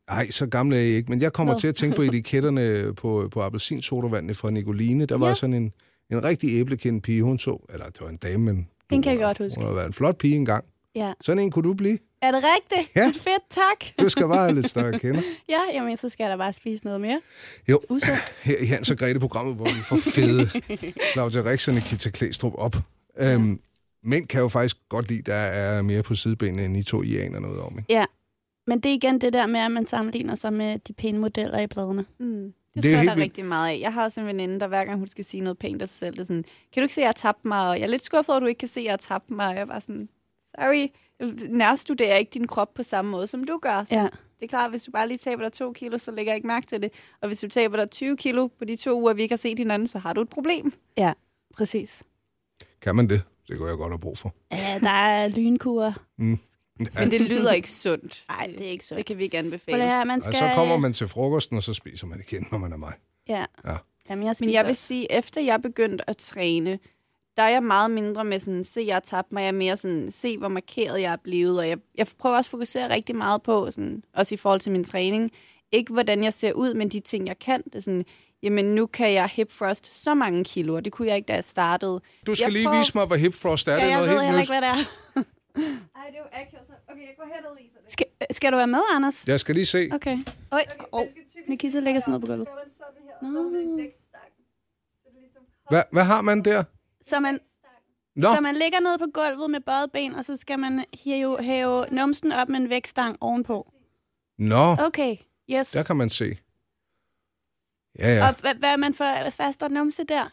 Ej, 0.07 0.29
så 0.31 0.47
gammel 0.47 0.77
er 0.77 0.81
jeg 0.81 0.89
ikke, 0.89 1.09
men 1.11 1.21
jeg 1.21 1.33
kommer 1.33 1.53
Hvad? 1.53 1.61
til 1.61 1.67
at 1.67 1.75
tænke 1.75 1.95
på 1.95 2.01
etiketterne 2.01 2.93
på, 2.95 3.29
på 3.31 3.41
appelsinsodavandene 3.41 4.33
fra 4.35 4.51
Nicoline. 4.51 5.05
Der 5.05 5.17
var 5.17 5.27
Ja. 5.27 5.33
sådan 5.33 5.53
en, 5.53 5.73
en 6.09 6.23
rigtig 6.23 6.49
æblekendt 6.59 7.03
pige, 7.03 7.23
hun 7.23 7.39
så. 7.39 7.65
Eller 7.73 7.85
det 7.85 8.01
var 8.01 8.09
en 8.09 8.17
dame, 8.17 8.43
men... 8.53 8.67
Den 8.93 9.01
kan 9.01 9.11
jeg 9.11 9.19
var- 9.19 9.25
godt 9.25 9.37
huske. 9.37 9.59
Hun 9.59 9.67
har 9.67 9.73
været 9.73 9.87
en 9.87 9.93
flot 9.93 10.17
pige 10.17 10.35
engang. 10.35 10.65
Ja. 10.95 11.13
Sådan 11.21 11.43
en 11.43 11.51
kunne 11.51 11.63
du 11.69 11.73
blive. 11.73 11.97
Er 12.21 12.31
det 12.31 12.43
rigtigt? 12.43 12.95
Ja. 12.95 13.05
Fedt, 13.07 13.43
tak. 13.49 13.85
Du 13.99 14.09
skal 14.09 14.27
bare 14.27 14.37
have 14.37 14.53
lidt 14.55 14.69
større 14.69 14.99
kender. 14.99 15.21
Ja, 15.49 15.59
jamen, 15.73 15.97
så 15.97 16.09
skal 16.09 16.23
jeg 16.23 16.31
da 16.31 16.37
bare 16.37 16.53
spise 16.53 16.85
noget 16.85 17.01
mere. 17.01 17.21
Jo, 17.69 17.81
Usundt. 17.89 18.19
her 18.43 18.57
i 18.57 18.65
Hans 18.65 18.91
og 18.91 18.97
Grete-programmet, 18.97 19.55
hvor 19.55 19.65
vi 19.65 19.81
får 19.81 19.95
fede 19.97 20.49
Claudia 21.13 21.51
Rix 21.51 21.67
og 21.67 21.73
Nikita 21.73 22.09
Klæstrup 22.09 22.53
op. 22.57 22.75
Øhm, 23.19 23.59
mænd 24.03 24.27
kan 24.27 24.41
jo 24.41 24.47
faktisk 24.47 24.77
godt 24.89 25.07
lide, 25.09 25.21
der 25.21 25.35
er 25.35 25.81
mere 25.81 26.03
på 26.03 26.15
sidebenene, 26.15 26.65
end 26.65 26.77
I 26.77 26.83
to 26.83 27.03
I 27.03 27.17
aner 27.17 27.39
noget 27.39 27.59
om. 27.59 27.77
Ikke? 27.77 27.93
Ja. 27.93 28.05
Men 28.67 28.79
det 28.79 28.89
er 28.89 28.93
igen 28.93 29.21
det 29.21 29.33
der 29.33 29.45
med, 29.45 29.59
at 29.59 29.71
man 29.71 29.85
sammenligner 29.85 30.35
sig 30.35 30.53
med 30.53 30.79
de 30.79 30.93
pæne 30.93 31.17
modeller 31.19 31.59
i 31.59 31.67
bladene. 31.67 32.05
Mm. 32.19 32.53
Det, 32.75 32.83
Det 32.83 32.91
er 32.91 32.95
tror 32.95 33.03
jeg, 33.03 33.07
der 33.07 33.11
er 33.11 33.23
rigtig 33.23 33.45
meget 33.45 33.69
af. 33.75 33.79
Jeg 33.79 33.93
har 33.93 34.03
også 34.03 34.21
en 34.21 34.27
veninde, 34.27 34.59
der 34.59 34.67
hver 34.67 34.85
gang 34.85 34.99
hun 34.99 35.07
skal 35.07 35.25
sige 35.25 35.41
noget 35.41 35.57
pænt 35.57 35.81
af 35.81 35.89
sig 35.89 35.97
selv, 35.97 36.13
det 36.13 36.19
er 36.19 36.25
sådan, 36.25 36.43
kan 36.43 36.81
du 36.81 36.81
ikke 36.81 36.93
se, 36.93 37.01
at 37.01 37.03
jeg 37.03 37.07
har 37.07 37.13
tabt 37.13 37.45
mig? 37.45 37.69
Og 37.69 37.77
jeg 37.79 37.83
er 37.83 37.89
lidt 37.89 38.03
skuffet 38.03 38.29
over, 38.29 38.37
at 38.37 38.41
du 38.41 38.47
ikke 38.47 38.59
kan 38.59 38.67
se, 38.67 38.79
at 38.79 38.83
jeg 38.83 38.91
har 38.91 38.97
tabt 38.97 39.31
mig. 39.31 39.47
Og 39.47 39.53
jeg 39.53 39.61
er 39.61 39.65
bare 39.65 39.81
sådan, 39.81 40.09
sorry, 40.55 40.87
nærstuderer 41.49 42.15
ikke 42.15 42.31
din 42.33 42.47
krop 42.47 42.73
på 42.73 42.83
samme 42.83 43.11
måde, 43.11 43.27
som 43.27 43.43
du 43.43 43.57
gør. 43.61 43.85
Ja. 43.91 44.07
Det 44.39 44.43
er 44.43 44.47
klart, 44.47 44.69
hvis 44.71 44.83
du 44.83 44.91
bare 44.91 45.07
lige 45.07 45.17
taber 45.17 45.43
dig 45.43 45.53
to 45.53 45.71
kilo, 45.71 45.97
så 45.97 46.11
lægger 46.11 46.31
jeg 46.31 46.35
ikke 46.35 46.47
mærke 46.47 46.67
til 46.67 46.81
det. 46.81 46.91
Og 47.21 47.27
hvis 47.27 47.39
du 47.39 47.47
taber 47.47 47.77
dig 47.77 47.89
20 47.89 48.17
kilo 48.17 48.47
på 48.47 48.65
de 48.65 48.75
to 48.75 49.01
uger, 49.01 49.13
vi 49.13 49.21
ikke 49.21 49.33
har 49.33 49.37
set 49.37 49.59
hinanden, 49.59 49.87
så 49.87 49.99
har 49.99 50.13
du 50.13 50.21
et 50.21 50.29
problem. 50.29 50.73
Ja, 50.97 51.13
præcis. 51.55 52.03
Kan 52.81 52.95
man 52.95 53.09
det? 53.09 53.21
Det 53.47 53.57
kunne 53.57 53.69
jeg 53.69 53.77
godt 53.77 53.91
have 53.91 53.99
brug 53.99 54.17
for. 54.17 54.35
Ja, 54.51 54.79
der 54.81 54.89
er 54.89 55.27
lynkurer. 55.27 55.93
Men 56.79 57.11
det 57.11 57.21
lyder 57.21 57.51
ikke 57.53 57.69
sundt. 57.69 58.23
Nej, 58.29 58.47
det 58.57 58.67
er 58.67 58.71
ikke 58.71 58.85
så. 58.85 58.95
Det 58.95 59.05
kan 59.05 59.17
vi 59.17 59.23
ikke 59.23 59.37
anbefale. 59.37 59.83
her, 59.83 60.03
man 60.03 60.17
Og 60.17 60.23
skal... 60.23 60.35
så 60.35 60.51
kommer 60.55 60.77
man 60.77 60.93
til 60.93 61.07
frokosten, 61.07 61.57
og 61.57 61.63
så 61.63 61.73
spiser 61.73 62.07
man 62.07 62.23
igen, 62.27 62.47
når 62.51 62.57
man 62.57 62.71
er 62.73 62.77
mig. 62.77 62.93
Ja. 63.29 63.45
Ja. 63.65 63.75
Jamen, 64.09 64.25
jeg. 64.25 64.35
Men 64.39 64.51
jeg 64.53 64.65
vil 64.67 64.75
sige, 64.75 65.11
efter 65.11 65.41
jeg 65.41 65.61
begyndte 65.61 66.09
at 66.09 66.17
træne, 66.17 66.79
der 67.37 67.43
er 67.43 67.49
jeg 67.49 67.63
meget 67.63 67.91
mindre 67.91 68.25
med 68.25 68.39
sådan, 68.39 68.63
se, 68.63 68.83
jeg 68.87 68.95
har 68.95 68.99
tabt 68.99 69.31
mig. 69.31 69.41
Jeg 69.41 69.47
er 69.47 69.51
mere 69.51 69.77
sådan, 69.77 70.11
se, 70.11 70.37
hvor 70.37 70.47
markeret 70.47 71.01
jeg 71.01 71.11
er 71.13 71.17
blevet. 71.23 71.59
Og 71.59 71.67
jeg, 71.69 71.77
jeg 71.95 72.07
prøver 72.19 72.37
også 72.37 72.47
at 72.47 72.51
fokusere 72.51 72.89
rigtig 72.89 73.15
meget 73.15 73.43
på, 73.43 73.71
sådan, 73.71 74.03
også 74.13 74.35
i 74.35 74.37
forhold 74.37 74.59
til 74.59 74.71
min 74.71 74.83
træning, 74.83 75.31
Ikke 75.71 75.93
hvordan 75.93 76.23
jeg 76.23 76.33
ser 76.33 76.53
ud, 76.53 76.73
men 76.73 76.89
de 76.89 76.99
ting, 76.99 77.27
jeg 77.27 77.39
kan. 77.39 77.61
Det 77.63 77.75
er 77.75 77.79
sådan, 77.79 78.05
jamen 78.43 78.65
nu 78.65 78.85
kan 78.85 79.13
jeg 79.13 79.27
hip 79.27 79.49
thrust 79.49 80.03
så 80.03 80.13
mange 80.13 80.43
kilo, 80.43 80.75
og 80.75 80.85
det 80.85 80.93
kunne 80.93 81.07
jeg 81.07 81.15
ikke, 81.15 81.27
da 81.27 81.33
jeg 81.33 81.43
startede. 81.43 82.01
Du 82.27 82.35
skal 82.35 82.45
Jeg 82.45 82.51
lige 82.51 82.65
prøver- 82.65 82.79
vise 82.79 82.91
mig, 82.95 83.05
hvad 83.05 83.17
hip 83.17 83.33
thrust 83.33 83.67
er. 83.67 83.71
Ja, 83.71 83.77
det 83.77 83.83
er 83.83 83.87
jeg 83.87 83.95
noget 83.97 84.09
ved 84.09 84.15
helt 84.17 84.25
heller 84.25 84.41
ikke, 84.41 84.51
hvad 84.53 84.61
det 84.61 84.69
er. 84.69 85.02
Ej, 85.55 85.63
det 86.07 86.15
er 86.15 86.19
jo 86.19 86.25
akavet. 86.31 86.67
Okay, 86.87 87.01
jeg 87.01 87.13
går 87.17 87.25
hen 87.25 87.45
og 87.45 87.57
viser 87.57 87.79
det. 87.83 87.91
Skal, 87.91 88.05
skal 88.31 88.51
du 88.51 88.57
være 88.57 88.67
med, 88.67 88.79
Anders? 88.95 89.27
Jeg 89.27 89.39
skal 89.39 89.55
lige 89.55 89.65
se. 89.65 89.89
Okay. 89.93 90.17
Oj, 90.51 90.65
oh, 90.91 91.05
Nikita 91.47 91.79
lægger 91.79 92.01
sig 92.01 92.11
ned 92.11 92.19
på 92.19 92.25
gulvet. 92.27 92.47
Hvad, 95.69 95.83
hvad 95.91 96.03
har 96.03 96.21
man 96.21 96.45
der? 96.45 96.63
Så 97.01 97.19
man, 97.19 97.39
Nå, 98.15 98.33
så 98.35 98.41
man 98.41 98.55
ligger 98.55 98.79
ned 98.79 98.97
på 98.97 99.05
gulvet 99.13 99.51
med 99.51 99.59
bøjet 99.59 99.91
ben, 99.91 100.15
og 100.15 100.25
så 100.25 100.37
skal 100.37 100.59
man 100.59 100.85
hæve, 101.03 101.43
hæve 101.43 101.85
numsen 101.91 102.31
op 102.31 102.49
med 102.49 102.59
en 102.59 102.69
vægtstang 102.69 103.17
ovenpå. 103.21 103.71
nå, 104.37 104.75
Okay, 104.79 105.17
yes. 105.51 105.71
der 105.71 105.83
kan 105.83 105.95
man 105.95 106.09
se. 106.09 106.37
Ja, 107.99 108.15
ja. 108.15 108.27
Og 108.27 108.35
hvad, 108.41 108.55
hvad 108.55 108.69
er 108.69 108.77
man 108.77 108.93
for 108.93 109.29
faster 109.29 109.67
numse 109.67 110.03
der? 110.03 110.29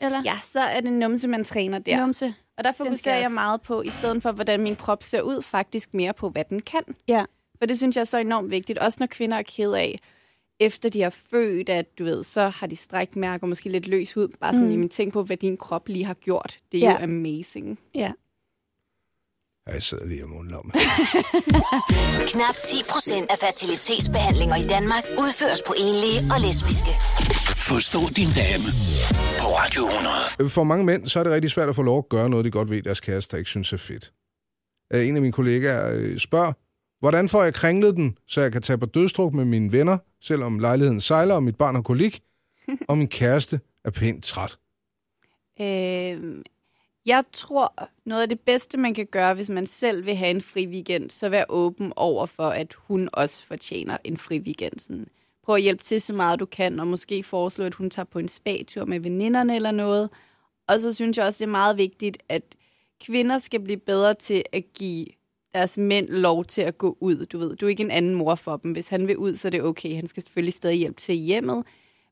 Eller? 0.00 0.22
Ja, 0.24 0.38
så 0.42 0.60
er 0.60 0.80
det 0.80 0.92
numse, 0.92 1.28
man 1.28 1.44
træner 1.44 1.78
der. 1.78 2.00
Numse. 2.00 2.34
Og 2.58 2.64
der 2.64 2.72
fokuserer 2.72 3.16
jeg 3.18 3.30
meget 3.30 3.62
på, 3.62 3.82
i 3.82 3.88
stedet 3.88 4.22
for, 4.22 4.32
hvordan 4.32 4.60
min 4.60 4.76
krop 4.76 5.02
ser 5.02 5.20
ud, 5.22 5.42
faktisk 5.42 5.94
mere 5.94 6.12
på, 6.14 6.28
hvad 6.28 6.44
den 6.50 6.60
kan. 6.60 6.82
Ja. 7.08 7.24
For 7.58 7.66
det 7.66 7.76
synes 7.78 7.96
jeg 7.96 8.00
er 8.00 8.04
så 8.04 8.18
enormt 8.18 8.50
vigtigt, 8.50 8.78
også 8.78 8.96
når 9.00 9.06
kvinder 9.06 9.36
er 9.36 9.42
ked 9.42 9.72
af, 9.72 9.96
efter 10.60 10.88
de 10.88 11.02
har 11.02 11.10
født, 11.10 11.68
at 11.68 11.98
du 11.98 12.04
ved, 12.04 12.22
så 12.22 12.48
har 12.48 12.66
de 12.66 12.76
strækmærker, 12.76 13.46
måske 13.46 13.68
lidt 13.68 13.86
løs 13.86 14.12
hud. 14.12 14.28
Bare 14.40 14.54
sådan, 14.54 14.76
Mm. 14.76 14.88
tænk 14.88 15.12
på, 15.12 15.22
hvad 15.22 15.36
din 15.36 15.56
krop 15.56 15.88
lige 15.88 16.04
har 16.04 16.14
gjort. 16.14 16.58
Det 16.72 16.84
er 16.84 16.90
Ja. 16.90 16.98
jo 16.98 17.02
amazing. 17.04 17.78
Ja. 17.94 18.12
Ja 19.66 19.72
jeg 19.72 19.82
sidder 19.82 20.06
lige 20.06 20.22
og 20.24 20.28
mundlomme. 20.30 20.72
Knap 22.32 22.56
10 22.64 22.76
procent 22.92 23.26
af 23.30 23.38
fertilitetsbehandlinger 23.44 24.56
i 24.56 24.66
Danmark 24.74 25.04
udføres 25.22 25.62
på 25.68 25.74
enlige 25.86 26.18
og 26.34 26.38
lesbiske. 26.46 26.92
Forstå 27.72 28.00
din 28.18 28.30
dame 28.40 28.68
på 29.40 29.46
Radio 29.60 29.82
100. 30.38 30.50
For 30.56 30.64
mange 30.64 30.84
mænd, 30.84 31.06
så 31.06 31.18
er 31.20 31.24
det 31.24 31.32
rigtig 31.32 31.50
svært 31.50 31.68
at 31.68 31.76
få 31.76 31.82
lov 31.82 31.98
at 31.98 32.08
gøre 32.08 32.28
noget, 32.30 32.44
de 32.44 32.50
godt 32.50 32.70
ved, 32.70 32.82
deres 32.82 33.00
kæreste 33.00 33.38
ikke 33.38 33.50
synes 33.50 33.72
er 33.72 33.76
fedt. 33.76 34.12
Øh, 34.92 35.08
En 35.08 35.16
af 35.16 35.22
mine 35.22 35.32
kollegaer 35.32 35.90
øh, 35.94 36.18
spørger, 36.18 36.52
hvordan 37.00 37.28
får 37.28 37.42
jeg 37.44 37.54
kringlet 37.54 37.96
den, 37.96 38.18
så 38.28 38.40
jeg 38.40 38.52
kan 38.52 38.62
tage 38.62 38.78
på 38.78 38.86
dødstruk 38.86 39.34
med 39.34 39.44
mine 39.44 39.72
venner, 39.72 39.98
selvom 40.22 40.58
lejligheden 40.58 41.00
sejler, 41.00 41.34
og 41.34 41.42
mit 41.42 41.56
barn 41.56 41.74
har 41.74 41.82
kolik, 41.82 42.20
og 42.88 42.98
min 42.98 43.08
kæreste 43.08 43.60
er 43.84 43.90
pænt 43.90 44.24
træt. 44.24 44.56
Øh, 45.60 46.42
jeg 47.06 47.24
tror, 47.32 47.88
noget 48.04 48.22
af 48.22 48.28
det 48.28 48.40
bedste, 48.40 48.78
man 48.78 48.94
kan 48.94 49.06
gøre, 49.06 49.34
hvis 49.34 49.50
man 49.50 49.66
selv 49.66 50.06
vil 50.06 50.16
have 50.16 50.30
en 50.30 50.40
fri 50.40 50.66
weekend, 50.66 51.10
så 51.10 51.28
vær 51.28 51.44
åben 51.48 51.92
over 51.96 52.26
for, 52.26 52.46
at 52.48 52.74
hun 52.74 53.08
også 53.12 53.44
fortjener 53.46 53.96
en 54.04 54.16
fri 54.16 54.38
weekend. 54.38 54.78
Sådan, 54.78 55.06
prøv 55.44 55.54
at 55.54 55.62
hjælpe 55.62 55.82
til 55.82 56.00
så 56.00 56.14
meget 56.14 56.40
du 56.40 56.46
kan, 56.46 56.80
og 56.80 56.86
måske 56.86 57.22
foreslå, 57.22 57.64
at 57.64 57.74
hun 57.74 57.90
tager 57.90 58.06
på 58.06 58.18
en 58.18 58.28
spa-tur 58.28 58.84
med 58.84 59.00
veninderne 59.00 59.56
eller 59.56 59.70
noget. 59.70 60.10
Og 60.68 60.80
så 60.80 60.92
synes 60.92 61.18
jeg 61.18 61.26
også, 61.26 61.38
det 61.38 61.46
er 61.46 61.50
meget 61.50 61.76
vigtigt, 61.76 62.18
at 62.28 62.42
kvinder 63.00 63.38
skal 63.38 63.60
blive 63.60 63.78
bedre 63.78 64.14
til 64.14 64.42
at 64.52 64.64
give 64.74 65.06
deres 65.54 65.78
mænd 65.78 66.08
lov 66.08 66.44
til 66.44 66.62
at 66.62 66.78
gå 66.78 66.96
ud. 67.00 67.26
Du 67.26 67.38
ved, 67.38 67.56
du 67.56 67.66
er 67.66 67.70
ikke 67.70 67.82
en 67.82 67.90
anden 67.90 68.14
mor 68.14 68.34
for 68.34 68.56
dem. 68.56 68.72
Hvis 68.72 68.88
han 68.88 69.08
vil 69.08 69.16
ud, 69.16 69.36
så 69.36 69.48
er 69.48 69.50
det 69.50 69.62
okay. 69.62 69.96
Han 69.96 70.06
skal 70.06 70.22
selvfølgelig 70.22 70.54
stadig 70.54 70.78
hjælpe 70.78 71.00
til 71.00 71.14
hjemmet. 71.14 71.64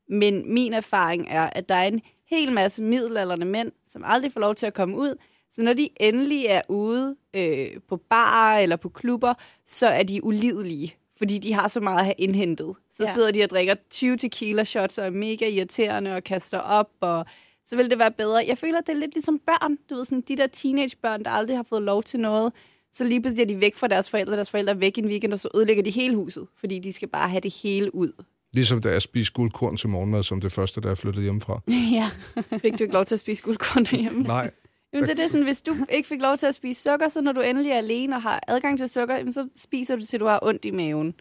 Men 0.09 0.53
min 0.53 0.73
erfaring 0.73 1.27
er, 1.29 1.49
at 1.49 1.69
der 1.69 1.75
er 1.75 1.87
en 1.87 2.01
hel 2.33 2.51
masse 2.51 2.83
middelalderne 2.83 3.45
mænd, 3.45 3.71
som 3.85 4.01
aldrig 4.05 4.33
får 4.33 4.39
lov 4.39 4.55
til 4.55 4.65
at 4.65 4.73
komme 4.73 4.97
ud. 4.97 5.15
Så 5.51 5.61
når 5.63 5.73
de 5.73 5.89
endelig 5.99 6.45
er 6.45 6.61
ude 6.69 7.15
øh, 7.33 7.67
på 7.89 7.97
barer 7.97 8.59
eller 8.59 8.75
på 8.75 8.89
klubber, 8.89 9.33
så 9.65 9.87
er 9.87 10.03
de 10.03 10.23
ulidelige, 10.23 10.95
fordi 11.17 11.37
de 11.37 11.53
har 11.53 11.67
så 11.67 11.79
meget 11.79 11.99
at 11.99 12.05
have 12.05 12.15
indhentet. 12.17 12.75
Så 12.91 13.03
Ja. 13.03 13.13
sidder 13.13 13.31
de 13.31 13.43
og 13.43 13.49
drikker 13.49 13.75
20 13.89 14.17
tequila 14.17 14.63
shots 14.63 14.97
og 14.97 15.05
er 15.05 15.09
mega 15.09 15.47
irriterende 15.49 16.15
og 16.15 16.23
kaster 16.23 16.59
op, 16.59 16.89
og 17.01 17.25
så 17.65 17.75
vil 17.75 17.89
det 17.89 17.99
være 17.99 18.11
bedre. 18.11 18.43
Jeg 18.47 18.57
føler, 18.57 18.77
at 18.77 18.87
det 18.87 18.95
er 18.95 18.99
lidt 18.99 19.13
ligesom 19.13 19.39
børn. 19.39 19.77
Du 19.89 19.95
ved, 19.95 20.05
sådan 20.05 20.21
de 20.21 20.35
der 20.37 20.47
teenagebørn, 20.47 21.23
der 21.23 21.31
aldrig 21.31 21.57
har 21.57 21.63
fået 21.69 21.81
lov 21.81 22.03
til 22.03 22.19
noget. 22.19 22.53
Så 22.93 23.03
lige 23.03 23.21
pludselig 23.21 23.43
er 23.43 23.47
de 23.47 23.61
væk 23.61 23.75
fra 23.75 23.87
deres 23.87 24.09
forældre, 24.09 24.35
deres 24.35 24.49
forældre 24.51 24.71
er 24.73 24.77
væk 24.77 24.97
en 24.97 25.05
weekend, 25.05 25.33
og 25.33 25.39
så 25.39 25.49
ødelægger 25.55 25.83
de 25.83 25.89
hele 25.89 26.15
huset, 26.15 26.47
fordi 26.59 26.79
de 26.79 26.93
skal 26.93 27.07
bare 27.07 27.29
have 27.29 27.41
det 27.41 27.53
hele 27.63 27.95
ud. 27.95 28.11
Ligesom 28.53 28.81
da 28.81 28.89
jeg 28.91 29.01
spiste 29.01 29.33
guldkorn 29.33 29.77
til 29.77 29.89
morgenmad, 29.89 30.23
som 30.23 30.41
det 30.41 30.51
første, 30.51 30.81
da 30.81 30.87
jeg 30.87 30.97
flyttede 30.97 31.23
hjemmefra. 31.23 31.61
ja. 31.97 32.09
Fik 32.57 32.79
du 32.79 32.83
ikke 32.83 32.93
lov 32.93 33.05
til 33.05 33.15
at 33.15 33.19
spise 33.19 33.43
guldkorn 33.43 33.85
derhjemme? 33.85 34.21
Nej, 34.23 34.51
Jamen, 34.93 35.09
det 35.09 35.19
er 35.19 35.23
det 35.23 35.31
sådan, 35.31 35.45
hvis 35.45 35.61
du 35.61 35.75
ikke 35.89 36.07
fik 36.07 36.21
lov 36.21 36.37
til 36.37 36.45
at 36.47 36.55
spise 36.55 36.83
sukker, 36.83 37.07
så 37.09 37.21
når 37.21 37.31
du 37.31 37.41
endelig 37.41 37.71
er 37.71 37.77
alene 37.77 38.15
og 38.15 38.21
har 38.21 38.39
adgang 38.47 38.77
til 38.77 38.89
sukker, 38.89 39.15
jamen, 39.15 39.31
så 39.33 39.47
spiser 39.55 39.95
du 39.95 40.05
til, 40.05 40.19
du 40.19 40.25
har 40.25 40.39
ondt 40.41 40.65
i 40.65 40.71
maven. 40.71 41.13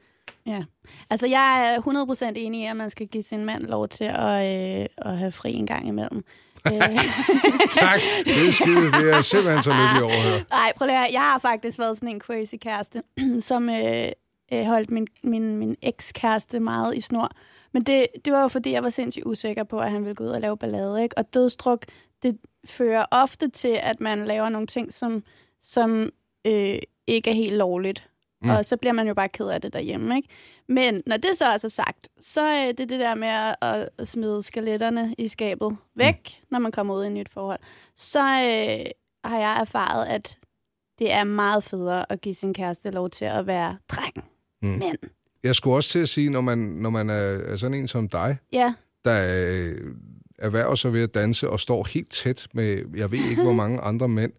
ja. 0.47 0.63
Altså, 1.11 1.27
jeg 1.27 1.75
er 1.75 1.81
100% 2.31 2.33
enig 2.37 2.61
i, 2.61 2.65
at 2.65 2.77
man 2.77 2.91
skal 2.91 3.07
give 3.07 3.23
sin 3.23 3.45
mand 3.45 3.63
lov 3.63 3.89
til 3.89 4.05
at, 4.05 4.81
øh, 4.81 4.87
at 4.99 5.19
have 5.19 5.33
fri 5.33 5.53
en 5.53 5.67
gang 5.67 5.89
imellem. 5.89 6.25
Øh, 6.67 6.73
tak. 7.71 8.01
Det 8.25 8.49
er 8.49 8.53
skide. 8.53 8.93
Det 8.93 9.13
er 9.13 9.23
simpelthen 9.23 9.63
så 9.63 9.71
lykkelig 9.71 10.03
over 10.03 10.23
høre. 10.23 10.43
Nej, 10.51 10.73
prøv 10.77 10.87
lige 10.87 10.97
at 10.97 11.03
høre. 11.03 11.13
Jeg 11.13 11.21
har 11.21 11.39
faktisk 11.39 11.79
været 11.79 11.97
sådan 11.97 12.09
en 12.09 12.21
crazy 12.21 12.55
kæreste, 12.61 13.03
som 13.49 13.71
øh, 13.71 14.09
øh, 14.53 14.65
holdt 14.65 14.91
min, 14.91 15.07
min, 15.23 15.57
min 15.57 15.77
eks-kæreste 15.83 16.61
meget 16.61 16.97
i 16.97 17.01
snor. 17.01 17.31
Men 17.73 17.83
det, 17.83 18.07
det 18.25 18.33
var 18.33 18.43
jo 18.43 18.49
fordi, 18.49 18.73
jeg 18.73 18.83
var 18.83 18.91
sindssygt 18.91 19.27
usikker 19.27 19.65
på, 19.65 19.81
at 19.81 19.91
han 19.91 20.05
ville 20.05 20.15
gå 20.15 20.25
ud 20.25 20.29
og 20.29 20.41
lave 20.41 20.57
ballade. 20.57 21.03
Ikke? 21.03 21.19
Og 21.19 21.35
dødstruk, 21.35 21.85
det 22.23 22.39
fører 22.65 23.05
ofte 23.11 23.49
til, 23.49 23.79
at 23.83 24.01
man 24.01 24.25
laver 24.25 24.49
nogle 24.49 24.67
ting, 24.67 24.93
som, 24.93 25.25
som 25.61 26.11
øh, 26.47 26.79
ikke 27.07 27.31
er 27.31 27.35
helt 27.35 27.57
lovligt. 27.57 28.09
Mm. 28.43 28.51
Og 28.51 28.65
så 28.65 28.77
bliver 28.77 28.93
man 28.93 29.09
jo 29.09 29.15
bare 29.15 29.29
ked 29.29 29.49
af 29.49 29.61
det 29.61 29.73
derhjemme. 29.73 30.17
Ikke? 30.17 30.29
Men 30.69 31.03
når 31.07 31.17
det 31.17 31.37
så 31.37 31.47
er 31.47 31.57
så 31.57 31.69
sagt, 31.69 32.09
så 32.19 32.41
er 32.41 32.73
det 32.73 32.89
det 32.89 33.01
der 33.01 33.15
med 33.15 33.29
at, 33.29 33.89
at 33.99 34.09
smide 34.09 34.43
skeletterne 34.43 35.15
i 35.19 35.29
skabet 35.29 35.77
væk, 35.95 36.39
mm. 36.41 36.47
når 36.51 36.59
man 36.59 36.73
kommer 36.73 36.95
ud 36.95 37.05
i 37.05 37.07
et 37.07 37.13
nyt 37.13 37.29
forhold. 37.29 37.61
Så 37.97 38.21
øh, 38.21 38.91
har 39.25 39.39
jeg 39.39 39.61
erfaret, 39.61 40.07
at 40.07 40.39
det 40.99 41.13
er 41.13 41.25
meget 41.25 41.65
federe 41.65 42.13
at 42.13 42.21
give 42.21 42.35
sin 42.35 42.55
kæreste 42.55 42.91
lov 42.91 43.11
til 43.11 43.25
at 43.25 43.47
være 43.47 43.79
dreng. 43.89 44.32
Mm. 44.63 44.69
Men 44.69 44.97
Jeg 45.43 45.55
skulle 45.55 45.77
også 45.77 45.91
til 45.91 45.99
at 45.99 46.09
sige, 46.09 46.31
når 46.31 46.41
man, 46.41 46.59
når 46.59 46.91
man 46.91 47.11
er, 47.11 47.15
er 47.15 47.57
sådan 47.57 47.75
en 47.75 47.89
som 47.89 48.09
dig, 48.09 48.37
ja, 48.53 48.75
der 49.05 49.25
øh, 49.49 49.75
erhverver 50.39 50.75
sig 50.75 50.93
ved 50.93 51.03
at 51.03 51.15
danse 51.15 51.51
og 51.51 51.61
står 51.61 51.89
helt 51.91 52.11
tæt 52.11 52.47
med, 52.55 52.85
jeg 52.97 53.11
ved 53.11 53.19
ikke, 53.31 53.43
hvor 53.43 53.53
mange 53.63 53.81
andre 53.81 54.09
mænd, 54.09 54.33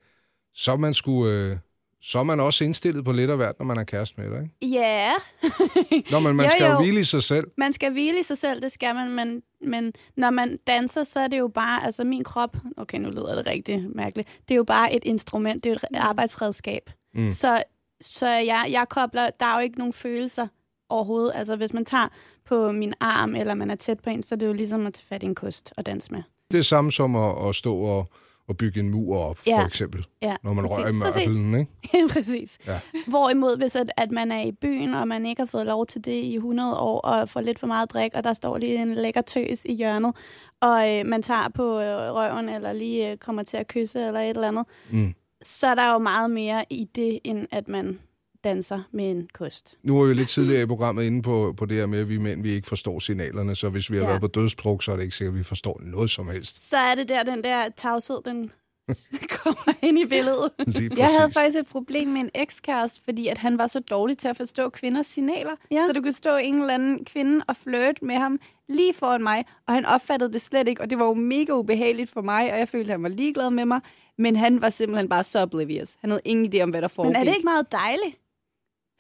så 0.54 0.76
man, 0.76 0.94
sgu, 0.94 1.28
øh, 1.28 1.58
så 2.02 2.20
er 2.20 2.24
man 2.24 2.40
også 2.40 2.64
indstillet 2.64 3.06
på 3.06 3.12
lidt 3.12 3.32
af 3.32 3.38
hvert, 3.38 3.60
når 3.60 3.66
man 3.66 3.78
er 3.78 3.84
kæreste 3.84 4.22
med 4.22 4.30
dig, 4.32 4.42
ikke? 4.64 4.76
ja. 4.78 5.14
Når 6.12 6.20
man, 6.20 6.36
man 6.36 6.46
Jo, 6.46 6.50
skal 6.50 6.72
jo 6.72 6.78
hvile 6.82 7.00
i 7.00 7.04
sig 7.04 7.24
selv. 7.24 7.48
man 7.58 7.74
skal 7.74 7.92
hvile 7.92 8.20
i 8.20 8.24
sig 8.24 8.38
selv, 8.38 8.62
det 8.62 8.72
skal 8.72 8.96
man, 8.96 9.12
men, 9.16 9.42
men 9.68 9.94
når 10.18 10.30
man 10.30 10.58
danser, 10.68 11.04
så 11.04 11.20
er 11.20 11.28
det 11.28 11.40
jo 11.40 11.48
bare, 11.48 11.86
altså 11.86 12.04
min 12.04 12.24
krop, 12.24 12.58
okay, 12.78 12.98
nu 12.98 13.10
lyder 13.10 13.36
det 13.36 13.48
rigtig 13.48 13.86
mærkeligt, 13.96 14.30
det 14.48 14.52
er 14.54 14.56
jo 14.56 14.64
bare 14.64 14.94
et 14.96 15.04
instrument, 15.06 15.64
det 15.64 15.70
er 15.70 15.74
jo 15.74 15.80
et 15.98 15.98
arbejdsredskab. 16.00 16.90
Mm. 17.16 17.30
Så, 17.30 17.64
så 18.04 18.28
jeg, 18.28 18.66
jeg 18.70 18.86
kobler, 18.90 19.30
der 19.40 19.46
er 19.46 19.54
jo 19.56 19.60
ikke 19.64 19.78
nogen 19.78 19.94
følelser 19.94 20.48
overhovedet. 20.90 21.32
Altså 21.36 21.56
hvis 21.56 21.74
man 21.74 21.86
tager 21.86 22.08
på 22.46 22.72
min 22.72 22.94
arm, 23.00 23.36
eller 23.36 23.54
man 23.54 23.72
er 23.72 23.76
tæt 23.76 24.00
på 24.00 24.10
en, 24.10 24.24
så 24.24 24.36
er 24.36 24.40
det 24.40 24.48
jo 24.48 24.54
ligesom 24.54 24.86
at 24.86 24.94
tage 24.94 25.06
fat 25.10 25.24
i 25.24 25.26
en 25.26 25.36
kost 25.36 25.74
og 25.78 25.86
danse 25.86 26.12
med. 26.12 26.22
Det 26.52 26.58
er 26.58 26.64
samme 26.64 26.92
som 26.92 27.16
at, 27.16 27.50
at 27.50 27.56
stå 27.56 27.76
og, 27.78 28.08
og 28.48 28.58
bygge 28.58 28.80
en 28.80 28.90
mur 28.90 29.18
op, 29.18 29.38
for 29.38 29.50
Ja. 29.50 29.66
eksempel. 29.66 30.06
Ja, 30.22 30.36
Når 30.44 30.54
man 30.54 30.64
præcis, 30.66 30.78
rører 30.78 30.90
i 30.90 30.96
mørkelen, 30.96 31.60
ikke? 31.60 32.08
Præcis. 32.14 32.58
Ja. 32.68 32.80
Hvorimod, 33.08 33.58
hvis 33.58 33.76
at, 33.76 33.92
at 33.98 34.12
man 34.12 34.32
er 34.32 34.42
i 34.42 34.52
byen, 34.52 34.94
og 34.94 35.08
man 35.08 35.26
ikke 35.26 35.42
har 35.42 35.46
fået 35.48 35.66
lov 35.66 35.86
til 35.86 36.06
det 36.06 36.12
i 36.24 36.36
100 36.36 36.78
år, 36.80 37.00
og 37.02 37.30
får 37.30 37.42
lidt 37.42 37.60
for 37.60 37.68
meget 37.68 37.92
drik, 37.94 38.12
og 38.14 38.24
der 38.24 38.34
står 38.34 38.58
lige 38.58 38.82
en 38.82 38.94
lækker 38.96 39.22
tøs 39.22 39.66
i 39.66 39.74
hjørnet, 39.74 40.16
og 40.62 40.92
øh, 41.00 41.06
man 41.06 41.22
tager 41.22 41.50
på 41.50 41.80
øh, 41.80 42.14
røven, 42.14 42.50
eller 42.50 42.74
lige 42.74 43.12
øh, 43.12 43.18
kommer 43.18 43.44
til 43.44 43.58
at 43.58 43.68
kysse, 43.68 44.08
eller 44.08 44.20
et 44.20 44.30
eller 44.30 44.48
andet, 44.48 44.66
Mm. 44.92 45.14
Så 45.44 45.68
er 45.68 45.76
der 45.76 45.92
jo 45.92 45.98
meget 45.98 46.32
mere 46.32 46.66
i 46.70 46.88
det, 46.96 47.20
end 47.24 47.48
at 47.52 47.68
man 47.68 48.00
danser 48.44 48.80
med 48.92 49.12
en 49.12 49.30
kost. 49.34 49.78
Nu 49.84 49.98
var 50.00 50.06
vi 50.08 50.14
lidt 50.14 50.30
tidligere 50.30 50.62
i 50.64 50.66
programmet 50.66 51.04
inde 51.04 51.22
på, 51.22 51.54
på 51.58 51.66
det 51.66 51.78
her 51.78 51.86
med, 51.86 52.00
at 52.00 52.10
vi 52.10 52.18
mænd 52.18 52.42
vi 52.44 52.50
ikke 52.52 52.68
forstår 52.68 53.00
signalerne, 53.00 53.56
så 53.56 53.70
hvis 53.70 53.92
vi 53.92 53.98
har 53.98 54.04
Ja. 54.04 54.10
været 54.10 54.22
på 54.22 54.28
dødstruk, 54.28 54.84
så 54.84 54.92
er 54.92 54.96
det 54.96 55.04
ikke 55.04 55.16
sikkert, 55.16 55.34
at 55.34 55.40
vi 55.40 55.44
forstår 55.44 55.82
noget 55.84 56.10
som 56.10 56.28
helst. 56.30 56.70
Så 56.70 56.78
er 56.78 56.96
det 56.96 57.10
der, 57.10 57.24
den 57.24 57.44
der 57.44 57.70
tavshed, 57.78 58.18
den 58.26 58.52
kommer 59.44 59.74
ind 59.82 60.00
i 60.00 60.06
billedet. 60.06 60.52
Jeg 60.98 61.08
havde 61.20 61.32
faktisk 61.32 61.58
et 61.58 61.68
problem 61.68 62.08
med 62.08 62.22
en 62.22 62.30
ekskæreste, 62.36 63.02
fordi 63.06 63.28
at 63.28 63.38
han 63.38 63.58
var 63.60 63.68
så 63.68 63.80
dårlig 63.80 64.18
til 64.18 64.28
at 64.28 64.38
forstå 64.38 64.70
kvinders 64.70 65.08
signaler. 65.08 65.52
Ja. 65.72 65.86
Så 65.88 65.94
du 65.94 66.02
kunne 66.02 66.14
stå 66.14 66.36
en 66.36 66.56
eller 66.62 66.74
anden 66.74 67.06
kvinde 67.06 67.46
og 67.48 67.56
flirte 67.56 68.06
med 68.06 68.16
ham 68.16 68.40
lige 68.70 68.94
foran 68.94 69.24
mig, 69.24 69.46
og 69.68 69.74
han 69.74 69.86
opfattede 69.86 70.34
det 70.34 70.42
slet 70.42 70.68
ikke, 70.68 70.82
og 70.82 70.90
det 70.90 71.00
var 71.00 71.06
jo 71.06 71.14
mega 71.14 71.52
ubehageligt 71.54 72.10
for 72.10 72.22
mig, 72.22 72.54
og 72.54 72.60
jeg 72.60 72.70
følte, 72.70 72.88
at 72.92 72.94
han 72.94 73.04
var 73.04 73.10
ligeglad 73.10 73.50
med 73.50 73.66
mig, 73.66 73.82
men 74.18 74.36
han 74.36 74.62
var 74.62 74.70
simpelthen 74.70 75.10
bare 75.10 75.24
så 75.24 75.42
oblivious. 75.42 75.96
Han 76.02 76.10
havde 76.10 76.22
ingen 76.26 76.54
idé 76.54 76.62
om, 76.64 76.70
hvad 76.70 76.82
der 76.82 76.88
foregik. 76.88 77.14
Men 77.14 77.22
er 77.22 77.24
det 77.24 77.36
ikke 77.36 77.46
meget 77.46 77.72
dejligt? 77.72 78.16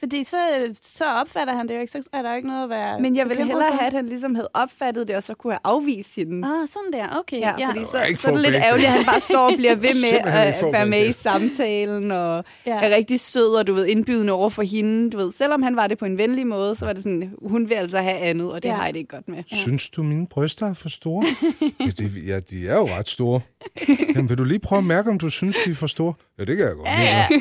Fordi 0.03 0.23
så, 0.23 0.37
så 0.81 1.03
opfatter 1.05 1.53
han 1.53 1.67
det 1.67 1.75
jo 1.75 1.79
ikke, 1.79 1.91
så 1.91 2.01
er 2.13 2.21
der 2.21 2.29
jo 2.29 2.35
ikke 2.35 2.47
noget 2.47 2.63
at 2.63 2.69
være 2.69 2.99
Men 2.99 3.15
jeg 3.15 3.29
ville 3.29 3.45
hellere 3.45 3.67
for. 3.71 3.75
have, 3.77 3.87
at 3.87 3.93
han 3.93 4.05
ligesom 4.05 4.35
havde 4.35 4.49
opfattet 4.53 5.07
det, 5.07 5.15
og 5.15 5.23
så 5.23 5.33
kunne 5.33 5.53
have 5.53 5.59
afvist 5.63 6.15
hende. 6.15 6.47
Ah, 6.47 6.67
sådan 6.67 6.93
der, 6.93 7.19
okay. 7.19 7.39
Ja, 7.39 7.53
ja, 7.59 7.67
fordi 7.67 7.79
så, 7.91 8.03
ikke 8.03 8.21
så 8.21 8.27
er 8.27 8.31
det 8.31 8.41
lidt 8.41 8.55
ærgerligt, 8.55 8.87
at 8.87 8.93
han 8.93 9.05
bare 9.05 9.19
så 9.19 9.39
og 9.39 9.51
bliver 9.57 9.75
ved 9.75 9.89
med 10.11 10.31
at 10.31 10.63
være 10.73 10.85
med 10.85 11.07
i 11.09 11.11
samtalen, 11.11 12.11
og 12.11 12.43
Ja. 12.65 12.79
er 12.81 12.95
rigtig 12.95 13.19
sød, 13.19 13.55
og 13.55 13.67
du 13.67 13.73
ved, 13.73 13.85
indbydende 13.85 14.33
over 14.33 14.49
for 14.49 14.63
hende. 14.63 15.09
Du 15.09 15.17
ved, 15.17 15.31
selvom 15.31 15.61
han 15.63 15.75
var 15.75 15.87
det 15.87 15.97
på 15.97 16.05
en 16.05 16.17
venlig 16.17 16.47
måde, 16.47 16.75
så 16.75 16.85
var 16.85 16.93
det 16.93 17.03
sådan, 17.03 17.33
hun 17.45 17.69
vil 17.69 17.75
altså 17.75 17.97
have 17.97 18.17
andet, 18.17 18.51
og 18.51 18.63
det 18.63 18.69
Ja. 18.69 18.75
har 18.75 18.85
jeg 18.85 18.93
det 18.93 18.99
ikke 18.99 19.15
godt 19.15 19.27
med. 19.27 19.43
Synes 19.53 19.89
du, 19.89 20.03
mine 20.03 20.27
bryster 20.27 20.69
er 20.69 20.73
for 20.73 20.89
store? 20.89 21.25
ja, 21.79 21.85
de, 21.85 22.11
ja, 22.27 22.39
de 22.39 22.67
er 22.67 22.75
jo 22.77 22.85
ret 22.87 23.09
store. 23.09 23.41
Jamen, 24.15 24.29
vil 24.29 24.37
du 24.37 24.43
lige 24.43 24.59
prøve 24.59 24.77
at 24.79 24.85
mærke, 24.85 25.09
om 25.09 25.17
du 25.19 25.29
synes, 25.29 25.57
de 25.65 25.71
er 25.71 25.75
for 25.75 25.87
store? 25.87 26.13
Ja, 26.39 26.45
det 26.45 26.57
kan 26.57 26.65
jeg 26.65 26.75
godt. 26.75 26.87
Ja, 26.87 27.27
Ja, 27.31 27.39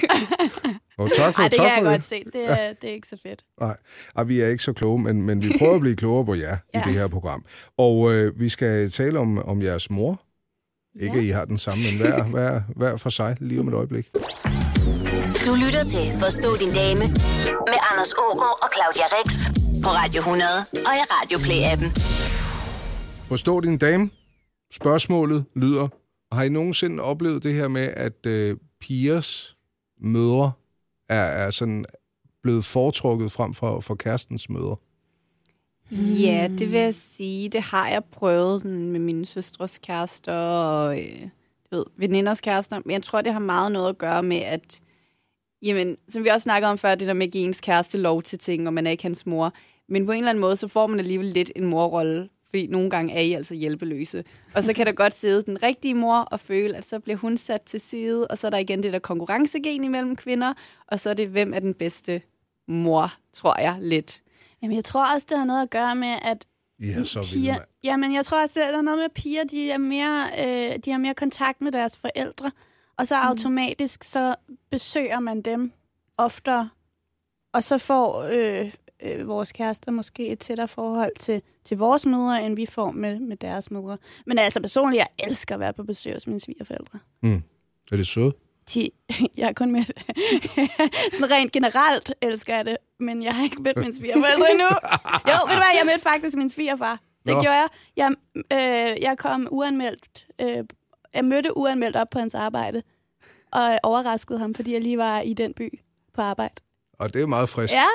Og 0.98 1.10
tak 1.16 1.34
for, 1.34 1.42
Ej, 1.42 1.48
det 1.48 1.56
tak 1.58 1.66
kan 1.66 1.76
jeg 1.76 1.84
for 1.84 1.90
godt 1.90 2.04
se. 2.04 2.22
Det 2.32 2.50
er, 2.50 2.72
det 2.82 2.90
er 2.90 2.94
ikke 2.94 3.08
så 3.08 3.16
fedt. 3.22 3.42
Nej, 3.60 3.76
Ej, 4.16 4.22
vi 4.24 4.40
er 4.40 4.48
ikke 4.48 4.62
så 4.62 4.72
kloge, 4.72 4.98
men, 4.98 5.22
men 5.22 5.42
vi 5.42 5.52
prøver 5.58 5.74
at 5.74 5.80
blive 5.80 5.96
klogere 5.96 6.24
på 6.26 6.34
jer 6.34 6.48
ja. 6.50 6.54
i 6.54 6.58
Ja. 6.74 6.82
det 6.84 6.92
her 6.98 7.08
program. 7.08 7.44
Og 7.78 8.12
øh, 8.12 8.40
vi 8.40 8.48
skal 8.48 8.90
tale 8.90 9.18
om, 9.18 9.38
om 9.38 9.62
jeres 9.62 9.90
mor. 9.90 10.22
Ikke, 11.00 11.18
at 11.18 11.24
I 11.24 11.28
har 11.28 11.44
den 11.44 11.58
samme, 11.58 11.82
men 11.90 12.00
hver, 12.00 12.22
hver, 12.24 12.60
hver 12.76 12.96
for 12.96 13.10
sig 13.10 13.36
lige 13.40 13.60
om 13.60 13.68
et 13.68 13.74
øjeblik. 13.74 14.08
Du 15.46 15.54
lytter 15.64 15.84
til 15.88 16.12
Forstå 16.20 16.56
din 16.56 16.72
dame 16.72 17.00
med 17.70 17.78
Anders 17.90 18.12
Ågaard 18.12 18.58
og 18.62 18.68
Claudia 18.74 19.06
Rex 19.16 19.46
på 19.84 19.88
Radio 19.90 20.18
100 20.18 20.48
og 20.74 20.92
i 21.00 21.02
Radio 21.14 21.38
Play-appen. 21.38 21.88
Forstå 23.28 23.60
din 23.60 23.78
dame. 23.78 24.10
Spørgsmålet 24.72 25.44
lyder, 25.56 25.88
har 26.34 26.42
I 26.42 26.48
nogensinde 26.48 27.02
oplevet 27.02 27.42
det 27.42 27.54
her 27.54 27.68
med, 27.68 27.88
at 27.96 28.26
øh, 28.26 28.56
pigers 28.80 29.56
mødre 30.00 30.52
er, 31.12 31.46
er 31.46 31.50
sådan 31.50 31.84
blevet 32.42 32.64
foretrukket 32.64 33.32
frem 33.32 33.54
for, 33.54 33.80
for 33.80 33.94
kærestens 33.94 34.50
møder? 34.50 34.76
Ja, 36.20 36.48
det 36.58 36.72
vil 36.72 36.80
jeg 36.80 36.94
sige. 36.94 37.48
Det 37.48 37.60
har 37.60 37.88
jeg 37.88 38.04
prøvet 38.04 38.62
sådan, 38.62 38.92
med 38.92 39.00
mine 39.00 39.26
søstres 39.26 39.78
kærester 39.78 40.32
og 40.32 40.98
øh, 40.98 41.28
du 41.70 41.76
ved, 41.76 41.84
veninders 41.96 42.40
kærester. 42.40 42.80
Men 42.84 42.90
jeg 42.90 43.02
tror, 43.02 43.22
det 43.22 43.32
har 43.32 43.40
meget 43.40 43.72
noget 43.72 43.88
at 43.88 43.98
gøre 43.98 44.22
med, 44.22 44.36
at 44.36 44.80
jamen, 45.62 45.96
som 46.08 46.24
vi 46.24 46.28
også 46.28 46.44
snakkede 46.44 46.70
om 46.70 46.78
før, 46.78 46.94
det 46.94 47.08
der 47.08 47.14
med 47.14 47.26
at 47.26 47.32
give 47.32 47.44
ens 47.44 47.60
kæreste 47.60 47.98
lov 47.98 48.22
til 48.22 48.38
ting, 48.38 48.66
og 48.66 48.74
man 48.74 48.86
er 48.86 48.90
ikke 48.90 49.02
hans 49.02 49.26
mor. 49.26 49.52
Men 49.88 50.06
på 50.06 50.12
en 50.12 50.18
eller 50.18 50.30
anden 50.30 50.40
måde, 50.40 50.56
så 50.56 50.68
får 50.68 50.86
man 50.86 50.98
alligevel 50.98 51.26
lidt 51.26 51.52
en 51.56 51.64
morrolle, 51.64 52.28
fordi 52.52 52.66
nogle 52.66 52.90
gange 52.90 53.14
er 53.14 53.20
I 53.20 53.32
altså 53.32 53.54
hjælpeløse. 53.54 54.24
Og 54.54 54.64
så 54.64 54.72
kan 54.72 54.86
der 54.86 54.92
godt 54.92 55.14
sidde 55.14 55.42
den 55.42 55.62
rigtige 55.62 55.94
mor 55.94 56.16
og 56.16 56.40
føle, 56.40 56.76
at 56.76 56.84
så 56.84 56.98
bliver 57.00 57.16
hun 57.16 57.36
sat 57.36 57.62
til 57.62 57.80
side, 57.80 58.26
og 58.26 58.38
så 58.38 58.46
er 58.46 58.50
der 58.50 58.58
igen 58.58 58.82
det 58.82 58.92
der 58.92 58.98
konkurrencegen 58.98 59.84
imellem 59.84 60.16
kvinder, 60.16 60.54
og 60.86 61.00
så 61.00 61.10
er 61.10 61.14
det, 61.14 61.28
hvem 61.28 61.54
er 61.54 61.60
den 61.60 61.74
bedste 61.74 62.22
mor, 62.68 63.14
tror 63.32 63.60
jeg 63.60 63.76
lidt. 63.80 64.22
Jamen, 64.62 64.76
jeg 64.76 64.84
tror 64.84 65.14
også, 65.14 65.26
det 65.30 65.38
har 65.38 65.44
noget 65.44 65.62
at 65.62 65.70
gøre 65.70 65.94
med, 65.94 66.16
at 66.22 66.46
Ja, 66.80 67.04
så 67.04 67.30
piger... 67.34 67.52
man. 67.52 67.62
Jamen, 67.84 68.14
jeg 68.14 68.24
tror 68.24 68.42
også, 68.42 68.60
det 68.60 68.68
er 68.68 68.82
noget 68.82 68.98
med, 68.98 69.04
at 69.04 69.12
piger 69.12 69.44
de 69.44 69.70
er 69.70 69.78
mere, 69.78 70.26
øh, 70.38 70.78
de 70.84 70.90
har 70.90 70.98
mere 70.98 71.14
kontakt 71.14 71.60
med 71.60 71.72
deres 71.72 71.98
forældre, 71.98 72.50
og 72.96 73.06
så 73.06 73.16
automatisk 73.16 74.04
så 74.04 74.34
besøger 74.70 75.20
man 75.20 75.42
dem 75.42 75.72
oftere, 76.16 76.68
og 77.52 77.62
så 77.62 77.78
får 77.78 78.22
øh, 78.22 78.72
øh, 79.02 79.28
vores 79.28 79.52
kærester 79.52 79.90
måske 79.90 80.28
et 80.28 80.38
tættere 80.38 80.68
forhold 80.68 81.12
til, 81.18 81.42
til 81.64 81.78
vores 81.78 82.06
mødre, 82.06 82.46
end 82.46 82.56
vi 82.56 82.66
får 82.66 82.90
med, 82.90 83.20
med 83.20 83.36
deres 83.36 83.70
mødre. 83.70 83.98
Men 84.26 84.38
altså 84.38 84.60
personligt, 84.60 84.98
jeg 84.98 85.26
elsker 85.28 85.54
at 85.54 85.60
være 85.60 85.72
på 85.72 85.84
besøg 85.84 86.12
hos 86.12 86.26
mine 86.26 86.40
svigerforældre. 86.40 86.98
Mm. 87.22 87.42
Er 87.92 87.96
det 87.96 88.06
sødt? 88.06 88.34
De, 88.74 88.90
jeg 89.36 89.48
er 89.48 89.52
kun 89.52 89.70
med... 89.70 89.84
Sådan 91.12 91.30
rent 91.30 91.52
generelt 91.52 92.14
elsker 92.22 92.56
jeg 92.56 92.64
det, 92.64 92.76
men 93.00 93.22
jeg 93.22 93.34
har 93.34 93.44
ikke 93.44 93.62
mødt 93.62 93.76
mine 93.76 93.96
svigerforældre 93.96 94.50
endnu. 94.50 94.66
Jo, 95.28 95.36
ved 95.46 95.54
du 95.54 95.60
hvad, 95.60 95.76
jeg 95.78 95.86
mødte 95.86 96.02
faktisk 96.02 96.36
min 96.36 96.50
svigerfar. 96.50 97.00
Det 97.26 97.34
Nå. 97.34 97.42
gjorde 97.42 97.56
jeg. 97.56 97.68
Jeg, 97.96 98.10
øh, 98.36 99.02
jeg 99.02 99.18
kom 99.18 99.48
uanmeldt... 99.50 100.26
Øh, 100.40 100.64
jeg 101.14 101.24
mødte 101.24 101.56
uanmeldt 101.56 101.96
op 101.96 102.10
på 102.10 102.18
hans 102.18 102.34
arbejde, 102.34 102.82
og 103.50 103.78
overraskede 103.82 104.38
ham, 104.38 104.54
fordi 104.54 104.72
jeg 104.72 104.80
lige 104.80 104.98
var 104.98 105.20
i 105.20 105.32
den 105.32 105.54
by 105.54 105.80
på 106.14 106.22
arbejde. 106.22 106.54
Og 106.98 107.14
det 107.14 107.22
er 107.22 107.26
meget 107.26 107.48
frisk. 107.48 107.74
Ja, 107.74 107.86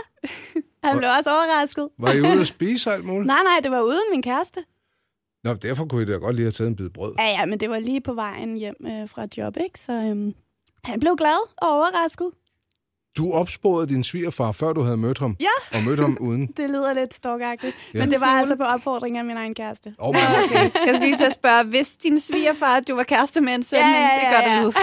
han 0.87 0.97
blev 0.97 1.09
også 1.17 1.29
overrasket. 1.29 1.89
Var 1.99 2.11
I 2.11 2.21
ude 2.21 2.41
at 2.41 2.47
spise 2.47 2.91
alt 2.91 3.05
muligt? 3.05 3.27
Nej, 3.27 3.43
nej, 3.43 3.59
det 3.63 3.71
var 3.71 3.81
uden 3.81 4.03
min 4.11 4.21
kæreste. 4.21 4.63
Nå, 5.43 5.53
derfor 5.53 5.85
kunne 5.85 6.01
I 6.01 6.05
da 6.05 6.11
godt 6.13 6.35
lige 6.35 6.43
have 6.45 6.51
taget 6.51 6.67
en 6.69 6.75
bid 6.75 6.89
brød. 6.89 7.13
Ja, 7.19 7.25
ja, 7.25 7.45
men 7.45 7.59
det 7.59 7.69
var 7.69 7.79
lige 7.79 8.01
på 8.01 8.13
vejen 8.13 8.57
hjem 8.57 8.75
øh, 8.87 9.09
fra 9.09 9.25
job, 9.37 9.57
ikke? 9.57 9.79
Så 9.79 9.91
øhm, 9.93 10.33
han 10.83 10.99
blev 10.99 11.15
glad 11.17 11.49
og 11.57 11.69
overrasket. 11.69 12.31
Du 13.17 13.31
opsporede 13.33 13.87
din 13.87 14.03
svigerfar, 14.03 14.51
før 14.51 14.73
du 14.73 14.81
havde 14.81 14.97
mødt 14.97 15.19
ham. 15.19 15.35
Ja. 15.39 15.77
Og 15.77 15.83
mødt 15.85 15.99
ham 15.99 16.17
uden. 16.21 16.47
Det 16.57 16.69
lyder 16.69 16.93
lidt 16.93 17.13
stalkagtigt. 17.13 17.75
Ja. 17.93 17.99
Ja. 17.99 18.05
Men 18.05 18.11
det 18.13 18.21
var 18.21 18.27
altså 18.39 18.55
på 18.55 18.63
opfordring 18.63 19.17
af 19.17 19.25
min 19.25 19.37
egen 19.37 19.53
kæreste. 19.55 19.95
Oh, 19.97 20.15
men, 20.15 20.21
Okay. 20.45 20.61
Jeg 20.61 20.71
skal 20.75 20.99
lige 20.99 21.17
til 21.17 21.23
at 21.25 21.33
spørge, 21.33 21.63
hvis 21.63 21.95
din 21.97 22.19
svigerfar, 22.19 22.79
du 22.79 22.95
var 22.95 23.03
kæreste 23.03 23.41
med 23.41 23.53
en 23.53 23.63
søn, 23.63 23.79
Ja, 23.79 23.85
ja, 23.87 23.91
det 23.93 24.23
ja, 24.23 24.31
gør 24.31 24.65
det 24.65 24.75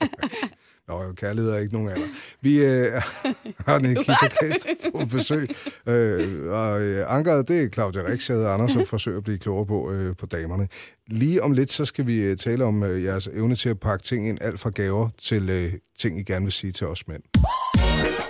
ja. 0.00 0.06
Nå, 0.88 1.02
jo, 1.02 1.12
kærlighed 1.12 1.52
er 1.52 1.58
ikke 1.58 1.72
nogen 1.72 1.90
alder. 1.90 2.06
Vi 2.40 2.58
øh, 2.58 3.02
har 3.66 3.78
Nikita 3.78 4.28
Klæstrup 4.40 4.92
på 4.92 5.04
besøg. 5.06 5.48
Øh, 5.86 6.50
og 6.52 6.82
øh, 6.82 7.04
ankeret, 7.14 7.48
det 7.48 7.62
er 7.62 7.68
Claudia 7.68 8.02
Rix, 8.02 8.28
jeg 8.28 8.36
hedder 8.36 8.50
Anders, 8.50 8.70
som 8.70 8.86
forsøger 8.96 9.18
at 9.18 9.24
blive 9.24 9.38
klogere 9.38 9.66
på, 9.66 9.92
øh, 9.92 10.16
på 10.16 10.26
damerne. 10.26 10.68
Lige 11.06 11.42
om 11.42 11.52
lidt, 11.52 11.72
så 11.72 11.84
skal 11.84 12.06
vi 12.06 12.16
øh, 12.20 12.36
tale 12.36 12.64
om 12.64 12.82
øh, 12.82 13.04
jeres 13.04 13.26
evne 13.26 13.54
til 13.54 13.68
at 13.68 13.80
pakke 13.80 14.04
ting 14.04 14.28
ind, 14.28 14.38
alt 14.40 14.60
fra 14.60 14.70
gaver 14.70 15.08
til 15.22 15.50
øh, 15.50 15.72
ting, 15.98 16.18
I 16.18 16.22
gerne 16.22 16.44
vil 16.44 16.52
sige 16.52 16.72
til 16.72 16.86
os 16.86 17.08
mænd. 17.08 17.22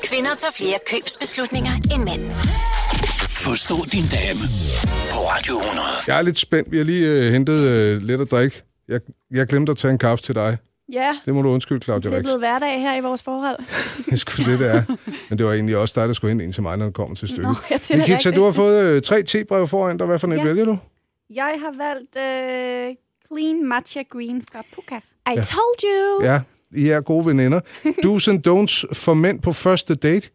Kvinder 0.03 0.31
tager 0.39 0.53
flere 0.57 0.79
købsbeslutninger 0.91 1.73
end 1.95 2.03
mænd. 2.05 2.31
Forstå 3.31 3.75
din 3.93 4.05
dame 4.13 4.41
på 5.13 5.19
Radio 5.19 5.55
100. 5.55 5.87
Jeg 6.07 6.19
er 6.19 6.23
lidt 6.23 6.39
spændt. 6.39 6.73
Vi 6.73 6.77
har 6.77 6.85
lige 6.85 7.09
øh, 7.09 7.33
hentet 7.33 7.65
øh, 7.65 8.03
lidt 8.03 8.21
at 8.21 8.31
drikke. 8.31 8.63
Jeg, 8.89 9.01
jeg 9.31 9.47
glemte 9.47 9.71
at 9.71 9.79
tage 9.79 9.93
en 9.93 9.99
kaffe 9.99 10.25
til 10.25 10.35
dig. 10.35 10.57
Ja, 10.93 11.19
Det 11.25 11.35
må 11.35 11.43
du 11.43 11.49
undskylde, 11.49 11.85
Claudia 11.85 12.11
det 12.11 12.17
er 12.17 12.23
blevet 12.23 12.39
hverdag 12.39 12.81
her 12.81 12.97
i 12.97 13.01
vores 13.01 13.23
forhold. 13.23 13.57
Det 14.11 14.21
skulle 14.21 14.53
det, 14.53 14.59
det 14.59 14.71
er. 14.71 14.83
Men 15.29 15.39
det 15.39 15.47
var 15.47 15.53
egentlig 15.53 15.77
også 15.77 16.01
dig, 16.01 16.09
der 16.09 16.15
skulle 16.15 16.31
hente 16.31 16.45
en 16.45 16.53
til 16.53 16.63
mig, 16.63 16.77
når 16.77 16.85
det 16.85 16.95
kommer 16.95 17.17
til 17.17 17.29
stykket. 17.29 17.45
Nå, 17.45 17.55
ja, 17.71 17.77
det 17.77 17.91
er 17.91 17.97
Nikita, 17.97 18.31
du 18.31 18.45
har 18.45 18.51
fået 18.53 18.85
øh, 18.85 19.03
tre 19.03 19.23
tebreve 19.23 19.69
foran 19.69 19.97
dig. 19.97 20.07
Hvad 20.07 20.19
for 20.19 20.29
et 20.29 20.37
Ja. 20.37 20.45
vælger 20.45 20.65
du? 20.65 20.79
Jeg 21.31 21.59
har 21.61 21.73
valgt 21.77 22.17
øh, 22.17 22.97
Clean 23.27 23.69
Matcha 23.69 24.03
Green 24.03 24.43
fra 24.53 24.63
Puka. 24.75 24.97
I 25.33 25.35
told 25.37 25.85
you! 25.85 26.25
Ja, 26.25 26.41
I 26.77 26.89
er 26.89 27.01
gode 27.01 27.27
veninder. 27.27 27.61
Do's 28.07 28.31
and 28.31 28.47
don'ts 28.49 28.95
for 28.95 29.15
mænd 29.15 29.43
på 29.43 29.53
første 29.53 29.95
date. 29.95 30.31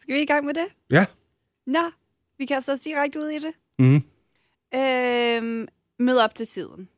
Skal 0.00 0.14
vi 0.14 0.20
i 0.22 0.26
gang 0.26 0.44
med 0.46 0.54
det? 0.54 0.66
Ja. 0.90 1.06
Nå, 1.66 1.90
vi 2.38 2.46
kan 2.46 2.62
så 2.62 2.80
direkte 2.84 3.18
ud 3.18 3.28
i 3.28 3.38
det. 3.38 3.52
Mm. 3.78 4.02
Øhm, 4.74 5.68
mød 5.98 6.18
op 6.18 6.34
til 6.34 6.46
tiden. 6.46 6.88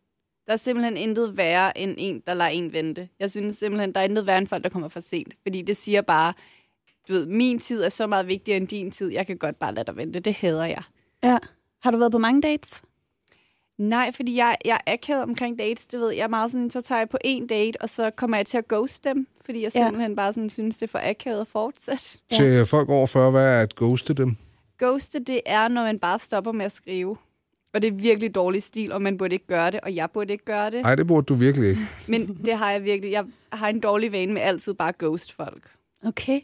Der 0.50 0.54
er 0.54 0.58
simpelthen 0.58 0.96
intet 0.96 1.36
værre 1.36 1.78
end 1.78 1.94
en, 1.98 2.22
der 2.26 2.34
lader 2.34 2.50
en 2.50 2.72
vente. 2.72 3.08
Jeg 3.20 3.30
synes 3.30 3.54
simpelthen, 3.54 3.92
der 3.94 4.00
er 4.00 4.04
intet 4.04 4.26
værre 4.26 4.38
end 4.38 4.46
folk, 4.46 4.64
der 4.64 4.70
kommer 4.70 4.88
for 4.88 5.00
sent. 5.00 5.34
Fordi 5.42 5.62
det 5.62 5.76
siger 5.76 6.02
bare, 6.02 6.32
du 7.08 7.12
ved, 7.12 7.26
min 7.26 7.58
tid 7.58 7.82
er 7.82 7.88
så 7.88 8.06
meget 8.06 8.26
vigtigere 8.26 8.56
end 8.56 8.68
din 8.68 8.90
tid. 8.90 9.08
Jeg 9.12 9.26
kan 9.26 9.36
godt 9.38 9.58
bare 9.58 9.74
lade 9.74 9.86
dig 9.86 9.96
vente. 9.96 10.20
Det 10.20 10.34
hader 10.34 10.64
jeg. 10.64 10.82
Ja. 11.22 11.38
Har 11.82 11.90
du 11.90 11.96
været 11.98 12.12
på 12.12 12.18
mange 12.18 12.42
dates? 12.42 12.82
Nej, 13.78 14.12
fordi 14.12 14.36
jeg, 14.36 14.56
jeg 14.64 14.80
er 14.86 14.92
akavet 14.92 15.22
omkring 15.22 15.58
dates, 15.58 15.86
du 15.86 15.98
ved. 15.98 16.10
Jeg 16.10 16.22
er 16.22 16.28
meget 16.28 16.50
sådan, 16.52 16.70
så 16.70 16.80
tager 16.80 16.98
jeg 16.98 17.08
på 17.08 17.18
en 17.24 17.46
date, 17.46 17.82
og 17.82 17.88
så 17.88 18.10
kommer 18.10 18.36
jeg 18.36 18.46
til 18.46 18.58
at 18.58 18.68
ghost 18.68 19.04
dem, 19.04 19.26
fordi 19.44 19.62
jeg 19.62 19.72
Ja. 19.74 19.84
simpelthen 19.86 20.16
bare 20.16 20.32
sådan 20.32 20.50
synes, 20.50 20.78
det 20.78 20.86
er 20.86 20.90
for 20.90 21.00
akavet 21.02 21.40
at 21.40 21.48
fortsætte. 21.48 22.18
Ja. 22.30 22.36
Til 22.36 22.66
folk 22.66 22.88
over 22.88 23.06
40, 23.06 23.30
hvad 23.30 23.44
er 23.58 23.62
at 23.62 23.74
ghoste 23.76 24.14
dem? 24.14 24.36
Ghoste, 24.78 25.18
det 25.18 25.40
er, 25.46 25.68
når 25.68 25.82
man 25.82 25.98
bare 25.98 26.18
stopper 26.18 26.52
med 26.52 26.64
at 26.64 26.72
skrive. 26.72 27.16
Og 27.74 27.82
det 27.82 27.88
er 27.88 27.92
virkelig 28.02 28.34
dårlig 28.34 28.62
stil, 28.62 28.92
og 28.92 29.02
man 29.02 29.18
burde 29.18 29.32
ikke 29.34 29.46
gøre 29.46 29.70
det, 29.70 29.80
og 29.80 29.94
jeg 29.94 30.08
burde 30.14 30.32
ikke 30.32 30.44
gøre 30.44 30.70
det. 30.70 30.82
Nej, 30.82 30.94
det 30.94 31.06
burde 31.06 31.24
du 31.26 31.34
virkelig 31.34 31.68
ikke. 31.68 31.80
Men 32.08 32.38
det 32.44 32.58
har 32.58 32.70
jeg 32.70 32.84
virkelig. 32.84 33.12
Jeg 33.12 33.24
har 33.52 33.68
en 33.68 33.80
dårlig 33.80 34.12
vane 34.12 34.32
med 34.32 34.42
altid 34.42 34.74
bare 34.74 34.92
ghost 34.98 35.32
folk. 35.32 35.62
Okay. 36.04 36.40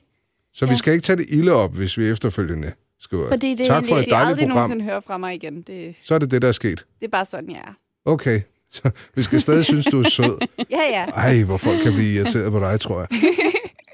Så 0.52 0.66
vi 0.66 0.70
Ja. 0.70 0.76
skal 0.76 0.92
ikke 0.92 1.04
tage 1.04 1.16
det 1.16 1.26
ilde 1.28 1.52
op, 1.52 1.76
hvis 1.76 1.98
vi 1.98 2.08
efterfølgende 2.08 2.72
skriver. 3.00 3.28
Fordi 3.28 3.54
det 3.54 3.60
er 3.60 3.66
tak 3.66 3.86
for 3.86 3.96
et 3.96 4.06
dejligt 4.10 4.14
aldrig 4.30 4.38
program. 4.48 4.56
nogensinde 4.56 4.84
hører 4.84 5.00
fra 5.00 5.18
mig 5.18 5.34
igen, 5.34 5.62
det, 5.62 5.94
Så 6.02 6.14
er 6.14 6.18
det 6.18 6.30
det, 6.30 6.42
der 6.42 6.48
er 6.48 6.52
sket. 6.52 6.86
det 7.00 7.06
er 7.06 7.10
bare 7.10 7.24
sådan, 7.24 7.50
jeg 7.50 7.58
er. 7.58 7.72
Okay, 8.04 8.40
så 8.70 8.90
vi 9.16 9.22
skal 9.22 9.40
stadig 9.40 9.64
synes, 9.64 9.86
du 9.86 10.00
er 10.00 10.08
sød. 10.08 10.38
Ja, 10.70 10.80
ja. 10.90 11.04
Ej, 11.04 11.42
hvor 11.42 11.56
folk 11.56 11.78
kan 11.82 11.92
blive 11.92 12.14
irriteret 12.14 12.52
på 12.52 12.60
dig, 12.60 12.80
tror 12.80 12.98
jeg. 13.00 13.08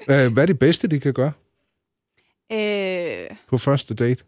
Øh, 0.09 0.33
Hvad 0.33 0.43
er 0.43 0.47
det 0.47 0.59
bedste, 0.59 0.87
de 0.87 0.99
kan 0.99 1.13
gøre 1.13 1.31
Øh, 2.51 3.37
på 3.47 3.57
første 3.57 3.93
date? 3.93 4.23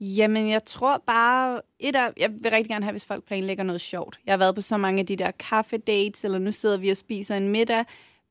Jamen, 0.00 0.48
jeg 0.48 0.64
tror 0.64 1.02
bare... 1.06 1.60
Et 1.80 1.96
af, 1.96 2.12
jeg 2.16 2.30
vil 2.42 2.50
rigtig 2.50 2.68
gerne 2.68 2.84
have, 2.84 2.92
hvis 2.92 3.04
folk 3.04 3.24
planlægger 3.24 3.64
noget 3.64 3.80
sjovt. 3.80 4.18
Jeg 4.26 4.32
har 4.32 4.38
været 4.38 4.54
på 4.54 4.60
så 4.60 4.76
mange 4.76 5.00
af 5.00 5.06
de 5.06 5.16
der 5.16 5.30
kaffedates, 5.30 6.24
eller 6.24 6.38
nu 6.38 6.52
sidder 6.52 6.76
vi 6.76 6.90
og 6.90 6.96
spiser 6.96 7.36
en 7.36 7.48
middag. 7.48 7.84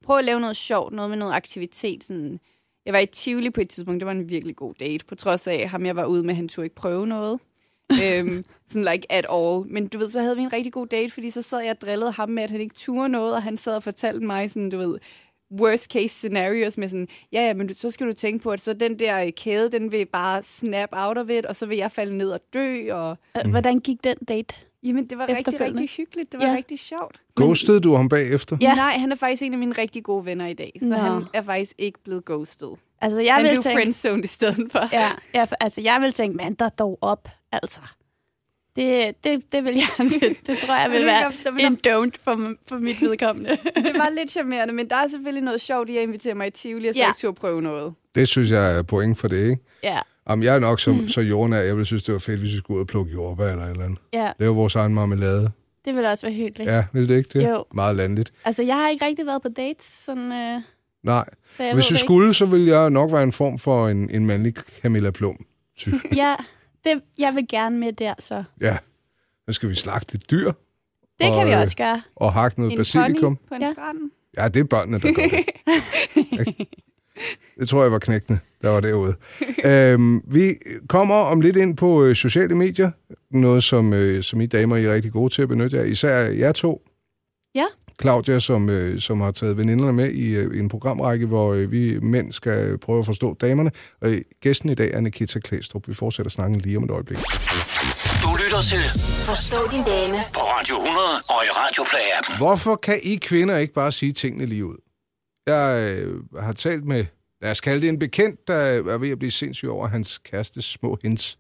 Prøv 0.03 0.17
at 0.17 0.25
lave 0.25 0.39
noget 0.39 0.56
sjovt, 0.56 0.93
noget 0.93 1.10
med 1.10 1.17
noget 1.17 1.34
aktivitet. 1.34 2.03
Sådan. 2.03 2.39
Jeg 2.86 2.93
var 2.93 2.99
i 2.99 3.06
Tivoli 3.06 3.49
på 3.49 3.62
et 3.62 3.69
tidspunkt, 3.69 3.99
det 3.99 4.06
var 4.06 4.12
en 4.12 4.30
virkelig 4.30 4.56
god 4.56 4.73
date, 4.73 5.06
på 5.06 5.15
trods 5.15 5.47
af 5.47 5.69
ham, 5.69 5.86
jeg 5.86 5.95
var 5.95 6.06
ude 6.06 6.23
med, 6.23 6.36
han 6.36 6.47
turde 6.47 6.65
ikke 6.65 6.75
prøve 6.75 7.08
noget. 7.08 7.39
øhm, 8.04 8.46
sådan 8.69 8.87
like 8.94 9.12
at 9.12 9.25
all. 9.29 9.63
Men 9.67 9.87
du 9.87 9.98
ved, 9.98 10.10
så 10.10 10.21
havde 10.21 10.35
vi 10.35 10.42
en 10.42 10.54
rigtig 10.54 10.73
god 10.73 10.87
date, 10.87 11.13
fordi 11.13 11.29
så 11.29 11.42
sad 11.42 11.60
jeg 11.60 11.71
og 11.71 11.81
drillede 11.81 12.12
ham 12.12 12.29
med, 12.29 12.44
at 12.44 12.50
han 12.50 12.62
ikke 12.62 12.75
turde 12.75 13.10
noget, 13.10 13.33
og 13.35 13.44
han 13.44 13.58
sad 13.58 13.75
og 13.75 13.83
fortalte 13.83 14.25
mig 14.25 14.52
sådan, 14.52 14.69
du 14.69 14.77
ved, 14.77 15.00
worst 15.52 15.91
case 15.91 16.08
scenarios 16.10 16.77
med 16.77 16.89
sådan, 16.89 17.08
ja, 17.31 17.41
ja, 17.48 17.54
men 17.54 17.67
du, 17.67 17.73
så 17.77 17.91
skal 17.91 18.08
du 18.08 18.13
tænke 18.13 18.43
på, 18.43 18.52
at 18.52 18.62
så 18.62 18.73
den 18.73 19.00
der 19.00 19.19
øh, 19.23 19.31
kæde, 19.31 19.71
den 19.71 19.91
vil 19.91 20.06
bare 20.06 20.43
snap 20.43 20.89
out 20.91 21.17
of 21.17 21.29
it, 21.29 21.45
og 21.45 21.56
så 21.56 21.65
vil 21.65 21.77
jeg 21.77 21.91
falde 21.91 22.17
ned 22.17 22.29
og 22.31 22.39
dø, 22.54 22.93
og 22.93 23.17
Øh, 23.45 23.50
Hvordan 23.52 23.79
gik 23.79 24.04
den 24.04 24.17
date? 24.27 24.56
jamen, 24.83 25.08
det 25.10 25.17
var 25.17 25.29
rigtig, 25.29 25.62
rigtig 25.62 25.89
hyggeligt. 25.89 26.31
Det 26.31 26.39
var 26.39 26.48
Ja. 26.48 26.56
rigtig 26.56 26.79
sjovt. 26.79 27.21
Ghostede 27.35 27.79
du 27.79 27.95
ham 27.95 28.10
bagefter? 28.10 28.58
Ja. 28.62 28.73
Nej, 28.75 28.98
han 28.98 29.12
er 29.12 29.15
faktisk 29.15 29.43
en 29.43 29.54
af 29.54 29.60
mine 29.60 29.71
rigtig 29.77 30.04
gode 30.04 30.25
venner 30.25 30.48
i 30.48 30.54
dag, 30.54 30.71
så 30.79 30.85
Nå. 30.85 30.95
han 30.95 31.23
er 31.33 31.41
faktisk 31.41 31.73
ikke 31.77 32.00
blevet 32.04 32.25
ghosted. 32.25 32.67
Altså, 33.02 33.21
jeg 33.21 33.33
Han 33.33 33.43
vil 33.43 33.50
blev 33.52 33.62
tænke... 33.62 33.75
friendzoned 33.75 34.23
i 34.23 34.27
stedet 34.27 34.71
for. 34.71 34.89
Ja, 34.95 35.10
ja, 35.33 35.43
for, 35.43 35.56
altså, 35.60 35.81
jeg 35.81 36.02
vil 36.02 36.12
tænke, 36.13 36.37
mand, 36.37 36.58
der 36.58 36.69
dog 36.69 36.98
op, 37.02 37.29
altså. 37.52 37.79
Det, 38.78 39.23
det, 39.23 39.40
det 39.52 39.63
vil 39.63 39.73
jeg, 39.75 39.88
det, 40.21 40.38
det 40.48 40.58
tror 40.58 40.82
jeg 40.82 40.92
vil 40.92 41.06
være 41.06 41.15
jeg 41.15 41.34
forstå, 41.34 41.50
en 41.60 41.78
don't 41.88 42.12
for, 42.23 42.54
for 42.67 42.75
mit 42.80 43.02
vedkommende. 43.02 43.50
det 43.75 43.92
var 43.96 44.10
lidt 44.19 44.32
charmerende, 44.32 44.73
men 44.73 44.90
der 44.90 44.96
er 44.96 45.08
selvfølgelig 45.08 45.44
noget 45.44 45.62
sjovt 45.62 45.90
i 45.90 45.98
at 45.98 46.04
invitere 46.04 46.36
mig 46.36 46.48
i 46.48 46.50
Tivoli, 46.50 46.88
og 46.88 46.94
så 46.96 47.00
Ja. 47.02 47.08
ikke 47.25 47.40
prøve 47.40 47.62
noget. 47.62 47.94
Det 48.15 48.28
synes 48.28 48.52
jeg 48.52 48.78
er 48.78 48.82
point 48.84 49.17
for 49.17 49.28
det, 49.28 49.44
ikke? 49.44 49.58
ja, 49.84 50.00
Jamen, 50.30 50.44
jeg 50.44 50.56
er 50.56 50.60
nok 50.60 50.80
som, 50.80 51.08
så 51.15 51.21
jordnær. 51.21 51.58
Jeg 51.60 51.73
ville 51.75 51.86
synes, 51.86 52.04
det 52.04 52.13
var 52.13 52.19
fedt, 52.19 52.40
hvis 52.40 52.52
vi 52.54 52.58
skulle 52.58 52.75
ud 52.75 52.82
og 52.82 52.88
plukke 52.88 53.12
jordbær 53.13 53.52
eller 53.52 53.63
et 53.65 53.69
eller 53.71 53.84
andet. 53.86 54.00
ja, 54.13 54.32
Lave 54.40 54.56
vores 54.56 54.75
egen 54.75 54.94
marmelade. 54.94 55.52
det 55.86 55.96
vil 55.96 56.06
også 56.06 56.25
være 56.25 56.36
hyggeligt. 56.36 56.71
Ja, 56.71 56.86
vil 56.94 57.10
det 57.10 57.17
ikke 57.17 57.40
det? 57.40 57.50
Jo. 57.50 57.65
Meget 57.73 57.96
landligt. 57.96 58.34
Altså, 58.46 58.63
jeg 58.63 58.75
har 58.75 58.90
ikke 58.90 59.06
rigtig 59.06 59.25
været 59.25 59.42
på 59.42 59.50
dates, 59.50 59.86
sådan, 59.86 60.32
øh, 60.32 60.62
Nej. 61.04 61.25
så 61.58 61.63
jeg 61.63 61.73
Hvis 61.73 61.92
vi 61.92 61.98
skulle, 61.98 62.34
så 62.34 62.46
ville 62.46 62.67
jeg 62.78 62.90
nok 62.90 63.12
være 63.12 63.23
en 63.23 63.32
form 63.32 63.60
for 63.60 63.88
en, 63.88 64.10
en 64.10 64.25
mandlig 64.25 64.54
Camilla 64.82 65.12
Plum. 65.12 65.38
ikke. 65.88 66.00
Ja, 66.15 66.36
det, 66.90 67.02
jeg 67.19 67.35
vil 67.35 67.46
gerne 67.50 67.77
med 67.77 67.94
der, 67.94 68.13
så. 68.19 68.44
Ja. 68.62 68.77
Så 69.48 69.54
skal 69.54 69.69
vi 69.69 69.75
slagte 69.75 70.15
et 70.15 70.29
dyr 70.31 70.52
Det 71.19 71.29
Og, 71.29 71.33
kan 71.40 71.48
vi 71.48 71.54
øh, 71.54 71.60
også 71.60 71.75
gøre. 71.77 72.02
og 72.15 72.33
hakke 72.33 72.60
noget 72.60 72.71
En 72.71 72.77
basilikum. 72.77 73.35
på 73.48 73.56
en 73.56 73.62
Ja. 73.62 73.67
ja. 73.67 73.73
strand. 73.73 73.98
Ja, 74.38 74.48
det 74.48 74.60
er 74.60 74.63
børnene, 74.63 75.00
der 75.00 75.13
gør 75.13 75.23
det. 75.27 75.46
Det 77.60 77.69
tror 77.69 77.81
jeg 77.83 77.92
var 77.92 78.00
knækkende, 78.00 78.40
der 78.62 78.69
var 78.69 78.79
derude. 78.81 79.13
øhm, 79.65 80.21
vi 80.27 80.54
kommer 80.90 81.15
om 81.15 81.42
lidt 81.42 81.58
ind 81.58 81.77
på 81.77 82.04
øh, 82.04 82.15
sociale 82.15 82.56
medier. 82.56 82.92
Noget, 83.31 83.63
som, 83.63 83.94
øh, 83.94 84.23
som 84.23 84.42
I 84.42 84.46
damer 84.46 84.75
I 84.75 84.85
er 84.85 84.94
rigtig 84.94 85.12
gode 85.12 85.33
til 85.33 85.42
at 85.42 85.48
benytte 85.48 85.77
jer. 85.77 85.83
Især 85.83 86.15
jer 86.19 86.52
to. 86.52 86.81
Ja. 87.56 87.65
Claudia, 88.02 88.39
som, 88.39 88.69
øh, 88.69 89.00
som 89.00 89.21
har 89.21 89.31
taget 89.31 89.58
veninderne 89.58 89.93
med 89.93 90.12
i, 90.12 90.35
øh, 90.35 90.56
i 90.56 90.60
en 90.60 90.69
programrække, 90.69 91.25
hvor 91.25 91.54
øh, 91.54 91.71
vi 91.71 92.00
mænd 92.00 92.31
skal 92.31 92.77
prøve 92.77 93.00
at 93.00 93.06
forstå 93.06 93.37
damerne. 93.41 93.71
Og 94.02 94.10
øh, 94.10 94.21
gæsten 94.41 94.69
i 94.69 94.75
dag 94.75 94.91
er 94.93 95.00
Nikita 95.00 95.39
Klæstrup. 95.39 95.87
Vi 95.87 95.93
fortsætter 95.93 96.29
snakken 96.29 96.60
lige 96.60 96.77
om 96.77 96.83
et 96.83 96.91
øjeblik. 96.91 97.17
Du 98.23 98.29
lytter 98.43 98.62
til 98.71 98.83
Forstå 99.25 99.58
din 99.71 99.83
dame 99.83 100.17
på 100.33 100.39
Radio 100.39 100.75
100 100.75 101.06
og 101.27 101.39
i 101.48 101.50
Radioplay-appen. 101.50 102.37
Hvorfor 102.37 102.75
kan 102.75 103.00
I 103.04 103.15
kvinder 103.15 103.58
ikke 103.58 103.73
bare 103.73 103.91
sige 103.91 104.12
tingene 104.12 104.45
lige 104.45 104.65
ud? 104.65 104.77
Jeg 105.48 105.79
øh, 105.79 106.23
har 106.39 106.54
talt 106.54 106.85
med, 106.85 107.06
lad 107.41 107.52
os 107.52 107.62
kalde 107.62 107.81
det 107.81 107.89
en 107.89 108.00
bekendt, 108.00 108.48
der 108.48 108.56
er 108.56 108.98
ved 108.98 109.10
at 109.10 109.19
blive 109.19 109.31
sindssyg 109.31 109.69
over 109.69 109.87
hans 109.87 110.17
kærestes 110.17 110.65
små 110.65 110.98
hints 111.04 111.39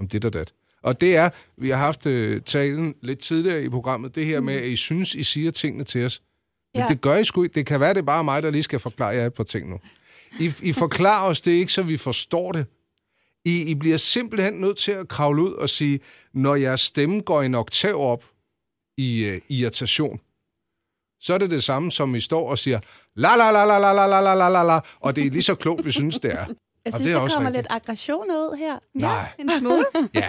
om 0.00 0.08
dit 0.08 0.24
og 0.24 0.32
dat. 0.32 0.52
Og 0.82 1.00
det 1.00 1.16
er, 1.16 1.30
vi 1.58 1.70
har 1.70 1.76
haft 1.76 2.06
øh, 2.06 2.42
talen 2.42 2.94
lidt 3.02 3.18
tidligere 3.18 3.62
i 3.62 3.68
programmet, 3.68 4.14
det 4.14 4.26
her 4.26 4.40
med, 4.40 4.54
at 4.54 4.68
I 4.68 4.76
synes, 4.76 5.14
I 5.14 5.22
siger 5.22 5.50
tingene 5.50 5.84
til 5.84 6.04
os. 6.04 6.22
Men 6.74 6.82
Ja. 6.82 6.86
det 6.88 7.00
gør 7.00 7.16
I 7.16 7.24
sgu 7.24 7.42
ikke. 7.42 7.54
Det 7.54 7.66
kan 7.66 7.80
være, 7.80 7.94
det 7.94 7.98
er 8.00 8.04
bare 8.04 8.24
mig, 8.24 8.42
der 8.42 8.50
lige 8.50 8.62
skal 8.62 8.80
forklare 8.80 9.08
jer 9.08 9.26
et 9.26 9.34
par 9.34 9.44
ting 9.44 9.70
nu. 9.70 9.78
I, 10.40 10.52
I 10.62 10.72
forklarer 10.72 11.28
os 11.28 11.40
det 11.40 11.52
ikke, 11.52 11.72
så 11.72 11.82
vi 11.82 11.96
forstår 11.96 12.52
det. 12.52 12.66
I, 13.44 13.62
I 13.62 13.74
bliver 13.74 13.96
simpelthen 13.96 14.54
nødt 14.54 14.78
til 14.78 14.92
at 14.92 15.08
kravle 15.08 15.42
ud 15.42 15.52
og 15.52 15.68
sige, 15.68 16.00
når 16.34 16.54
jeres 16.56 16.80
stemme 16.80 17.20
går 17.20 17.42
en 17.42 17.54
oktav 17.54 17.94
op 17.96 18.24
i 18.96 19.24
øh, 19.24 19.40
irritation, 19.48 20.20
så 21.20 21.34
er 21.34 21.38
det 21.38 21.50
det 21.50 21.64
samme, 21.64 21.92
som 21.92 22.14
I 22.14 22.20
står 22.20 22.50
og 22.50 22.58
siger, 22.58 22.80
la 23.16 23.36
la 23.36 23.50
la 23.50 23.64
la 23.64 23.78
la 23.78 23.92
la 24.06 24.20
la 24.20 24.34
la 24.34 24.48
la 24.48 24.62
la, 24.62 24.80
og 25.00 25.16
det 25.16 25.26
er 25.26 25.30
lige 25.30 25.42
så 25.42 25.54
klogt, 25.54 25.84
vi 25.86 25.90
synes, 25.92 26.18
det 26.18 26.32
er. 26.32 26.46
Jeg 26.86 26.94
Og 26.94 26.98
synes, 26.98 27.06
det 27.06 27.12
er 27.12 27.16
der 27.16 27.22
også 27.22 27.34
kommer 27.36 27.48
rigtigt. 27.50 27.64
lidt 27.64 27.72
aggression 27.72 28.24
ud 28.30 28.56
her. 28.58 28.78
Nej, 28.94 29.28
En 29.38 29.50
smule. 29.58 29.84
ja, 30.14 30.28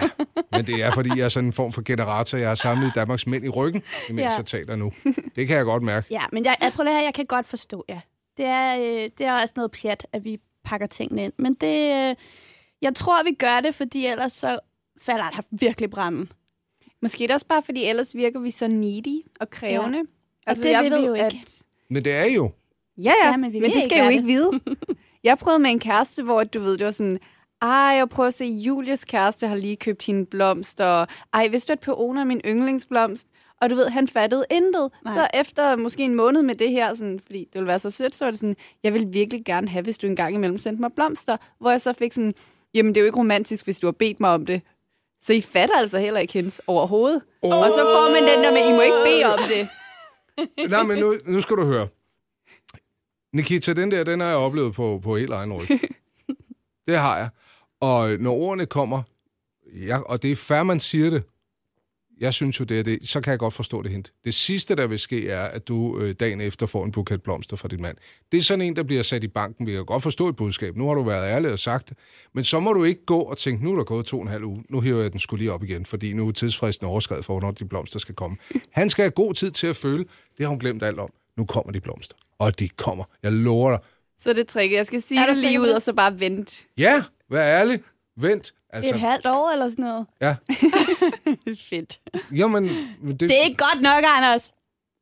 men 0.52 0.66
det 0.66 0.74
er, 0.82 0.90
fordi 0.90 1.10
jeg 1.16 1.24
er 1.24 1.28
sådan 1.28 1.46
en 1.46 1.52
form 1.52 1.72
for 1.72 1.82
generator. 1.84 2.38
Jeg 2.38 2.48
har 2.48 2.54
samlet 2.54 2.92
Danmarks 2.94 3.26
mænd 3.26 3.44
i 3.44 3.48
ryggen, 3.48 3.82
imens 4.08 4.22
Ja. 4.22 4.36
jeg 4.36 4.44
taler 4.44 4.76
nu. 4.76 4.92
Det 5.36 5.46
kan 5.48 5.56
jeg 5.56 5.64
godt 5.64 5.82
mærke. 5.82 6.06
Ja, 6.10 6.22
men 6.32 6.44
jeg, 6.44 6.56
jeg, 6.62 6.72
prøv 6.72 6.84
lige 6.84 6.94
her, 6.96 7.02
jeg 7.02 7.14
kan 7.14 7.26
godt 7.26 7.46
forstå 7.46 7.84
jer. 7.88 8.00
Det 8.36 8.44
er, 8.44 8.76
øh, 8.78 9.10
det 9.18 9.26
er 9.26 9.40
også 9.42 9.54
noget 9.56 9.70
pjat, 9.70 10.06
at 10.12 10.24
vi 10.24 10.38
pakker 10.64 10.86
tingene 10.86 11.24
ind. 11.24 11.32
Men 11.38 11.54
det, 11.54 12.08
øh, 12.10 12.14
jeg 12.82 12.94
tror, 12.94 13.24
vi 13.24 13.32
gør 13.38 13.60
det, 13.60 13.74
fordi 13.74 14.06
ellers 14.06 14.32
så 14.32 14.58
falder 15.02 15.30
der 15.30 15.42
virkelig 15.50 15.90
branden. 15.90 16.32
Måske 17.02 17.24
er 17.24 17.28
det 17.28 17.34
også 17.34 17.46
bare, 17.46 17.62
fordi 17.62 17.84
ellers 17.84 18.14
virker 18.14 18.40
vi 18.40 18.50
så 18.50 18.68
needy 18.68 19.26
og 19.40 19.50
krævende. 19.50 19.98
Og 20.46 20.56
det 20.56 20.64
vil 20.64 20.98
vi 21.00 21.06
jo 21.06 21.14
ikke. 21.14 21.24
At, 21.26 21.58
Men 21.90 22.04
det 22.04 22.12
er 22.14 22.24
jo. 22.24 22.50
ja, 22.98 23.12
ja, 23.24 23.30
Ja, 23.30 23.36
men 23.36 23.52
vi 23.52 23.60
men 23.60 23.70
det 23.70 23.82
skal 23.82 23.96
jeg 23.96 24.04
jo 24.04 24.10
ikke 24.10 24.24
vide. 24.24 24.50
Jeg 25.24 25.38
prøvede 25.38 25.58
med 25.58 25.70
en 25.70 25.78
kæreste, 25.78 26.22
hvor 26.22 26.44
du 26.44 26.60
ved, 26.60 26.78
det 26.78 26.84
var 26.84 26.90
sådan, 26.90 27.18
ej, 27.62 27.68
jeg 27.70 28.08
prøver 28.08 28.26
at 28.26 28.34
se, 28.34 28.44
Julies 28.44 29.04
kæreste 29.04 29.46
har 29.46 29.56
lige 29.56 29.76
købt 29.76 30.06
hende 30.06 30.26
blomster, 30.26 30.84
og 30.84 31.06
ej, 31.32 31.48
vidste 31.48 31.68
du, 31.68 31.72
at 31.72 31.80
peoner 31.80 32.20
er 32.20 32.24
min 32.24 32.40
yndlingsblomst? 32.44 33.28
Og 33.60 33.70
du 33.70 33.74
ved, 33.74 33.88
han 33.88 34.08
fattede 34.08 34.44
intet. 34.50 34.90
Nej. 35.04 35.14
Nej. 35.14 35.14
Så 35.14 35.38
efter 35.40 35.76
måske 35.76 36.02
en 36.02 36.14
måned 36.14 36.42
med 36.42 36.54
det 36.54 36.70
her, 36.70 36.94
sådan, 36.94 37.20
fordi 37.26 37.38
det 37.38 37.54
ville 37.54 37.66
være 37.66 37.78
så 37.78 37.90
sødt, 37.90 38.14
så 38.14 38.24
var 38.24 38.30
det 38.30 38.40
sådan, 38.40 38.56
jeg 38.82 38.94
vil 38.94 39.06
virkelig 39.10 39.44
gerne 39.44 39.68
have, 39.68 39.82
hvis 39.82 39.98
du 39.98 40.06
engang 40.06 40.34
imellem 40.34 40.58
sendte 40.58 40.80
mig 40.80 40.92
blomster. 40.92 41.36
Hvor 41.60 41.70
jeg 41.70 41.80
så 41.80 41.92
fik 41.92 42.12
sådan, 42.12 42.34
jamen 42.74 42.94
det 42.94 43.00
er 43.00 43.02
jo 43.02 43.06
ikke 43.06 43.18
romantisk, 43.18 43.64
hvis 43.64 43.78
du 43.78 43.86
har 43.86 43.92
bedt 43.92 44.20
mig 44.20 44.30
om 44.30 44.46
det. 44.46 44.62
Så 45.22 45.32
I 45.32 45.40
fatter 45.40 45.76
altså 45.76 45.98
heller 45.98 46.20
ikke 46.20 46.32
hendes 46.32 46.60
overhovedet. 46.66 47.22
Oh. 47.42 47.58
Og 47.58 47.64
så 47.72 47.80
får 47.80 48.12
man 48.12 48.22
den 48.22 48.44
der 48.44 48.52
med, 48.52 48.68
I 48.68 48.76
må 48.76 48.80
ikke 48.80 49.04
bede 49.04 49.24
om 49.24 49.38
det. 49.48 49.68
Nej, 50.70 50.82
men 50.82 50.98
nu, 50.98 51.14
nu 51.26 51.40
skal 51.40 51.56
du 51.56 51.64
høre. 51.64 51.88
Nikita, 53.32 53.72
den 53.72 53.90
der, 53.90 54.04
den 54.04 54.20
har 54.20 54.26
jeg 54.28 54.36
oplevet 54.36 54.74
på, 54.74 55.00
på 55.02 55.16
helt 55.16 55.32
egen 55.32 55.52
ryg. 55.52 55.68
Det 56.88 56.98
har 56.98 57.16
jeg. 57.18 57.28
Og 57.80 58.10
når 58.18 58.32
ordene 58.32 58.66
kommer, 58.66 59.02
ja, 59.86 59.98
og 59.98 60.22
det 60.22 60.32
er 60.32 60.36
færre, 60.36 60.64
man 60.64 60.80
siger 60.80 61.10
det, 61.10 61.22
jeg 62.20 62.34
synes 62.34 62.60
jo, 62.60 62.64
det 62.64 62.78
er 62.78 62.82
det, 62.82 63.08
så 63.08 63.20
kan 63.20 63.30
jeg 63.30 63.38
godt 63.38 63.54
forstå 63.54 63.82
det 63.82 63.90
hint. 63.90 64.12
Det 64.24 64.34
sidste, 64.34 64.76
der 64.76 64.86
vil 64.86 64.98
ske, 64.98 65.28
er, 65.28 65.44
at 65.44 65.68
du 65.68 65.98
øh, 66.00 66.14
dagen 66.20 66.40
efter 66.40 66.66
får 66.66 66.84
en 66.84 66.92
buket 66.92 67.22
blomster 67.22 67.56
fra 67.56 67.68
din 67.68 67.82
mand. 67.82 67.96
Det 68.32 68.38
er 68.38 68.42
sådan 68.42 68.62
en, 68.62 68.76
der 68.76 68.82
bliver 68.82 69.02
sat 69.02 69.24
i 69.24 69.28
banken. 69.28 69.66
Vi 69.66 69.72
kan 69.72 69.84
godt 69.84 70.02
forstå 70.02 70.28
et 70.28 70.36
budskab. 70.36 70.76
Nu 70.76 70.86
har 70.86 70.94
du 70.94 71.02
været 71.02 71.30
ærlig 71.30 71.52
og 71.52 71.58
sagt 71.58 71.88
det. 71.88 71.98
Men 72.34 72.44
så 72.44 72.60
må 72.60 72.72
du 72.72 72.84
ikke 72.84 73.04
gå 73.04 73.20
og 73.20 73.38
tænke, 73.38 73.64
nu 73.64 73.72
er 73.72 73.76
der 73.76 73.84
gået 73.84 74.06
to 74.06 74.16
og 74.16 74.22
en 74.22 74.28
halv 74.28 74.44
uge. 74.44 74.64
Nu 74.68 74.80
hiver 74.80 75.02
jeg 75.02 75.12
den 75.12 75.20
skulle 75.20 75.42
lige 75.42 75.52
op 75.52 75.62
igen, 75.62 75.86
fordi 75.86 76.12
nu 76.12 76.28
er 76.28 76.32
tidsfristen 76.32 76.86
overskrevet 76.86 77.24
for, 77.24 77.32
hvornår 77.32 77.50
de 77.50 77.64
blomster 77.64 77.98
skal 77.98 78.14
komme. 78.14 78.36
Han 78.70 78.90
skal 78.90 79.02
have 79.02 79.10
god 79.10 79.34
tid 79.34 79.50
til 79.50 79.66
at 79.66 79.76
føle, 79.76 80.04
det 80.38 80.44
har 80.46 80.48
hun 80.48 80.58
glemt 80.58 80.82
alt 80.82 80.98
om. 80.98 81.10
Nu 81.36 81.44
kommer 81.44 81.72
de 81.72 81.80
blomster. 81.80 82.16
Og 82.38 82.58
de 82.58 82.68
kommer. 82.68 83.04
Jeg 83.22 83.32
lover 83.32 83.70
dig. 83.70 83.78
Så 84.20 84.32
det 84.32 84.46
tricket. 84.48 84.76
Jeg 84.76 84.86
skal 84.86 85.02
sige 85.02 85.20
Er 85.22 85.26
det 85.26 85.36
lige 85.36 85.60
ud, 85.60 85.66
det? 85.66 85.74
og 85.74 85.82
så 85.82 85.92
bare 85.92 86.20
vente. 86.20 86.56
Ja, 86.78 87.02
vær 87.30 87.42
ærlig. 87.60 87.80
Vent. 88.16 88.52
Altså. 88.70 88.94
Et 88.94 89.00
halvt 89.00 89.26
år 89.26 89.52
eller 89.52 89.68
sådan 89.70 89.84
noget. 89.84 90.06
ja. 90.20 90.36
Fedt. 91.70 92.00
Jamen, 92.32 92.64
det, 92.64 93.20
Det 93.20 93.30
er 93.30 93.44
ikke 93.44 93.56
godt 93.56 93.80
nok, 93.82 94.04
Anders. 94.16 94.52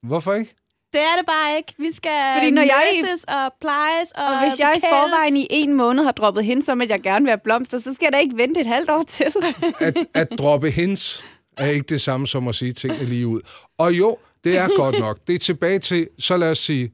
Hvorfor 0.03 0.35
ikke? 0.35 0.55
Det 0.93 1.01
er 1.01 1.17
det 1.17 1.27
bare 1.27 1.57
ikke. 1.57 1.75
Vi 1.79 1.93
skal 1.93 2.11
Fordi 2.37 2.51
når 2.51 2.63
jeg- 2.63 3.17
og 3.29 3.53
plejes 3.61 4.11
og 4.11 4.25
Og 4.25 4.41
hvis 4.41 4.61
jeg 4.61 4.75
i 4.77 4.81
forvejen 4.81 5.37
i 5.37 5.47
en 5.51 5.75
måned 5.75 6.05
har 6.05 6.13
droppet 6.13 6.45
hende 6.45 6.63
som, 6.65 6.81
at 6.81 6.91
jeg 6.91 7.01
gerne 7.01 7.23
vil 7.25 7.31
have 7.31 7.41
blomster, 7.45 7.79
så 7.79 7.95
skal 7.95 8.05
jeg 8.07 8.13
da 8.13 8.19
ikke 8.19 8.37
vente 8.37 8.61
et 8.61 8.67
halvt 8.67 8.91
år 8.91 9.03
til. 9.03 9.27
at, 9.81 9.97
at 10.15 10.29
droppe 10.39 10.71
hens 10.71 11.25
er 11.57 11.67
ikke 11.67 11.87
det 11.89 12.01
samme 12.01 12.27
som 12.27 12.49
at 12.49 12.55
sige 12.55 12.73
tingene 12.73 13.05
lige 13.05 13.27
ud. 13.27 13.41
Og 13.79 13.93
jo, 13.99 14.17
det 14.45 14.59
er 14.59 14.69
godt 14.77 14.99
nok. 14.99 15.19
Det 15.27 15.35
er 15.35 15.39
tilbage 15.39 15.79
til, 15.79 16.09
så 16.19 16.37
lad 16.37 16.51
os 16.51 16.59
sige, 16.59 16.93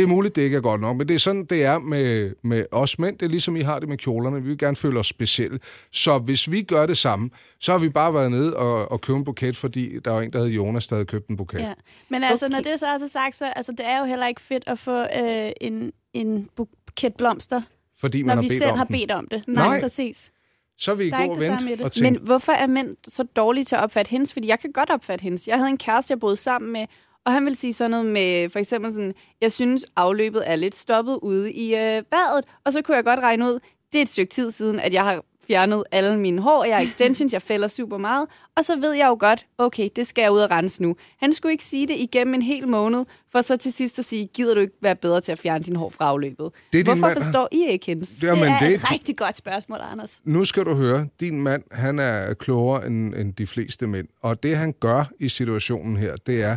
det 0.00 0.06
er 0.06 0.14
muligt, 0.14 0.36
det 0.36 0.42
ikke 0.42 0.56
er 0.56 0.60
godt 0.60 0.80
nok, 0.80 0.96
men 0.96 1.08
det 1.08 1.14
er 1.14 1.18
sådan, 1.18 1.44
det 1.44 1.64
er 1.64 1.78
med, 1.78 2.32
med 2.44 2.64
os 2.70 2.98
mænd. 2.98 3.18
Det 3.18 3.26
er 3.26 3.30
ligesom, 3.30 3.56
I 3.56 3.60
har 3.60 3.78
det 3.78 3.88
med 3.88 3.98
kjolerne. 3.98 4.42
Vi 4.42 4.48
vil 4.48 4.58
gerne 4.58 4.76
føle 4.76 4.98
os 4.98 5.06
specielle. 5.06 5.58
Så 5.92 6.18
hvis 6.18 6.50
vi 6.50 6.62
gør 6.62 6.86
det 6.86 6.96
samme, 6.96 7.30
så 7.60 7.72
har 7.72 7.78
vi 7.78 7.88
bare 7.88 8.14
været 8.14 8.30
nede 8.30 8.56
og, 8.56 8.92
og 8.92 9.00
købt 9.00 9.16
en 9.18 9.24
buket, 9.24 9.56
fordi 9.56 9.98
der 10.04 10.10
var 10.10 10.20
en, 10.20 10.32
der 10.32 10.38
hed 10.38 10.48
Jonas, 10.48 10.88
der 10.88 10.96
havde 10.96 11.06
købt 11.06 11.28
en 11.28 11.36
buket. 11.36 11.58
Ja. 11.60 11.72
Men 12.08 12.24
altså, 12.24 12.46
Okay. 12.46 12.54
når 12.56 12.62
det 12.62 12.80
så 12.80 12.92
også 12.92 13.04
er 13.04 13.08
sagt, 13.08 13.36
så 13.36 13.44
altså, 13.56 13.72
det 13.72 13.86
er 13.86 13.98
jo 13.98 14.04
heller 14.04 14.26
ikke 14.26 14.40
fedt 14.40 14.64
at 14.66 14.78
få 14.78 15.00
øh, 15.00 15.52
en, 15.60 15.92
en 16.12 16.48
buket 16.56 17.14
blomster, 17.18 17.62
Fordi 18.00 18.22
man 18.22 18.26
når 18.26 18.34
har 18.34 18.42
vi 18.42 18.48
bedt 18.48 18.58
selv 18.58 18.70
om 18.70 18.78
har 18.78 18.84
den. 18.84 18.92
bedt 18.98 19.10
om 19.10 19.28
det. 19.30 19.44
Nej. 19.48 19.66
Nej, 19.68 19.80
præcis. 19.80 20.30
Så 20.78 20.94
I 20.94 21.08
er 21.10 21.14
og 21.16 21.20
samme 21.20 21.34
i 21.46 21.48
vente 21.50 21.66
det. 21.76 21.80
og 21.80 21.92
tænke, 21.92 22.10
Men 22.10 22.20
hvorfor 22.26 22.52
er 22.52 22.66
mænd 22.66 22.96
så 23.08 23.22
dårlige 23.22 23.64
til 23.64 23.76
at 23.76 23.82
opfatte 23.82 24.10
hendes? 24.10 24.32
Fordi 24.32 24.48
jeg 24.48 24.58
kan 24.60 24.72
godt 24.72 24.90
opfatte 24.90 25.22
hendes. 25.22 25.48
Jeg 25.48 25.56
havde 25.56 25.70
en 25.70 25.78
kæreste, 25.78 26.12
jeg 26.12 26.20
boede 26.20 26.36
sammen 26.36 26.72
med, 26.72 26.86
og 27.26 27.32
han 27.32 27.44
ville 27.44 27.56
sige 27.56 27.74
sådan 27.74 27.90
noget 27.90 28.06
med, 28.06 28.50
for 28.50 28.58
eksempel 28.58 28.92
sådan, 28.92 29.14
jeg 29.40 29.52
synes 29.52 29.84
afløbet 29.96 30.42
er 30.46 30.56
lidt 30.56 30.74
stoppet 30.74 31.18
ude 31.22 31.52
i 31.52 31.74
øh, 31.74 32.02
badet, 32.10 32.44
og 32.64 32.72
så 32.72 32.82
kunne 32.82 32.96
jeg 32.96 33.04
godt 33.04 33.20
regne 33.20 33.44
ud, 33.46 33.58
det 33.92 33.98
er 33.98 34.02
et 34.02 34.08
stykke 34.08 34.30
tid 34.30 34.50
siden, 34.50 34.80
at 34.80 34.92
jeg 34.94 35.04
har 35.04 35.24
fjernet 35.46 35.84
alle 35.92 36.18
mine 36.18 36.42
hår, 36.42 36.64
jeg 36.64 36.76
har 36.76 36.82
extensions, 36.84 37.32
jeg 37.32 37.42
fælder 37.42 37.68
super 37.68 37.98
meget, 37.98 38.28
og 38.56 38.64
så 38.64 38.76
ved 38.80 38.92
jeg 38.92 39.06
jo 39.06 39.16
godt, 39.20 39.46
okay, 39.58 39.88
det 39.96 40.06
skal 40.06 40.22
jeg 40.22 40.32
ud 40.32 40.38
og 40.38 40.50
rense 40.50 40.82
nu. 40.82 40.96
Han 41.18 41.32
skulle 41.32 41.52
ikke 41.52 41.64
sige 41.64 41.86
det 41.88 41.96
igennem 41.98 42.34
en 42.34 42.42
hel 42.42 42.68
måned, 42.68 43.04
for 43.32 43.40
så 43.40 43.56
til 43.56 43.72
sidst 43.72 43.98
at 43.98 44.04
sige, 44.04 44.26
gider 44.26 44.54
du 44.54 44.60
ikke 44.60 44.74
være 44.82 44.96
bedre 44.96 45.20
til 45.20 45.32
at 45.32 45.38
fjerne 45.38 45.64
din 45.64 45.76
hår 45.76 45.90
fra 45.90 46.04
afløbet? 46.08 46.50
Det 46.72 46.80
er 46.80 46.84
Hvorfor 46.84 47.00
mand, 47.00 47.22
forstår 47.22 47.48
I 47.52 47.66
ikke 47.68 47.86
hendes? 47.86 48.22
Jamen, 48.22 48.42
det 48.44 48.50
er 48.50 48.58
det- 48.58 48.74
et 48.74 48.90
rigtig 48.92 49.16
godt 49.16 49.36
spørgsmål, 49.36 49.78
Anders. 49.92 50.20
nu 50.24 50.44
skal 50.44 50.64
du 50.64 50.74
høre, 50.74 51.06
din 51.20 51.40
mand, 51.42 51.62
han 51.72 51.98
er 51.98 52.34
klogere 52.34 52.86
end, 52.86 53.14
end 53.14 53.32
de 53.34 53.46
fleste 53.46 53.86
mænd. 53.86 54.08
Og 54.22 54.42
det, 54.42 54.56
han 54.56 54.74
gør 54.80 55.04
i 55.20 55.28
situationen 55.28 55.96
her, 55.96 56.16
det 56.16 56.42
er 56.42 56.56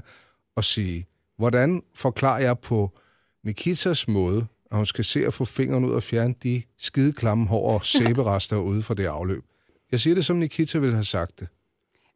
at 0.58 0.66
sige, 0.66 1.06
hvordan 1.38 1.82
forklarer 1.96 2.40
jeg 2.42 2.60
på 2.60 2.92
Nikitas 3.44 4.08
måde, 4.08 4.46
at 4.72 4.78
hun 4.78 4.86
skal 4.86 5.06
se 5.06 5.26
at 5.26 5.34
få 5.34 5.46
fingeren 5.46 5.86
ud 5.86 5.92
og 5.92 6.04
fjerne 6.04 6.36
de 6.44 6.62
skide 6.78 7.14
klamme 7.14 7.48
hår 7.48 7.74
og 7.74 7.86
sæberester 7.98 8.58
ude 8.58 8.82
fra 8.82 8.94
det 8.94 9.06
afløb. 9.06 9.44
Jeg 9.92 10.00
siger 10.00 10.16
det, 10.16 10.26
som 10.26 10.36
Nikita 10.38 10.78
ville 10.80 10.96
have 10.96 11.04
sagt 11.06 11.40
det. 11.40 11.48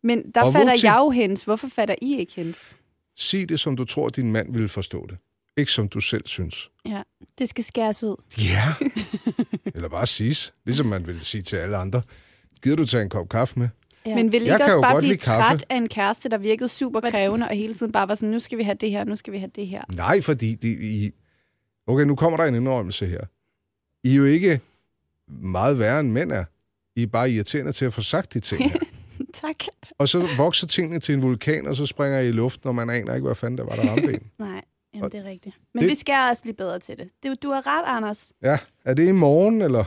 Men 0.03 0.31
der 0.35 0.41
Og 0.43 0.53
fatter 0.53 0.71
vupti. 0.71 0.85
jeg 0.85 0.95
jo 0.99 1.09
hendes. 1.09 1.43
Hvorfor 1.43 1.67
fatter 1.67 1.95
I 2.01 2.17
ikke 2.19 2.33
hendes? 2.35 2.77
Sig 3.15 3.49
det, 3.49 3.59
som 3.59 3.75
du 3.77 3.85
tror, 3.85 4.09
din 4.09 4.31
mand 4.31 4.53
ville 4.53 4.67
forstå 4.67 5.05
det. 5.09 5.17
Ikke 5.57 5.71
som 5.71 5.89
du 5.89 5.99
selv 5.99 6.27
synes. 6.27 6.69
Ja, 6.85 7.01
det 7.37 7.49
skal 7.49 7.63
skæres 7.63 8.03
ud. 8.03 8.15
Ja. 8.37 8.73
Eller 9.75 9.89
bare 9.89 10.05
siges, 10.07 10.53
ligesom 10.65 10.85
man 10.85 11.07
ville 11.07 11.23
sige 11.23 11.41
til 11.41 11.55
alle 11.55 11.77
andre. 11.77 12.01
Gider 12.63 12.75
du 12.75 12.85
tage 12.85 13.03
en 13.03 13.09
kop 13.09 13.29
kaffe 13.29 13.59
med? 13.59 13.69
Ja. 14.07 14.15
Men 14.15 14.31
vil 14.31 14.41
I 14.41 14.45
ikke 14.45 14.63
også 14.63 14.81
bare 14.81 14.97
blive 14.99 15.11
lide 15.13 15.19
kaffe. 15.19 15.41
træt 15.43 15.65
af 15.69 15.75
en 15.77 15.89
kæreste, 15.89 16.29
der 16.29 16.37
virkede 16.37 16.69
super 16.69 16.99
krævende, 17.01 17.47
og 17.47 17.55
hele 17.55 17.73
tiden 17.73 17.91
bare 17.91 18.07
var 18.07 18.15
sådan, 18.15 18.29
nu 18.29 18.39
skal 18.39 18.57
vi 18.57 18.63
have 18.63 18.75
det 18.75 18.91
her, 18.91 19.03
nu 19.05 19.15
skal 19.15 19.33
vi 19.33 19.37
have 19.37 19.51
det 19.55 19.67
her. 19.67 19.83
Nej, 19.95 20.21
fordi 20.21 20.55
de, 20.55 20.69
I... 20.71 21.11
Okay, 21.87 22.03
nu 22.03 22.15
kommer 22.15 22.37
der 22.37 22.45
en 22.45 22.55
indrømmelse 22.55 23.05
her. 23.07 23.21
I 24.03 24.11
er 24.11 24.15
jo 24.15 24.25
ikke 24.25 24.59
meget 25.27 25.79
værre 25.79 25.99
end 25.99 26.11
mænd 26.11 26.31
er. 26.31 26.43
I 26.95 27.03
er 27.03 27.07
bare 27.07 27.31
irriterende 27.31 27.71
til 27.71 27.85
at 27.85 27.93
få 27.93 28.01
sagt 28.01 28.33
de 28.33 28.39
ting 28.39 28.71
her. 28.71 28.79
tak. 29.33 29.55
Og 29.97 30.09
så 30.09 30.27
vokser 30.37 30.67
tingene 30.67 30.99
til 30.99 31.15
en 31.15 31.21
vulkan, 31.21 31.67
og 31.67 31.75
så 31.75 31.85
springer 31.85 32.19
I 32.19 32.27
i 32.27 32.31
luften, 32.31 32.67
og 32.67 32.75
man 32.75 32.89
aner 32.89 33.13
ikke, 33.13 33.25
hvad 33.25 33.35
fanden 33.35 33.57
der 33.57 33.63
var, 33.63 33.75
der 33.75 33.89
ramte 33.89 34.13
en. 34.13 34.19
Nej, 34.39 34.61
jamen, 34.95 35.11
det 35.11 35.19
er 35.19 35.23
rigtigt. 35.29 35.55
Men 35.73 35.81
Det- 35.81 35.81
det... 35.81 35.89
vi 35.89 35.95
skal 35.95 36.15
også 36.29 36.41
blive 36.43 36.55
bedre 36.55 36.79
til 36.79 36.97
det. 36.97 37.09
det. 37.23 37.43
Du 37.43 37.49
har 37.51 37.67
ret, 37.67 37.83
Anders. 37.97 38.31
Ja, 38.41 38.57
er 38.85 38.93
det 38.93 39.07
i 39.07 39.11
morgen, 39.11 39.61
eller? 39.61 39.83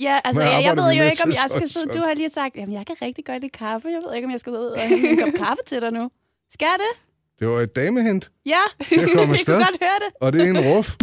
Ja, 0.00 0.20
altså, 0.24 0.42
jeg, 0.42 0.62
jeg 0.64 0.76
ved 0.76 0.92
jo 0.92 1.04
ikke, 1.04 1.22
om 1.24 1.30
jeg 1.30 1.44
skal 1.48 1.68
så- 1.68 1.72
sidde... 1.72 1.94
Du 1.98 1.98
har 2.06 2.14
lige 2.14 2.28
sagt, 2.30 2.56
jamen, 2.56 2.74
jeg 2.74 2.86
kan 2.86 2.96
rigtig 3.02 3.24
godt 3.24 3.40
lide 3.42 3.50
kaffe. 3.52 3.88
Jeg 3.88 4.00
ved 4.06 4.14
ikke, 4.14 4.26
om 4.26 4.30
jeg 4.30 4.40
skal 4.40 4.52
ud 4.52 4.56
og 4.66 4.80
hente 4.80 5.08
en 5.08 5.18
kop 5.18 5.32
kaffe 5.46 5.62
til 5.66 5.80
dig 5.80 5.90
nu. 5.92 6.10
Skal 6.52 6.66
jeg 6.66 6.76
det? 6.78 6.92
Det 7.40 7.48
var 7.48 7.60
et 7.60 7.76
damehint, 7.76 8.30
Ja, 8.46 8.60
Til 8.88 9.00
at 9.00 9.08
komme 9.14 9.34
jeg 9.36 9.40
kunne 9.46 9.56
godt 9.56 9.76
høre 9.82 9.98
det. 10.04 10.10
og 10.20 10.32
det 10.32 10.40
er 10.40 10.50
en 10.50 10.58
ruf. 10.60 10.94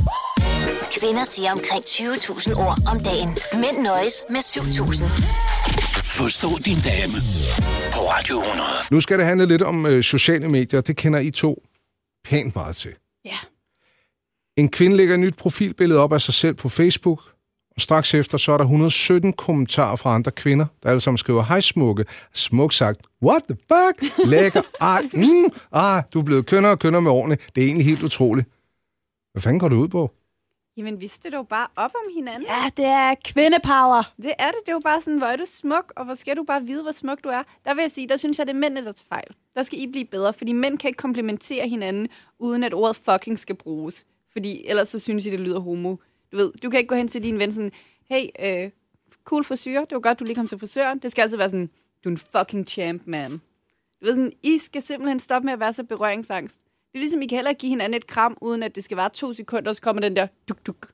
Kvinder 0.99 1.23
siger 1.23 1.51
omkring 1.51 1.83
20.000 1.83 2.59
ord 2.65 2.77
om 2.91 2.99
dagen. 3.03 3.29
Mænd 3.53 3.77
nøjes 3.83 4.23
med 4.29 4.37
7.000. 4.39 5.03
Forstå 6.17 6.49
din 6.65 6.77
dame 6.85 7.13
på 7.93 7.99
Radio 7.99 8.35
100. 8.37 8.67
Nu 8.91 8.99
skal 8.99 9.17
det 9.17 9.25
handle 9.25 9.45
lidt 9.45 9.61
om 9.61 9.85
øh, 9.85 10.03
sociale 10.03 10.47
medier. 10.49 10.81
Det 10.81 10.97
kender 10.97 11.19
I 11.19 11.31
to 11.31 11.63
pænt 12.25 12.55
meget 12.55 12.75
til. 12.75 12.93
Ja. 13.25 13.37
En 14.57 14.69
kvinde 14.69 14.97
lægger 14.97 15.13
et 15.13 15.19
nyt 15.19 15.35
profilbillede 15.37 15.99
op 15.99 16.13
af 16.13 16.21
sig 16.21 16.33
selv 16.33 16.53
på 16.55 16.69
Facebook, 16.69 17.21
og 17.75 17.81
straks 17.81 18.13
efter 18.13 18.37
så 18.37 18.51
er 18.51 18.57
der 18.57 18.63
117 18.63 19.33
kommentarer 19.33 19.95
fra 19.95 20.15
andre 20.15 20.31
kvinder, 20.31 20.65
der 20.83 20.89
alle 20.89 20.99
sammen 20.99 21.17
skriver, 21.17 21.43
hej 21.43 21.61
smukke, 21.61 22.05
smuk 22.33 22.73
sagt, 22.73 23.01
what 23.23 23.43
the 23.43 23.57
fuck, 23.71 24.27
lækker, 24.27 24.61
ej, 24.81 25.01
mm, 25.13 25.49
ah, 25.71 26.03
du 26.13 26.19
er 26.19 26.23
blevet 26.23 26.45
kønner 26.45 26.69
og 26.69 26.79
kønner 26.79 26.99
med 26.99 27.11
årene, 27.11 27.37
det 27.55 27.63
er 27.63 27.67
egentlig 27.67 27.85
helt 27.85 28.03
utroligt. 28.03 28.47
Hvad 29.31 29.41
fanden 29.41 29.59
går 29.59 29.69
det 29.69 29.75
ud 29.75 29.87
på? 29.87 30.11
Jamen, 30.77 31.01
vi 31.01 31.07
støtter 31.07 31.39
jo 31.39 31.43
bare 31.43 31.67
op 31.75 31.91
om 31.95 32.13
hinanden. 32.15 32.45
Ja, 32.49 32.69
det 32.77 32.85
er 32.85 33.15
kvindepower. 33.25 34.13
Det 34.17 34.33
er 34.39 34.47
det. 34.47 34.59
Det 34.65 34.69
er 34.69 34.73
jo 34.73 34.81
bare 34.83 35.01
sådan, 35.01 35.17
hvor 35.17 35.27
er 35.27 35.35
du 35.35 35.43
smuk, 35.45 35.93
og 35.95 36.05
hvor 36.05 36.13
skal 36.13 36.37
du 36.37 36.43
bare 36.43 36.63
vide, 36.63 36.83
hvor 36.83 36.91
smuk 36.91 37.23
du 37.23 37.29
er. 37.29 37.43
Der 37.65 37.73
vil 37.73 37.81
jeg 37.81 37.91
sige, 37.91 38.09
der 38.09 38.17
synes 38.17 38.39
jeg, 38.39 38.47
det 38.47 38.53
er 38.53 38.59
mændene, 38.59 38.85
der 38.85 38.91
tager 38.91 39.07
fejl. 39.09 39.35
Der 39.55 39.63
skal 39.63 39.79
I 39.79 39.87
blive 39.87 40.05
bedre, 40.05 40.33
fordi 40.33 40.53
mænd 40.53 40.77
kan 40.77 40.87
ikke 40.87 40.97
komplementere 40.97 41.69
hinanden, 41.69 42.07
uden 42.39 42.63
at 42.63 42.73
ordet 42.73 42.95
fucking 42.95 43.39
skal 43.39 43.55
bruges. 43.55 44.05
Fordi 44.31 44.65
ellers 44.67 44.89
så 44.89 44.99
synes 44.99 45.25
I, 45.25 45.29
det 45.29 45.39
lyder 45.39 45.59
homo. 45.59 45.95
Du 46.33 46.37
ved, 46.37 46.51
du 46.63 46.69
kan 46.69 46.77
ikke 46.77 46.87
gå 46.87 46.95
hen 46.95 47.07
til 47.07 47.23
din 47.23 47.39
ven 47.39 47.51
sådan, 47.51 47.71
hey, 48.09 48.25
øh, 48.39 48.71
cool 49.23 49.43
frisyr, 49.43 49.79
det 49.79 49.91
var 49.91 49.99
godt, 49.99 50.19
du 50.19 50.23
lige 50.25 50.35
kom 50.35 50.47
til 50.47 50.59
frisøren. 50.59 50.99
Det 50.99 51.11
skal 51.11 51.21
altid 51.21 51.37
være 51.37 51.49
sådan, 51.49 51.69
du 52.03 52.09
er 52.09 52.13
en 52.13 52.17
fucking 52.37 52.67
champ, 52.67 53.01
man. 53.05 53.31
Du 53.31 54.05
ved 54.05 54.15
sådan, 54.15 54.31
I 54.43 54.57
skal 54.57 54.81
simpelthen 54.81 55.19
stoppe 55.19 55.45
med 55.45 55.53
at 55.53 55.59
være 55.59 55.73
så 55.73 55.83
berøringsangst. 55.83 56.55
Det 56.91 56.97
er 56.97 56.99
ligesom, 56.99 57.21
I 57.21 57.27
kan 57.27 57.35
heller 57.35 57.49
ikke 57.49 57.59
give 57.59 57.69
hinanden 57.69 57.93
et 57.93 58.07
kram, 58.07 58.37
uden 58.41 58.63
at 58.63 58.75
det 58.75 58.83
skal 58.83 58.97
være 58.97 59.09
to 59.09 59.33
sekunder, 59.33 59.69
og 59.69 59.75
så 59.75 59.81
kommer 59.81 60.01
den 60.01 60.15
der 60.15 60.27
duk 60.49 60.67
duk. 60.67 60.87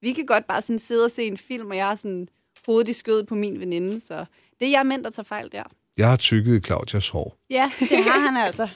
Vi 0.00 0.12
kan 0.12 0.26
godt 0.26 0.46
bare 0.46 0.62
sådan 0.62 0.78
sidde 0.78 1.04
og 1.04 1.10
se 1.10 1.24
en 1.24 1.36
film, 1.36 1.70
og 1.70 1.76
jeg 1.76 1.86
har 1.86 1.94
sådan 1.94 2.28
hovedet 2.66 2.88
i 2.88 2.92
skødet 2.92 3.26
på 3.26 3.34
min 3.34 3.60
veninde, 3.60 4.00
så 4.00 4.24
det 4.60 4.66
er 4.66 4.70
jeg 4.70 4.86
mænd, 4.86 5.04
der 5.04 5.10
tager 5.10 5.24
fejl 5.24 5.52
der. 5.52 5.62
Jeg 5.96 6.08
har 6.08 6.16
tykket 6.16 6.56
i 6.56 6.60
Claudias 6.60 7.08
hår. 7.08 7.36
Ja, 7.50 7.70
det 7.80 8.04
har 8.04 8.18
han 8.20 8.36
altså. 8.36 8.68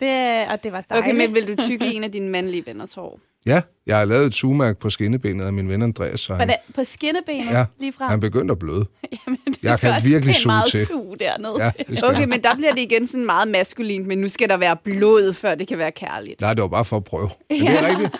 Det, 0.00 0.46
og 0.48 0.62
det 0.64 0.72
var 0.72 0.80
dejligt. 0.80 1.06
Okay, 1.06 1.26
men 1.26 1.34
vil 1.34 1.48
du 1.48 1.62
tykke 1.62 1.86
en 1.86 2.04
af 2.04 2.12
dine 2.12 2.28
mandlige 2.28 2.66
venners 2.66 2.94
hår? 2.94 3.20
Ja, 3.46 3.62
jeg 3.86 3.98
har 3.98 4.04
lavet 4.04 4.26
et 4.26 4.34
sugemærk 4.34 4.78
på 4.78 4.90
skinnebenet 4.90 5.44
af 5.44 5.52
min 5.52 5.68
ven 5.68 5.82
Andreas, 5.82 6.20
så 6.20 6.34
han, 6.34 6.50
På 6.74 6.84
skinnebenet 6.84 7.50
Ja, 7.50 7.64
lige 7.80 7.92
frem. 7.92 8.08
han 8.10 8.20
begyndte 8.20 8.52
at 8.52 8.58
bløde. 8.58 8.84
Jamen, 9.26 9.38
det 9.46 9.58
Jeg 9.62 9.78
skal 9.78 9.88
kan 9.88 9.96
også 9.96 10.08
virkelig 10.08 10.34
suge 10.34 10.46
meget 10.52 10.70
til. 10.70 10.86
suge 10.86 11.16
dernede 11.18 11.64
Ja, 11.64 11.70
det 11.88 12.04
Okay, 12.04 12.20
jeg. 12.20 12.28
men 12.28 12.42
der 12.42 12.54
bliver 12.54 12.72
det 12.72 12.80
igen 12.82 13.06
sådan 13.06 13.26
meget 13.26 13.48
maskulint, 13.48 14.06
men 14.06 14.18
nu 14.18 14.28
skal 14.28 14.48
der 14.48 14.56
være 14.56 14.76
blod, 14.84 15.32
før 15.32 15.54
det 15.54 15.68
kan 15.68 15.78
være 15.78 15.92
kærligt. 15.92 16.40
Nej, 16.40 16.54
det 16.54 16.62
var 16.62 16.68
bare 16.68 16.84
for 16.84 16.96
at 16.96 17.04
prøve. 17.04 17.28
Det 17.50 17.60
er 17.68 17.88
rigtigt. 17.88 18.10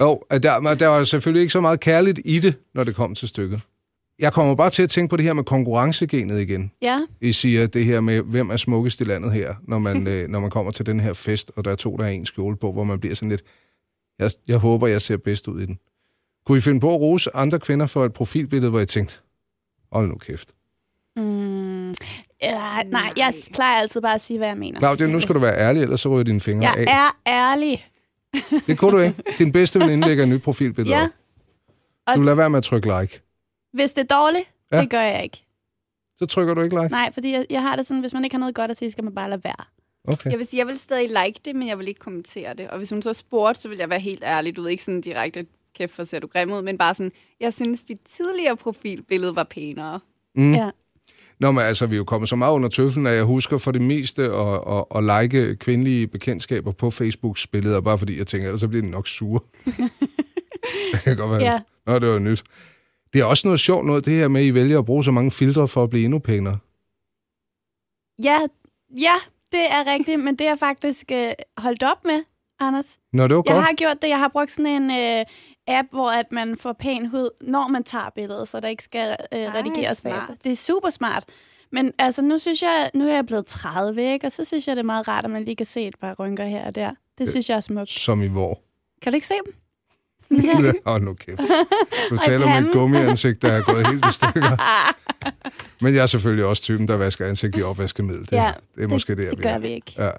Jo, 0.00 0.20
der, 0.30 0.74
der 0.74 0.86
var 0.86 1.04
selvfølgelig 1.04 1.40
ikke 1.40 1.52
så 1.52 1.60
meget 1.60 1.80
kærligt 1.80 2.20
i 2.24 2.38
det, 2.38 2.54
når 2.74 2.84
det 2.84 2.94
kom 2.94 3.14
til 3.14 3.28
stykket. 3.28 3.60
Jeg 4.18 4.32
kommer 4.32 4.54
bare 4.54 4.70
til 4.70 4.82
at 4.82 4.90
tænke 4.90 5.10
på 5.10 5.16
det 5.16 5.24
her 5.24 5.32
med 5.32 5.44
konkurrencegenet 5.44 6.40
igen. 6.40 6.70
Ja, 6.82 7.00
I 7.20 7.32
siger 7.32 7.66
det 7.66 7.84
her 7.84 8.00
med, 8.00 8.20
hvem 8.20 8.50
er 8.50 8.56
smukkest 8.56 9.00
i 9.00 9.04
landet 9.04 9.32
her, 9.32 9.54
når 9.68 9.78
man, 9.78 10.06
øh, 10.12 10.28
når 10.28 10.40
man 10.40 10.50
kommer 10.50 10.72
til 10.72 10.86
den 10.86 11.00
her 11.00 11.12
fest, 11.12 11.50
og 11.56 11.64
der 11.64 11.70
er 11.70 11.74
to, 11.76 11.96
der 11.96 12.04
har 12.04 12.10
en 12.10 12.26
skjole 12.26 12.56
på, 12.56 12.72
hvor 12.72 12.84
man 12.84 12.98
bliver 13.00 13.14
sådan 13.14 13.28
lidt, 13.28 13.42
jeg, 14.18 14.30
jeg 14.48 14.58
håber, 14.58 14.86
jeg 14.86 15.02
ser 15.02 15.16
bedst 15.16 15.48
ud 15.48 15.60
i 15.60 15.66
den. 15.66 15.78
Kunne 16.46 16.58
I 16.58 16.60
finde 16.60 16.80
på 16.80 16.94
at 16.94 17.00
rose 17.00 17.36
andre 17.36 17.60
kvinder 17.60 17.86
for 17.86 18.04
et 18.04 18.12
profilbillede, 18.12 18.70
hvor 18.70 18.78
jeg 18.78 18.88
tænkte, 18.88 19.18
hold 19.92 20.08
nu 20.08 20.14
kæft. 20.16 20.48
mm, 21.16 21.90
ja 22.42 22.82
nej, 22.82 23.12
jeg 23.16 23.32
plejer 23.54 23.80
altid 23.80 24.00
bare 24.00 24.14
at 24.14 24.20
sige, 24.20 24.38
hvad 24.38 24.48
jeg 24.48 24.56
mener. 24.58 24.78
Claudia, 24.78 25.06
nu 25.06 25.20
skal 25.20 25.34
du 25.34 25.40
være 25.40 25.58
ærlig, 25.58 25.82
ellers 25.82 26.00
så 26.00 26.08
ryger 26.08 26.24
dine 26.24 26.40
fingre 26.40 26.68
Jeg 26.68 26.88
af. 26.88 26.94
er 27.06 27.10
ærlig. 27.26 27.88
Det 28.66 28.78
kunne 28.78 28.92
du 28.92 28.98
ikke. 28.98 29.22
Din 29.38 29.52
bedste 29.52 29.80
veninde 29.80 30.06
lægger 30.08 30.24
et 30.24 30.28
nyt 30.28 30.42
profilbillede 30.42 30.96
Ja. 30.96 31.08
Du 32.16 32.20
lader 32.22 32.34
være 32.36 32.50
med 32.50 32.58
at 32.58 32.64
trykke 32.64 33.00
like. 33.00 33.20
Hvis 33.72 33.94
det 33.94 34.10
er 34.10 34.16
dårligt, 34.16 34.50
ja. 34.72 34.80
det 34.80 34.90
gør 34.90 35.00
jeg 35.00 35.22
ikke. 35.24 35.44
Så 36.18 36.26
trykker 36.26 36.54
du 36.54 36.60
ikke 36.62 36.76
like? 36.76 36.88
Nej, 36.90 37.12
fordi 37.12 37.32
jeg, 37.32 37.46
jeg 37.50 37.62
har 37.62 37.76
det 37.76 37.86
sådan, 37.86 38.00
hvis 38.00 38.14
man 38.14 38.24
ikke 38.24 38.34
har 38.34 38.38
noget 38.38 38.54
godt 38.54 38.70
at 38.70 38.76
sige, 38.76 38.90
skal 38.90 39.04
man 39.04 39.14
bare 39.14 39.30
lade 39.30 39.44
være. 39.44 39.64
Okay. 40.08 40.30
Jeg 40.30 40.38
vil 40.38 40.46
sige, 40.46 40.58
jeg 40.58 40.66
vil 40.66 40.78
stadig 40.78 41.08
like 41.08 41.40
det, 41.44 41.56
men 41.56 41.68
jeg 41.68 41.78
vil 41.78 41.88
ikke 41.88 42.00
kommentere 42.00 42.54
det. 42.54 42.70
Og 42.70 42.76
hvis 42.76 42.90
hun 42.90 43.02
så 43.02 43.12
spurgte, 43.12 43.60
så 43.60 43.68
vil 43.68 43.78
jeg 43.78 43.90
være 43.90 44.00
helt 44.00 44.22
ærlig. 44.24 44.56
Du 44.56 44.62
ved 44.62 44.70
ikke 44.70 44.84
sådan 44.84 45.00
direkte, 45.00 45.46
kæft, 45.74 45.92
for 45.92 46.04
ser 46.04 46.20
du 46.20 46.26
grim 46.26 46.52
ud, 46.52 46.62
men 46.62 46.78
bare 46.78 46.94
sådan, 46.94 47.12
jeg 47.40 47.54
synes, 47.54 47.84
dit 47.84 48.00
tidligere 48.04 48.56
profilbillede 48.56 49.36
var 49.36 49.44
pænere. 49.44 50.00
Mm. 50.34 50.54
Ja. 50.54 50.70
Nå, 51.40 51.52
men 51.52 51.64
altså, 51.64 51.86
vi 51.86 51.94
er 51.94 51.98
jo 51.98 52.04
kommet 52.04 52.28
så 52.28 52.36
meget 52.36 52.52
under 52.52 52.68
tøflen, 52.68 53.06
at 53.06 53.14
jeg 53.14 53.24
husker 53.24 53.58
for 53.58 53.70
det 53.70 53.82
meste 53.82 54.22
at, 54.22 54.60
at, 54.68 54.84
at 54.96 55.22
like 55.22 55.56
kvindelige 55.56 56.06
bekendtskaber 56.06 56.72
på 56.72 56.90
Facebooks 56.90 57.46
billeder, 57.46 57.80
bare 57.80 57.98
fordi 57.98 58.18
jeg 58.18 58.26
tænker, 58.26 58.48
ellers 58.48 58.60
så 58.60 58.68
bliver 58.68 58.82
de 58.82 58.90
nok 58.90 59.08
sure. 59.08 59.40
det 60.92 61.00
kan 61.04 61.16
godt 61.16 61.30
være. 61.30 61.52
Ja. 61.52 61.60
Nå, 61.86 61.98
det 61.98 62.08
var 62.08 62.18
nyt. 62.18 62.44
Det 63.12 63.20
er 63.20 63.24
også 63.24 63.48
noget 63.48 63.60
sjovt 63.60 63.86
noget, 63.86 64.06
det 64.06 64.16
her 64.16 64.28
med, 64.28 64.40
at 64.40 64.46
I 64.46 64.54
vælger 64.54 64.78
at 64.78 64.84
bruge 64.84 65.04
så 65.04 65.10
mange 65.10 65.30
filtre 65.30 65.68
for 65.68 65.82
at 65.82 65.90
blive 65.90 66.04
endnu 66.04 66.18
pænere. 66.18 66.58
Ja, 68.24 68.38
ja, 69.00 69.14
det 69.56 69.64
er 69.76 69.92
rigtigt, 69.92 70.20
men 70.20 70.32
det 70.38 70.44
er 70.44 70.50
jeg 70.50 70.58
faktisk 70.58 71.04
øh, 71.12 71.32
holdt 71.58 71.82
op 71.82 72.04
med, 72.04 72.20
Anders. 72.60 72.98
Nå, 73.12 73.22
det 73.28 73.36
var 73.36 73.42
Jeg 73.46 73.54
godt. 73.54 73.64
har 73.64 73.72
gjort 73.74 74.02
det. 74.02 74.08
Jeg 74.08 74.18
har 74.18 74.28
brugt 74.28 74.50
sådan 74.50 74.82
en 74.82 74.90
øh, 74.90 75.24
app, 75.78 75.88
hvor 75.90 76.10
at 76.10 76.32
man 76.32 76.56
får 76.56 76.72
pæn 76.72 77.06
hud, 77.06 77.30
når 77.40 77.68
man 77.68 77.84
tager 77.84 78.10
billedet, 78.14 78.48
så 78.48 78.60
der 78.60 78.68
ikke 78.68 78.82
skal 78.82 79.16
øh, 79.34 79.54
redigeres 79.54 80.00
bagefter. 80.02 80.34
Det 80.44 80.52
er 80.52 80.56
super 80.56 80.90
smart. 80.90 81.24
Men 81.72 81.92
altså, 81.98 82.22
nu 82.22 82.38
synes 82.38 82.62
jeg, 82.62 82.90
nu 82.94 83.08
er 83.08 83.14
jeg 83.14 83.26
blevet 83.26 83.46
30, 83.46 84.12
ikke? 84.12 84.26
og 84.26 84.32
så 84.32 84.44
synes 84.44 84.68
jeg, 84.68 84.76
det 84.76 84.80
er 84.82 84.86
meget 84.86 85.08
rart, 85.08 85.24
at 85.24 85.30
man 85.30 85.44
lige 85.44 85.56
kan 85.56 85.66
se 85.66 85.86
et 85.86 85.94
par 86.00 86.14
rynker 86.18 86.44
her 86.44 86.66
og 86.66 86.74
der. 86.74 86.90
Det 87.18 87.28
synes 87.28 87.50
jeg 87.50 87.56
er 87.56 87.60
smukt. 87.60 87.90
Som 87.90 88.22
i 88.22 88.26
hvor. 88.26 88.58
Kan 89.02 89.12
du 89.12 89.14
ikke 89.14 89.26
se 89.26 89.34
dem? 89.46 89.54
Her. 90.30 90.72
Hold 90.90 91.02
nu 91.02 91.14
kæft. 91.14 91.40
Du 92.10 92.16
taler 92.16 92.60
med 92.60 92.68
et 92.68 92.72
gummiansigt, 92.72 93.42
der 93.42 93.52
er 93.52 93.62
gået 93.62 93.86
helt 93.86 94.06
i 94.06 94.12
stykker. 94.12 94.56
Men 95.82 95.94
jeg 95.94 96.02
er 96.02 96.06
selvfølgelig 96.06 96.44
også 96.44 96.62
typen, 96.62 96.88
der 96.88 96.96
vasker 96.96 97.26
ansigt 97.26 97.56
i 97.56 97.62
opvaskemiddel. 97.62 98.24
Det, 98.24 98.32
Ja, 98.32 98.52
det 98.74 98.84
er 98.84 98.88
måske 98.88 99.16
det, 99.16 99.30
det 99.30 99.42
gør 99.42 99.58
vi 99.58 99.68
ikke. 99.68 99.92
Ja. 99.98 100.10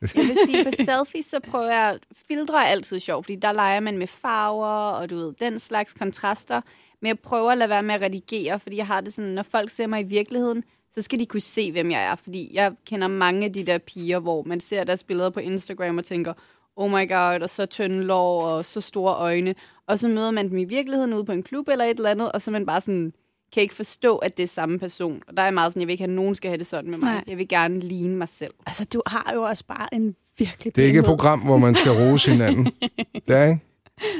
Jeg 0.00 0.10
vil 0.14 0.36
sige, 0.46 0.64
på 0.64 0.70
selfies, 0.84 1.26
så 1.26 1.40
prøver 1.50 1.70
jeg... 1.70 1.98
Filtre 2.28 2.64
er 2.64 2.66
altid 2.66 2.98
sjovt, 2.98 3.24
fordi 3.24 3.36
der 3.36 3.52
leger 3.52 3.80
man 3.80 3.98
med 3.98 4.06
farver, 4.06 4.90
og 4.90 5.10
du 5.10 5.16
ved, 5.16 5.32
den 5.40 5.58
slags 5.58 5.94
kontraster. 5.94 6.60
Men 7.02 7.08
jeg 7.08 7.18
prøver 7.18 7.50
at 7.50 7.58
lade 7.58 7.70
være 7.70 7.82
med 7.82 7.94
at 7.94 8.02
redigere, 8.02 8.60
fordi 8.60 8.76
jeg 8.76 8.86
har 8.86 9.00
det 9.00 9.12
sådan, 9.12 9.30
når 9.30 9.42
folk 9.42 9.70
ser 9.70 9.86
mig 9.86 10.00
i 10.00 10.04
virkeligheden, 10.04 10.62
så 10.94 11.02
skal 11.02 11.18
de 11.18 11.26
kunne 11.26 11.40
se, 11.40 11.72
hvem 11.72 11.90
jeg 11.90 12.04
er. 12.04 12.14
Fordi 12.16 12.50
jeg 12.54 12.72
kender 12.86 13.08
mange 13.08 13.44
af 13.44 13.52
de 13.52 13.66
der 13.66 13.78
piger, 13.78 14.18
hvor 14.18 14.42
man 14.42 14.60
ser 14.60 14.84
deres 14.84 15.04
billeder 15.04 15.30
på 15.30 15.40
Instagram 15.40 15.98
og 15.98 16.04
tænker, 16.04 16.32
oh 16.80 16.90
my 16.90 17.08
god, 17.08 17.42
og 17.42 17.50
så 17.50 17.66
tynde 17.66 18.04
lår 18.04 18.42
og 18.42 18.64
så 18.64 18.80
store 18.80 19.14
øjne. 19.14 19.54
Og 19.88 19.98
så 19.98 20.08
møder 20.08 20.30
man 20.30 20.48
dem 20.48 20.58
i 20.58 20.64
virkeligheden 20.64 21.14
ude 21.14 21.24
på 21.24 21.32
en 21.32 21.42
klub 21.42 21.68
eller 21.68 21.84
et 21.84 21.96
eller 21.96 22.10
andet, 22.10 22.32
og 22.32 22.42
så 22.42 22.50
er 22.50 22.52
man 22.52 22.66
bare 22.66 22.80
sådan, 22.80 23.12
kan 23.52 23.62
ikke 23.62 23.74
forstå, 23.74 24.16
at 24.16 24.36
det 24.36 24.42
er 24.42 24.46
samme 24.46 24.78
person. 24.78 25.22
Og 25.28 25.36
der 25.36 25.42
er 25.42 25.50
meget 25.50 25.72
sådan, 25.72 25.80
jeg 25.80 25.86
vil 25.86 25.92
ikke 25.92 26.02
have, 26.02 26.10
at 26.10 26.16
nogen 26.16 26.34
skal 26.34 26.50
have 26.50 26.58
det 26.58 26.66
sådan 26.66 26.90
med 26.90 26.98
mig. 26.98 27.12
Nej. 27.12 27.24
Jeg 27.26 27.38
vil 27.38 27.48
gerne 27.48 27.80
ligne 27.80 28.16
mig 28.16 28.28
selv. 28.28 28.54
Altså, 28.66 28.84
du 28.84 29.02
har 29.06 29.32
jo 29.34 29.42
også 29.42 29.64
bare 29.68 29.94
en 29.94 30.14
virkelig 30.38 30.76
Det 30.76 30.82
er 30.82 30.86
ikke 30.86 30.98
et 30.98 31.04
program, 31.04 31.40
hvor 31.40 31.58
man 31.58 31.74
skal 31.74 31.92
rose 31.92 32.30
hinanden. 32.30 32.64
Det 33.28 33.36
er 33.36 33.46
ikke? 33.46 33.60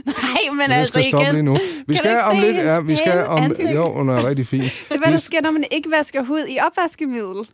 Nej, 0.07 0.15
men 0.53 0.71
Jeg 0.71 0.79
altså 0.79 0.93
skal 0.93 1.05
stoppe 1.05 1.25
igen. 1.25 1.35
lige 1.35 1.43
nu. 1.43 1.55
Vi 1.87 1.93
du 1.93 1.97
skal 1.97 2.11
ikke 2.11 2.23
om 2.23 2.37
se 2.37 2.41
lidt... 2.41 2.57
Ja, 2.57 2.81
vi 2.81 2.97
skal 2.97 3.27
om... 3.27 3.43
ansigt? 3.43 3.75
Jo, 3.75 3.93
hun 3.93 4.09
er 4.09 4.29
rigtig 4.29 4.47
fin. 4.47 4.61
Det 4.61 4.71
er, 4.91 4.99
hvad 4.99 5.13
der 5.13 5.19
sker, 5.19 5.41
når 5.43 5.51
man 5.51 5.65
ikke 5.71 5.91
vasker 5.91 6.23
hud 6.23 6.47
i 6.49 6.59
opvaskemiddel. 6.59 7.47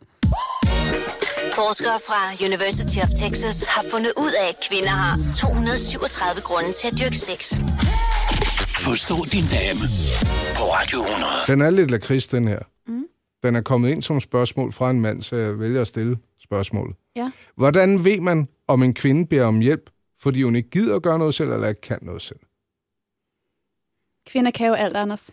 Forskere 1.55 1.99
fra 2.07 2.45
University 2.47 2.97
of 3.05 3.09
Texas 3.23 3.61
har 3.75 3.83
fundet 3.91 4.13
ud 4.17 4.31
af, 4.43 4.49
at 4.49 4.57
kvinder 4.69 4.89
har 4.89 5.15
237 5.41 6.41
grunde 6.41 6.71
til 6.71 6.87
at 6.91 6.95
dyrke 7.01 7.17
sex. 7.17 7.39
Forstå 8.87 9.15
din 9.35 9.45
dame 9.57 9.83
på 10.57 10.63
Radio 10.77 10.99
100. 10.99 11.31
Den 11.47 11.61
er 11.61 11.69
lidt 11.69 11.91
lakrids, 11.91 12.27
den 12.27 12.47
her. 12.47 12.59
Mm. 12.87 13.05
Den 13.43 13.55
er 13.55 13.61
kommet 13.61 13.89
ind 13.89 14.01
som 14.01 14.19
spørgsmål 14.19 14.73
fra 14.73 14.89
en 14.89 15.01
mand, 15.01 15.21
så 15.21 15.35
jeg 15.35 15.59
vælger 15.59 15.81
at 15.81 15.87
stille 15.87 16.17
spørgsmålet. 16.39 16.95
Ja. 17.15 17.31
Hvordan 17.55 18.03
ved 18.03 18.19
man, 18.19 18.47
om 18.67 18.83
en 18.83 18.93
kvinde 18.93 19.25
beder 19.27 19.45
om 19.45 19.59
hjælp, 19.59 19.89
fordi 20.19 20.43
hun 20.43 20.55
ikke 20.55 20.69
gider 20.69 20.95
at 20.95 21.03
gøre 21.03 21.19
noget 21.19 21.33
selv, 21.35 21.51
eller 21.51 21.67
ikke 21.67 21.81
kan 21.81 21.99
noget 22.01 22.21
selv? 22.21 22.39
Kvinder 24.27 24.51
kan 24.51 24.67
jo 24.67 24.73
alt, 24.73 24.97
Anders. 24.97 25.31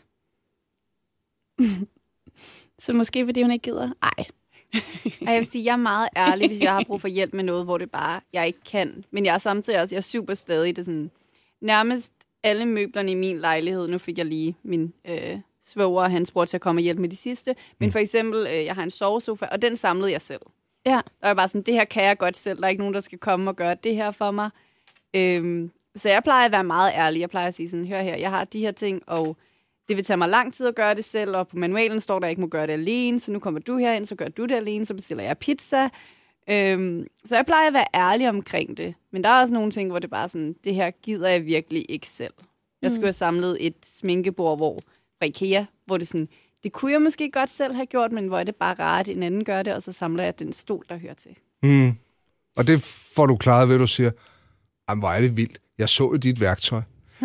så 2.85 2.93
måske 2.93 3.25
fordi 3.27 3.43
hun 3.43 3.51
ikke 3.51 3.63
gider. 3.63 3.93
Ej. 4.03 4.25
Ej, 5.27 5.33
jeg 5.33 5.41
vil 5.41 5.51
sige, 5.51 5.65
jeg 5.65 5.73
er 5.73 5.77
meget 5.77 6.09
ærlig, 6.17 6.49
hvis 6.49 6.61
jeg 6.61 6.73
har 6.73 6.85
brug 6.87 7.01
for 7.01 7.09
hjælp 7.09 7.35
med 7.35 7.45
noget, 7.45 7.65
hvor 7.65 7.79
det 7.79 7.91
bare, 7.91 8.21
jeg 8.33 8.47
ikke 8.47 8.59
kan. 8.71 9.05
Men 9.11 9.25
jeg 9.25 9.35
er 9.35 9.39
samtidig 9.39 9.81
også, 9.81 9.95
jeg 9.95 9.99
er 9.99 10.03
super 10.03 10.35
stadig. 10.35 10.77
Det 10.77 10.83
er 10.83 10.85
sådan, 10.85 11.11
nærmest 11.61 12.13
alle 12.43 12.67
møblerne 12.67 13.11
i 13.11 13.15
min 13.15 13.39
lejlighed, 13.39 13.89
nu 13.89 13.99
fik 13.99 14.19
jeg 14.19 14.27
lige 14.27 14.57
min 14.63 14.93
øh, 15.09 15.39
svoger 15.65 16.03
og 16.03 16.11
hans 16.11 16.31
bror 16.31 16.45
til 16.45 16.57
at 16.57 16.61
komme 16.61 16.79
og 16.79 16.83
hjælpe 16.83 17.01
med 17.01 17.09
de 17.09 17.17
sidste. 17.17 17.55
Men 17.81 17.93
for 17.93 17.99
eksempel, 17.99 18.47
øh, 18.47 18.65
jeg 18.65 18.75
har 18.75 18.83
en 18.83 18.91
sovesofa, 18.91 19.47
og 19.47 19.63
den 19.63 19.77
samlede 19.77 20.13
jeg 20.13 20.21
selv. 20.21 20.41
Ja. 20.87 20.91
Der 20.91 21.01
var 21.21 21.29
jeg 21.29 21.37
bare 21.37 21.49
sådan, 21.49 21.63
det 21.63 21.75
her 21.75 21.85
kan 21.85 22.05
jeg 22.05 22.19
godt 22.19 22.37
selv. 22.37 22.59
Der 22.59 22.65
er 22.65 22.69
ikke 22.69 22.83
nogen, 22.83 22.95
der 22.95 23.01
skal 23.01 23.19
komme 23.19 23.51
og 23.51 23.57
gøre 23.57 23.77
det 23.85 23.97
her 23.97 24.11
for 24.11 24.31
mig. 24.31 24.51
Øhm, 25.17 25.71
så 25.97 26.11
jeg 26.11 26.23
plejer 26.23 26.47
at 26.47 26.53
være 26.53 26.65
meget 26.65 26.93
ærlig. 26.95 27.21
Jeg 27.21 27.31
plejer 27.31 27.49
at 27.49 27.55
sige 27.55 27.69
sådan, 27.69 27.89
hør 27.89 28.03
her, 28.03 28.17
jeg 28.17 28.31
har 28.31 28.45
de 28.45 28.61
her 28.61 28.73
ting, 28.73 29.03
og 29.07 29.37
det 29.89 29.97
vil 29.97 30.05
tage 30.05 30.17
mig 30.17 30.29
lang 30.29 30.55
tid 30.55 30.67
at 30.67 30.75
gøre 30.75 30.95
det 30.95 31.05
selv, 31.05 31.37
og 31.37 31.49
på 31.49 31.57
manualen 31.57 32.01
står 32.01 32.19
der, 32.19 32.27
at 32.27 32.29
jeg 32.29 32.31
ikke 32.31 32.41
må 32.41 32.47
gøre 32.47 32.67
det 32.67 32.73
alene, 32.73 33.21
så 33.21 33.33
nu 33.33 33.39
kommer 33.39 33.61
du 33.61 33.77
herind, 33.77 34.07
så 34.07 34.15
gør 34.15 34.29
du 34.29 34.45
det 34.45 34.55
alene, 34.55 34.87
så 34.87 34.95
bestiller 34.95 35.25
jeg 35.25 35.39
pizza. 35.39 35.89
Øhm, 36.51 37.07
så 37.25 37.37
jeg 37.37 37.47
plejer 37.47 37.67
at 37.67 37.75
være 37.75 37.87
ærlig 37.95 38.29
omkring 38.29 38.77
det. 38.77 38.95
Men 39.11 39.25
der 39.25 39.31
er 39.31 39.41
også 39.41 39.55
nogle 39.55 39.71
ting, 39.71 39.91
hvor 39.91 39.99
det 39.99 40.11
bare 40.11 40.29
sådan, 40.29 40.55
det 40.65 40.75
her 40.75 40.91
gider 40.91 41.29
jeg 41.29 41.45
virkelig 41.45 41.87
ikke 41.89 42.07
selv. 42.07 42.35
Jeg 42.83 42.93
skulle 42.93 43.07
have 43.07 43.13
samlet 43.13 43.67
et 43.67 43.75
sminkebord 43.85 44.59
hvor, 44.59 44.81
fra 45.19 45.27
Ikea, 45.27 45.65
hvor 45.87 45.97
det 45.97 46.09
sådan, 46.09 46.29
det 46.63 46.73
kunne 46.73 46.93
jeg 46.93 47.03
måske 47.03 47.31
godt 47.31 47.51
selv 47.51 47.75
have 47.75 47.87
gjort, 47.87 48.13
men 48.13 48.27
hvor 48.27 48.39
er 48.39 48.45
det 48.45 48.57
bare 48.57 48.75
rart, 48.75 49.09
at 49.09 49.17
en 49.17 49.23
anden 49.23 49.45
gør 49.45 49.63
det, 49.63 49.75
og 49.75 49.83
så 49.83 49.93
samler 49.93 50.25
jeg 50.25 50.39
den 50.39 50.53
stol, 50.53 50.85
der 50.89 50.97
hører 50.97 51.15
til. 51.15 51.37
Mm. 51.63 51.93
Og 52.57 52.67
det 52.67 52.83
får 52.83 53.27
du 53.27 53.37
klaret 53.37 53.69
ved, 53.69 53.75
at 53.75 53.81
du 53.81 53.87
siger, 53.87 54.11
jamen 54.89 55.03
hvor 55.03 55.09
er 55.09 55.21
det 55.21 55.37
vildt. 55.37 55.59
Jeg 55.79 55.89
så 55.89 56.05
jo 56.05 56.17
dit 56.17 56.41
værktøj. 56.41 56.81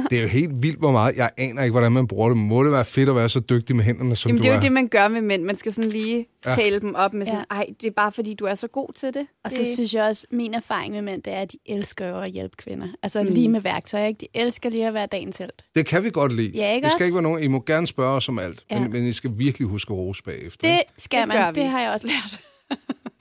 Det 0.09 0.17
er 0.17 0.21
jo 0.21 0.27
helt 0.27 0.61
vildt, 0.63 0.79
hvor 0.79 0.91
meget. 0.91 1.15
Jeg 1.17 1.29
aner 1.37 1.63
ikke, 1.63 1.71
hvordan 1.71 1.91
man 1.91 2.07
bruger 2.07 2.29
det. 2.29 2.37
Må 2.37 2.63
det 2.63 2.71
være 2.71 2.85
fedt 2.85 3.09
at 3.09 3.15
være 3.15 3.29
så 3.29 3.39
dygtig 3.39 3.75
med 3.75 3.83
hænderne, 3.83 4.15
som 4.15 4.29
Jamen, 4.29 4.37
du 4.41 4.43
det 4.43 4.49
er 4.49 4.53
er? 4.53 4.57
jo 4.57 4.61
det, 4.61 4.71
man 4.71 4.87
gør 4.87 5.07
med 5.07 5.21
mænd. 5.21 5.43
Man 5.43 5.55
skal 5.55 5.73
sådan 5.73 5.89
lige 5.91 6.25
Ja. 6.45 6.55
tale 6.55 6.79
dem 6.81 6.95
op 6.95 7.13
med 7.13 7.25
sådan, 7.25 7.45
Ja. 7.51 7.55
ej, 7.55 7.65
det 7.81 7.87
er 7.87 7.91
bare 7.91 8.11
fordi, 8.11 8.33
du 8.33 8.45
er 8.45 8.55
så 8.55 8.67
god 8.67 8.93
til 8.95 9.13
det. 9.13 9.27
Og 9.45 9.51
så 9.51 9.57
det, 9.57 9.67
synes 9.67 9.93
jeg 9.93 10.03
også, 10.03 10.25
min 10.31 10.53
erfaring 10.53 10.93
med 10.93 11.01
mænd, 11.01 11.23
det 11.23 11.33
er, 11.33 11.41
at 11.41 11.51
de 11.51 11.57
elsker 11.65 12.07
jo 12.07 12.19
at 12.21 12.31
hjælpe 12.31 12.55
kvinder. 12.57 12.87
Altså 13.03 13.23
Mm. 13.23 13.29
lige 13.29 13.49
med 13.49 13.61
værktøj, 13.61 14.05
ikke? 14.07 14.17
De 14.21 14.27
elsker 14.33 14.69
lige 14.69 14.87
at 14.87 14.93
være 14.93 15.05
dagens 15.11 15.37
helt. 15.37 15.63
Det 15.75 15.85
kan 15.85 16.03
vi 16.03 16.09
godt 16.09 16.35
lide. 16.35 16.51
Ja, 16.55 16.73
ikke 16.73 16.85
det 16.85 16.91
skal 16.91 16.95
også? 16.97 17.03
ikke 17.05 17.15
være 17.15 17.23
nogen. 17.23 17.43
I 17.43 17.47
må 17.47 17.63
gerne 17.65 17.87
spørge 17.87 18.15
os 18.15 18.29
om 18.29 18.39
alt, 18.39 18.63
Ja. 18.71 18.79
men, 18.79 18.91
men 18.91 19.03
I 19.07 19.11
skal 19.13 19.31
virkelig 19.37 19.67
huske 19.67 19.93
at 19.93 19.97
rose 19.97 20.23
bagefter. 20.23 20.67
Det 20.67 20.73
ikke? 20.73 20.91
skal 20.97 21.19
Det 21.19 21.27
man. 21.27 21.55
Det 21.55 21.65
har 21.65 21.81
jeg 21.81 21.91
også 21.91 22.07
lært. 22.07 22.39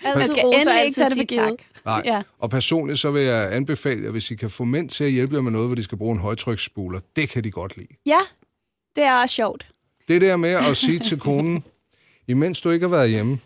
Altid 0.05 0.21
Man 0.21 0.31
skal 0.31 0.45
endelig 0.45 0.85
ikke 0.85 0.95
tage 1.01 1.11
det 1.11 1.19
for 1.19 1.25
givet. 1.25 1.57
Nej. 1.85 2.03
Ja. 2.05 2.23
Og 2.39 2.51
personligt 2.51 2.99
så 2.99 3.11
vil 3.11 3.23
jeg 3.23 3.53
anbefale 3.55 4.05
jer, 4.05 4.11
hvis 4.11 4.31
I 4.31 4.35
kan 4.35 4.51
få 4.51 4.65
mænd 4.65 4.89
til 4.89 5.05
at 5.05 5.11
hjælpe 5.11 5.35
jer 5.35 5.43
med 5.43 5.53
noget, 5.53 5.69
hvor 5.69 5.75
de 5.75 5.83
skal 5.83 5.99
bruge 5.99 6.13
en 6.13 6.21
højtryksspuler, 6.21 7.01
det 7.17 7.29
kan 7.29 7.45
de 7.45 7.51
godt 7.51 7.77
lide. 7.77 7.89
Ja, 8.07 8.19
det 8.97 9.05
er 9.05 9.23
også 9.23 9.35
sjovt. 9.35 9.67
Det 10.09 10.21
der 10.21 10.37
med 10.37 10.51
at 10.51 10.77
sige 10.77 10.99
til 10.99 11.19
konen, 11.21 11.65
imens 12.29 12.61
du 12.61 12.71
ikke 12.71 12.85
har 12.89 12.97
været 12.97 13.11
hjemme, 13.11 13.39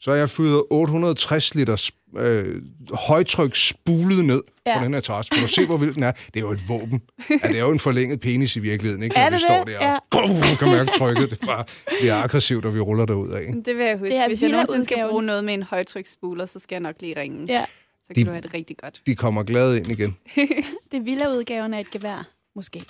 så 0.00 0.10
har 0.10 0.18
jeg 0.18 0.28
fyret 0.30 0.62
860 0.70 1.54
liter 1.54 1.76
øh, 2.18 2.62
højtryk 2.92 3.56
spulet 3.56 4.24
ned 4.24 4.42
ja. 4.66 4.70
Ja. 4.72 4.78
på 4.78 4.84
den 4.84 4.94
her 4.94 5.00
terrasse. 5.00 5.30
Kan 5.30 5.42
du 5.42 5.48
se, 5.48 5.66
hvor 5.66 5.76
vild 5.76 5.94
den 5.94 6.02
er? 6.02 6.12
Det 6.12 6.36
er 6.36 6.40
jo 6.40 6.50
et 6.50 6.68
våben. 6.68 7.02
Ja, 7.42 7.48
det 7.48 7.56
er 7.56 7.60
jo 7.60 7.70
en 7.70 7.78
forlænget 7.78 8.20
penis 8.20 8.56
i 8.56 8.60
virkeligheden, 8.60 9.02
ikke? 9.02 9.16
Er 9.16 9.22
Når 9.24 9.30
vi 9.30 9.34
det 9.34 9.42
står 9.42 9.64
det? 9.64 9.76
der 9.80 9.98
og 10.22 10.28
du 10.28 10.56
kan 10.64 10.68
mærke 10.68 10.90
trykket. 10.98 11.30
Det 11.30 11.38
er 11.42 11.46
bare 11.46 11.64
det 12.00 12.08
er 12.10 12.16
aggressivt, 12.16 12.64
og 12.64 12.74
vi 12.74 12.80
ruller 12.80 13.04
derud 13.06 13.30
af. 13.30 13.40
Ikke? 13.40 13.62
Det 13.64 13.78
vil 13.78 13.86
jeg 13.86 13.96
huske. 13.98 14.12
Det 14.14 14.22
er 14.22 14.28
Hvis 14.28 14.42
jeg 14.42 14.50
nogensinde 14.50 14.84
skal 14.84 15.06
bruge 15.10 15.22
noget 15.22 15.44
med 15.44 15.54
en 15.54 15.62
højtryksspuler, 15.62 16.46
så 16.46 16.58
skal 16.58 16.74
jeg 16.76 16.80
nok 16.80 16.94
lige 17.00 17.20
ringe. 17.20 17.46
Ja, 17.48 17.64
Så 18.02 18.06
kan 18.08 18.16
De- 18.16 18.24
du 18.24 18.30
have 18.30 18.42
det 18.42 18.54
rigtig 18.54 18.76
godt. 18.76 19.02
De 19.06 19.14
kommer 19.16 19.42
glade 19.42 19.76
ind 19.78 19.86
igen. 19.90 20.16
det 20.92 20.96
er 20.98 21.02
villa-udgaven 21.04 21.74
af 21.74 21.80
et 21.80 21.90
gevær, 21.90 22.28
måske. 22.56 22.84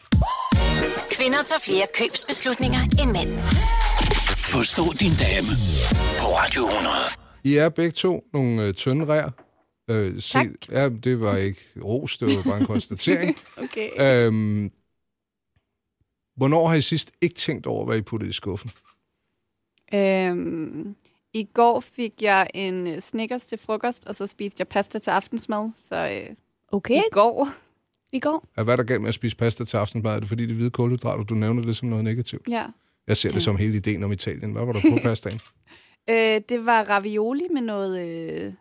Kvinder 1.10 1.42
tager 1.42 1.60
flere 1.64 1.86
købsbeslutninger 2.00 2.78
end 3.02 3.10
mænd. 3.12 3.38
Forstå 4.38 4.82
din 5.00 5.12
dame 5.20 5.48
på 6.20 6.26
Radio 6.26 6.62
100. 6.62 7.26
I 7.47 7.55
er 7.57 7.68
begge 7.68 7.90
to 7.92 8.24
nogle 8.32 8.62
øh, 8.62 8.74
tynde 8.74 9.05
rær. 9.07 9.30
Øh, 9.90 10.20
se, 10.22 10.32
Tak. 10.32 10.47
Ja, 10.70 10.88
det 10.88 11.20
var 11.20 11.36
ikke 11.36 11.61
ros, 11.84 12.18
det 12.18 12.28
var 12.36 12.42
bare 12.42 12.61
en 12.61 12.66
konstatering. 12.66 13.36
Okay. 13.64 13.90
øhm, 14.26 14.70
hvornår 16.36 16.68
har 16.68 16.74
I 16.74 16.80
sidst 16.80 17.12
ikke 17.20 17.34
tænkt 17.34 17.66
over, 17.66 17.84
hvad 17.84 17.99
I 17.99 18.03
puttede 18.03 18.30
i 18.30 18.32
skuffen? 18.32 18.70
Øhm, 19.94 20.97
I 21.34 21.44
går 21.55 21.80
fik 21.80 22.22
jeg 22.22 22.51
en 22.55 22.86
øh, 22.86 23.01
Snickers 23.01 23.47
til 23.47 23.59
frokost, 23.59 24.07
og 24.07 24.14
så 24.14 24.26
spiste 24.26 24.61
jeg 24.61 24.68
pasta 24.68 24.99
til 24.99 25.11
aftensmad. 25.11 25.70
Så 25.88 26.09
øh, 26.28 26.36
Okay, 26.72 26.94
i 26.97 27.03
går, 27.12 27.49
i 28.12 28.20
går. 28.20 28.49
Ja, 28.57 28.62
Hvad 28.62 28.74
er 28.74 28.76
der 28.76 28.84
galt 28.84 29.01
med 29.01 29.09
at 29.09 29.14
spise 29.14 29.36
pasta 29.36 29.64
til 29.64 29.76
aftensmad? 29.76 30.12
Er 30.14 30.20
det 30.20 30.28
fordi, 30.28 30.42
det 30.47 30.51
er 30.51 30.55
hvide 30.57 30.70
kulhydrater, 30.70 31.24
du 31.24 31.34
nævner 31.34 31.62
det 31.62 31.76
som 31.76 31.88
noget 31.88 32.05
negativt? 32.05 32.49
ja. 32.49 32.66
Jeg 33.09 33.16
ser 33.16 33.32
det 33.32 33.42
som 33.42 33.57
hele 33.57 33.76
ideen 33.76 34.03
om 34.03 34.12
Italien. 34.12 34.53
Hvad 34.53 34.64
var 34.64 34.72
der 34.72 34.80
på 34.80 34.99
pastaen? 35.09 35.40
Øh, 36.11 36.40
det 36.48 36.66
var 36.66 36.82
ravioli 36.90 37.44
med 37.52 37.62
noget 37.62 38.00
øh, 38.00 38.52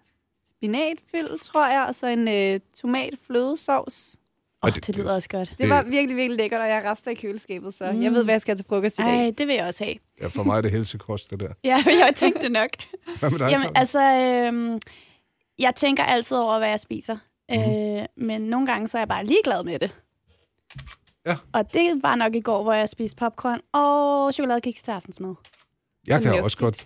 spinatfyld, 0.50 1.40
tror 1.40 1.68
jeg, 1.68 1.86
og 1.88 1.96
så 1.96 2.08
en 2.08 2.28
øh, 2.28 2.60
tomat-flødesovs. 2.82 4.16
Åh, 4.64 4.70
det- 4.70 4.78
oh, 4.78 4.88
det 4.88 4.98
lyder 4.98 5.16
også 5.16 5.30
godt. 5.30 5.50
Det 5.50 5.58
Det- 5.58 5.70
var 5.70 5.84
virkelig, 5.84 6.16
virkelig 6.16 6.38
lækkert, 6.38 6.62
og 6.62 6.68
jeg 6.68 6.82
har 6.82 6.92
rester 6.92 7.12
i 7.12 7.14
køleskabet, 7.14 7.74
så 7.74 7.92
mm. 7.92 8.04
jeg 8.04 8.12
ved, 8.12 8.24
hvad 8.24 8.34
jeg 8.34 8.42
skal 8.42 8.52
have 8.52 8.58
til 8.58 8.66
frokost 8.70 9.00
i 9.00 9.02
dag. 9.02 9.24
Ej, 9.26 9.32
det 9.38 9.48
vil 9.48 9.56
jeg 9.56 9.66
også 9.66 9.84
have. 9.84 9.96
Ja, 10.22 10.28
for 10.28 10.44
mig 10.44 10.58
er 10.58 10.62
det 10.62 10.72
helsekost, 10.72 11.30
det 11.32 11.40
der. 11.40 11.54
Ja, 11.64 11.84
jeg 11.88 12.14
tænkte 12.16 12.42
det 12.42 12.52
nok. 12.52 12.70
Hvad 13.20 13.30
med 13.30 13.40
dig, 13.40 13.50
Jamen, 13.50 13.62
Claudia? 13.64 13.80
altså, 13.80 14.02
øhm, 14.02 14.80
jeg 15.60 15.76
tænker 15.76 16.04
altid 16.04 16.38
over, 16.38 16.58
hvad 16.58 16.70
jeg 16.70 16.80
spiser. 16.80 17.18
Mm-hmm. 17.50 17.98
Øh, 17.98 18.06
men 18.18 18.42
nogle 18.42 18.68
gange, 18.68 18.88
så 18.88 18.98
er 18.98 19.02
jeg 19.02 19.08
bare 19.08 19.26
ligeglad 19.26 19.64
med 19.64 19.80
det. 19.80 20.00
Ja. 21.26 21.36
Og 21.54 21.74
det 21.74 22.04
var 22.04 22.16
nok 22.16 22.36
i 22.36 22.40
går, 22.42 22.64
hvor 22.64 22.74
jeg 22.74 22.90
spiste 22.90 23.16
popcorn 23.16 23.62
og 23.74 24.34
chokoladekiks 24.34 24.82
til 24.84 24.92
aftensmad. 24.92 25.36
Jeg 26.08 26.22
kan 26.22 26.28
fornuftigt. 26.28 26.44
også 26.44 26.58
godt... 26.58 26.86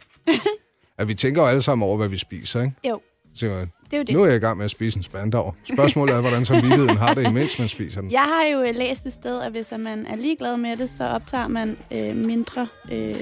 At 0.97 1.07
vi 1.07 1.13
tænker 1.13 1.41
jo 1.41 1.47
alle 1.47 1.61
sammen 1.61 1.87
over, 1.87 1.97
hvad 1.97 2.07
vi 2.07 2.17
spiser, 2.17 2.61
ikke? 2.61 2.73
Jo, 2.89 3.01
Så 3.33 3.39
tænker 3.39 3.57
jeg, 3.57 3.67
det 3.85 3.93
er 3.93 3.97
jo 3.97 4.03
det. 4.03 4.13
nu 4.15 4.21
er 4.23 4.27
jeg 4.27 4.35
i 4.35 4.39
gang 4.39 4.57
med 4.57 4.65
at 4.65 4.71
spise 4.71 4.97
en 4.97 5.03
spandau. 5.03 5.53
Spørgsmålet 5.73 6.15
er, 6.15 6.21
hvordan 6.21 6.45
samvittigheden 6.45 6.97
har 6.97 7.13
det, 7.13 7.27
imens 7.27 7.59
man 7.59 7.67
spiser 7.67 8.01
den. 8.01 8.11
Jeg 8.11 8.21
har 8.21 8.45
jo 8.53 8.61
øh, 8.61 8.75
læst 8.75 9.05
et 9.05 9.13
sted, 9.13 9.41
at 9.41 9.51
hvis 9.51 9.73
man 9.79 10.05
er 10.05 10.15
ligeglad 10.15 10.57
med 10.57 10.77
det, 10.77 10.89
så 10.89 11.03
optager 11.07 11.47
man 11.47 11.77
øh, 11.91 12.15
mindre 12.15 12.67
øh, 12.91 13.15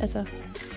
altså 0.00 0.24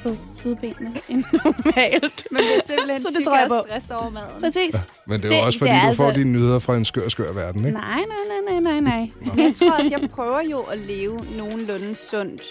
på 0.04 0.16
sidebenene 0.42 0.94
end 1.10 1.24
normalt. 1.46 2.28
Men 2.32 2.38
det 2.42 2.56
er 2.58 2.62
simpelthen 2.68 3.02
Så 3.02 3.08
det 3.18 3.26
tror 3.26 3.36
jeg 3.36 3.44
af 3.44 3.50
på. 3.50 3.66
stress 3.70 3.92
over 3.92 4.10
maden. 4.10 4.28
Præcis. 4.42 4.88
Men 5.08 5.22
det 5.22 5.26
er 5.26 5.30
jo 5.30 5.36
Det- 5.38 5.46
også, 5.46 5.60
fordi 5.60 5.72
det 5.72 5.82
du 5.92 5.96
får 5.96 6.06
altså- 6.08 6.20
dine 6.20 6.32
nyheder 6.32 6.60
fra 6.60 6.78
en 6.78 6.86
skør, 6.86 7.10
skør 7.10 7.32
verden, 7.34 7.66
ikke? 7.66 7.78
Nej, 7.78 7.96
nej, 7.96 8.06
nej, 8.50 8.60
nej, 8.62 8.80
nej, 8.80 8.80
nej. 8.80 9.10
Men 9.36 9.46
jeg 9.46 9.54
tror 9.56 9.72
også, 9.72 9.98
jeg 10.02 10.10
prøver 10.10 10.42
jo 10.52 10.60
at 10.60 10.78
leve 10.78 11.20
nogenlunde 11.38 11.96
sundt. 11.96 12.42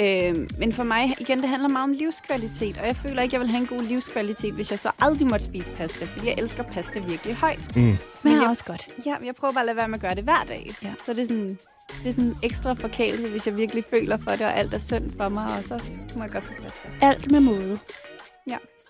Øh, 0.00 0.48
men 0.58 0.72
for 0.72 0.82
mig, 0.82 1.14
igen, 1.20 1.40
det 1.40 1.48
handler 1.48 1.68
meget 1.68 1.84
om 1.84 1.92
livskvalitet, 1.92 2.78
og 2.80 2.86
jeg 2.86 2.96
føler 2.96 3.22
ikke, 3.22 3.34
jeg 3.34 3.40
vil 3.40 3.48
have 3.50 3.60
en 3.60 3.66
god 3.66 3.82
livskvalitet, 3.82 4.54
hvis 4.54 4.70
jeg 4.70 4.78
så 4.78 4.90
aldrig 4.98 5.28
måtte 5.28 5.44
spise 5.44 5.72
pasta, 5.72 6.04
fordi 6.04 6.26
jeg 6.26 6.34
elsker 6.38 6.62
pasta 6.62 6.98
virkelig 6.98 7.34
højt. 7.34 7.76
Mm. 7.76 7.82
Men 7.82 7.98
jeg- 8.24 8.34
er 8.44 8.48
også 8.48 8.64
godt. 8.64 8.88
Ja, 9.06 9.14
jeg 9.24 9.34
prøver 9.34 9.52
bare 9.52 9.62
at 9.62 9.66
lade 9.66 9.76
være 9.76 9.88
med 9.88 9.94
at 9.94 10.00
gøre 10.02 10.14
det 10.14 10.24
hver 10.24 10.44
dag. 10.48 10.70
Ja. 10.82 10.92
Så 11.06 11.12
det 11.12 11.22
er 11.22 11.26
sådan, 11.26 11.58
det 12.02 12.08
er 12.08 12.12
sådan 12.12 12.24
en 12.24 12.36
ekstra 12.42 12.72
forkælelse, 12.74 13.28
hvis 13.28 13.46
jeg 13.46 13.56
virkelig 13.56 13.84
føler 13.90 14.16
for 14.16 14.30
det, 14.30 14.40
og 14.42 14.56
alt 14.58 14.74
er 14.74 14.78
sundt 14.78 15.16
for 15.16 15.28
mig, 15.28 15.44
og 15.58 15.64
så 15.64 15.82
må 16.16 16.22
jeg 16.22 16.30
godt 16.32 16.44
få 16.44 16.50
pasta. 16.62 16.88
Alt 17.00 17.30
med 17.30 17.40
måde. 17.40 17.78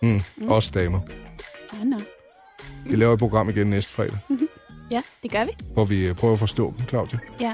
Mm. 0.03 0.21
Også 0.49 0.71
damer. 0.75 1.01
Ja, 1.79 1.85
nå. 1.85 1.97
Vi 2.87 2.97
laver 2.97 3.13
et 3.13 3.19
program 3.19 3.49
igen 3.49 3.67
næste 3.67 3.93
fredag, 3.93 4.17
Ja, 4.91 5.03
det 5.23 5.31
gør 5.31 5.45
vi. 5.45 5.51
hvor 5.73 5.85
vi 5.85 6.07
øh, 6.07 6.15
prøver 6.15 6.33
at 6.33 6.39
forstå 6.39 6.75
dem, 6.79 6.87
Claudia. 6.89 7.19
Ja. 7.41 7.53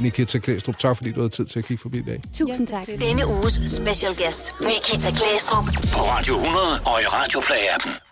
Nikita 0.00 0.38
Klæstrup, 0.38 0.78
tak 0.78 0.96
fordi 0.96 1.12
du 1.12 1.20
havde 1.20 1.30
tid 1.30 1.46
til 1.46 1.58
at 1.58 1.64
kigge 1.64 1.80
forbi 1.82 1.98
i 1.98 2.02
dag. 2.02 2.22
Tusind 2.38 2.66
tak. 2.66 2.86
Denne 2.86 3.26
uges 3.26 3.60
special 3.66 4.16
guest, 4.16 4.54
Nikita 4.60 5.10
Klæstrup. 5.10 5.64
På 5.96 6.02
Radio 6.02 6.34
100 6.36 6.66
og 6.84 7.00
i 7.00 7.04
Radioplay-appen. 7.04 8.07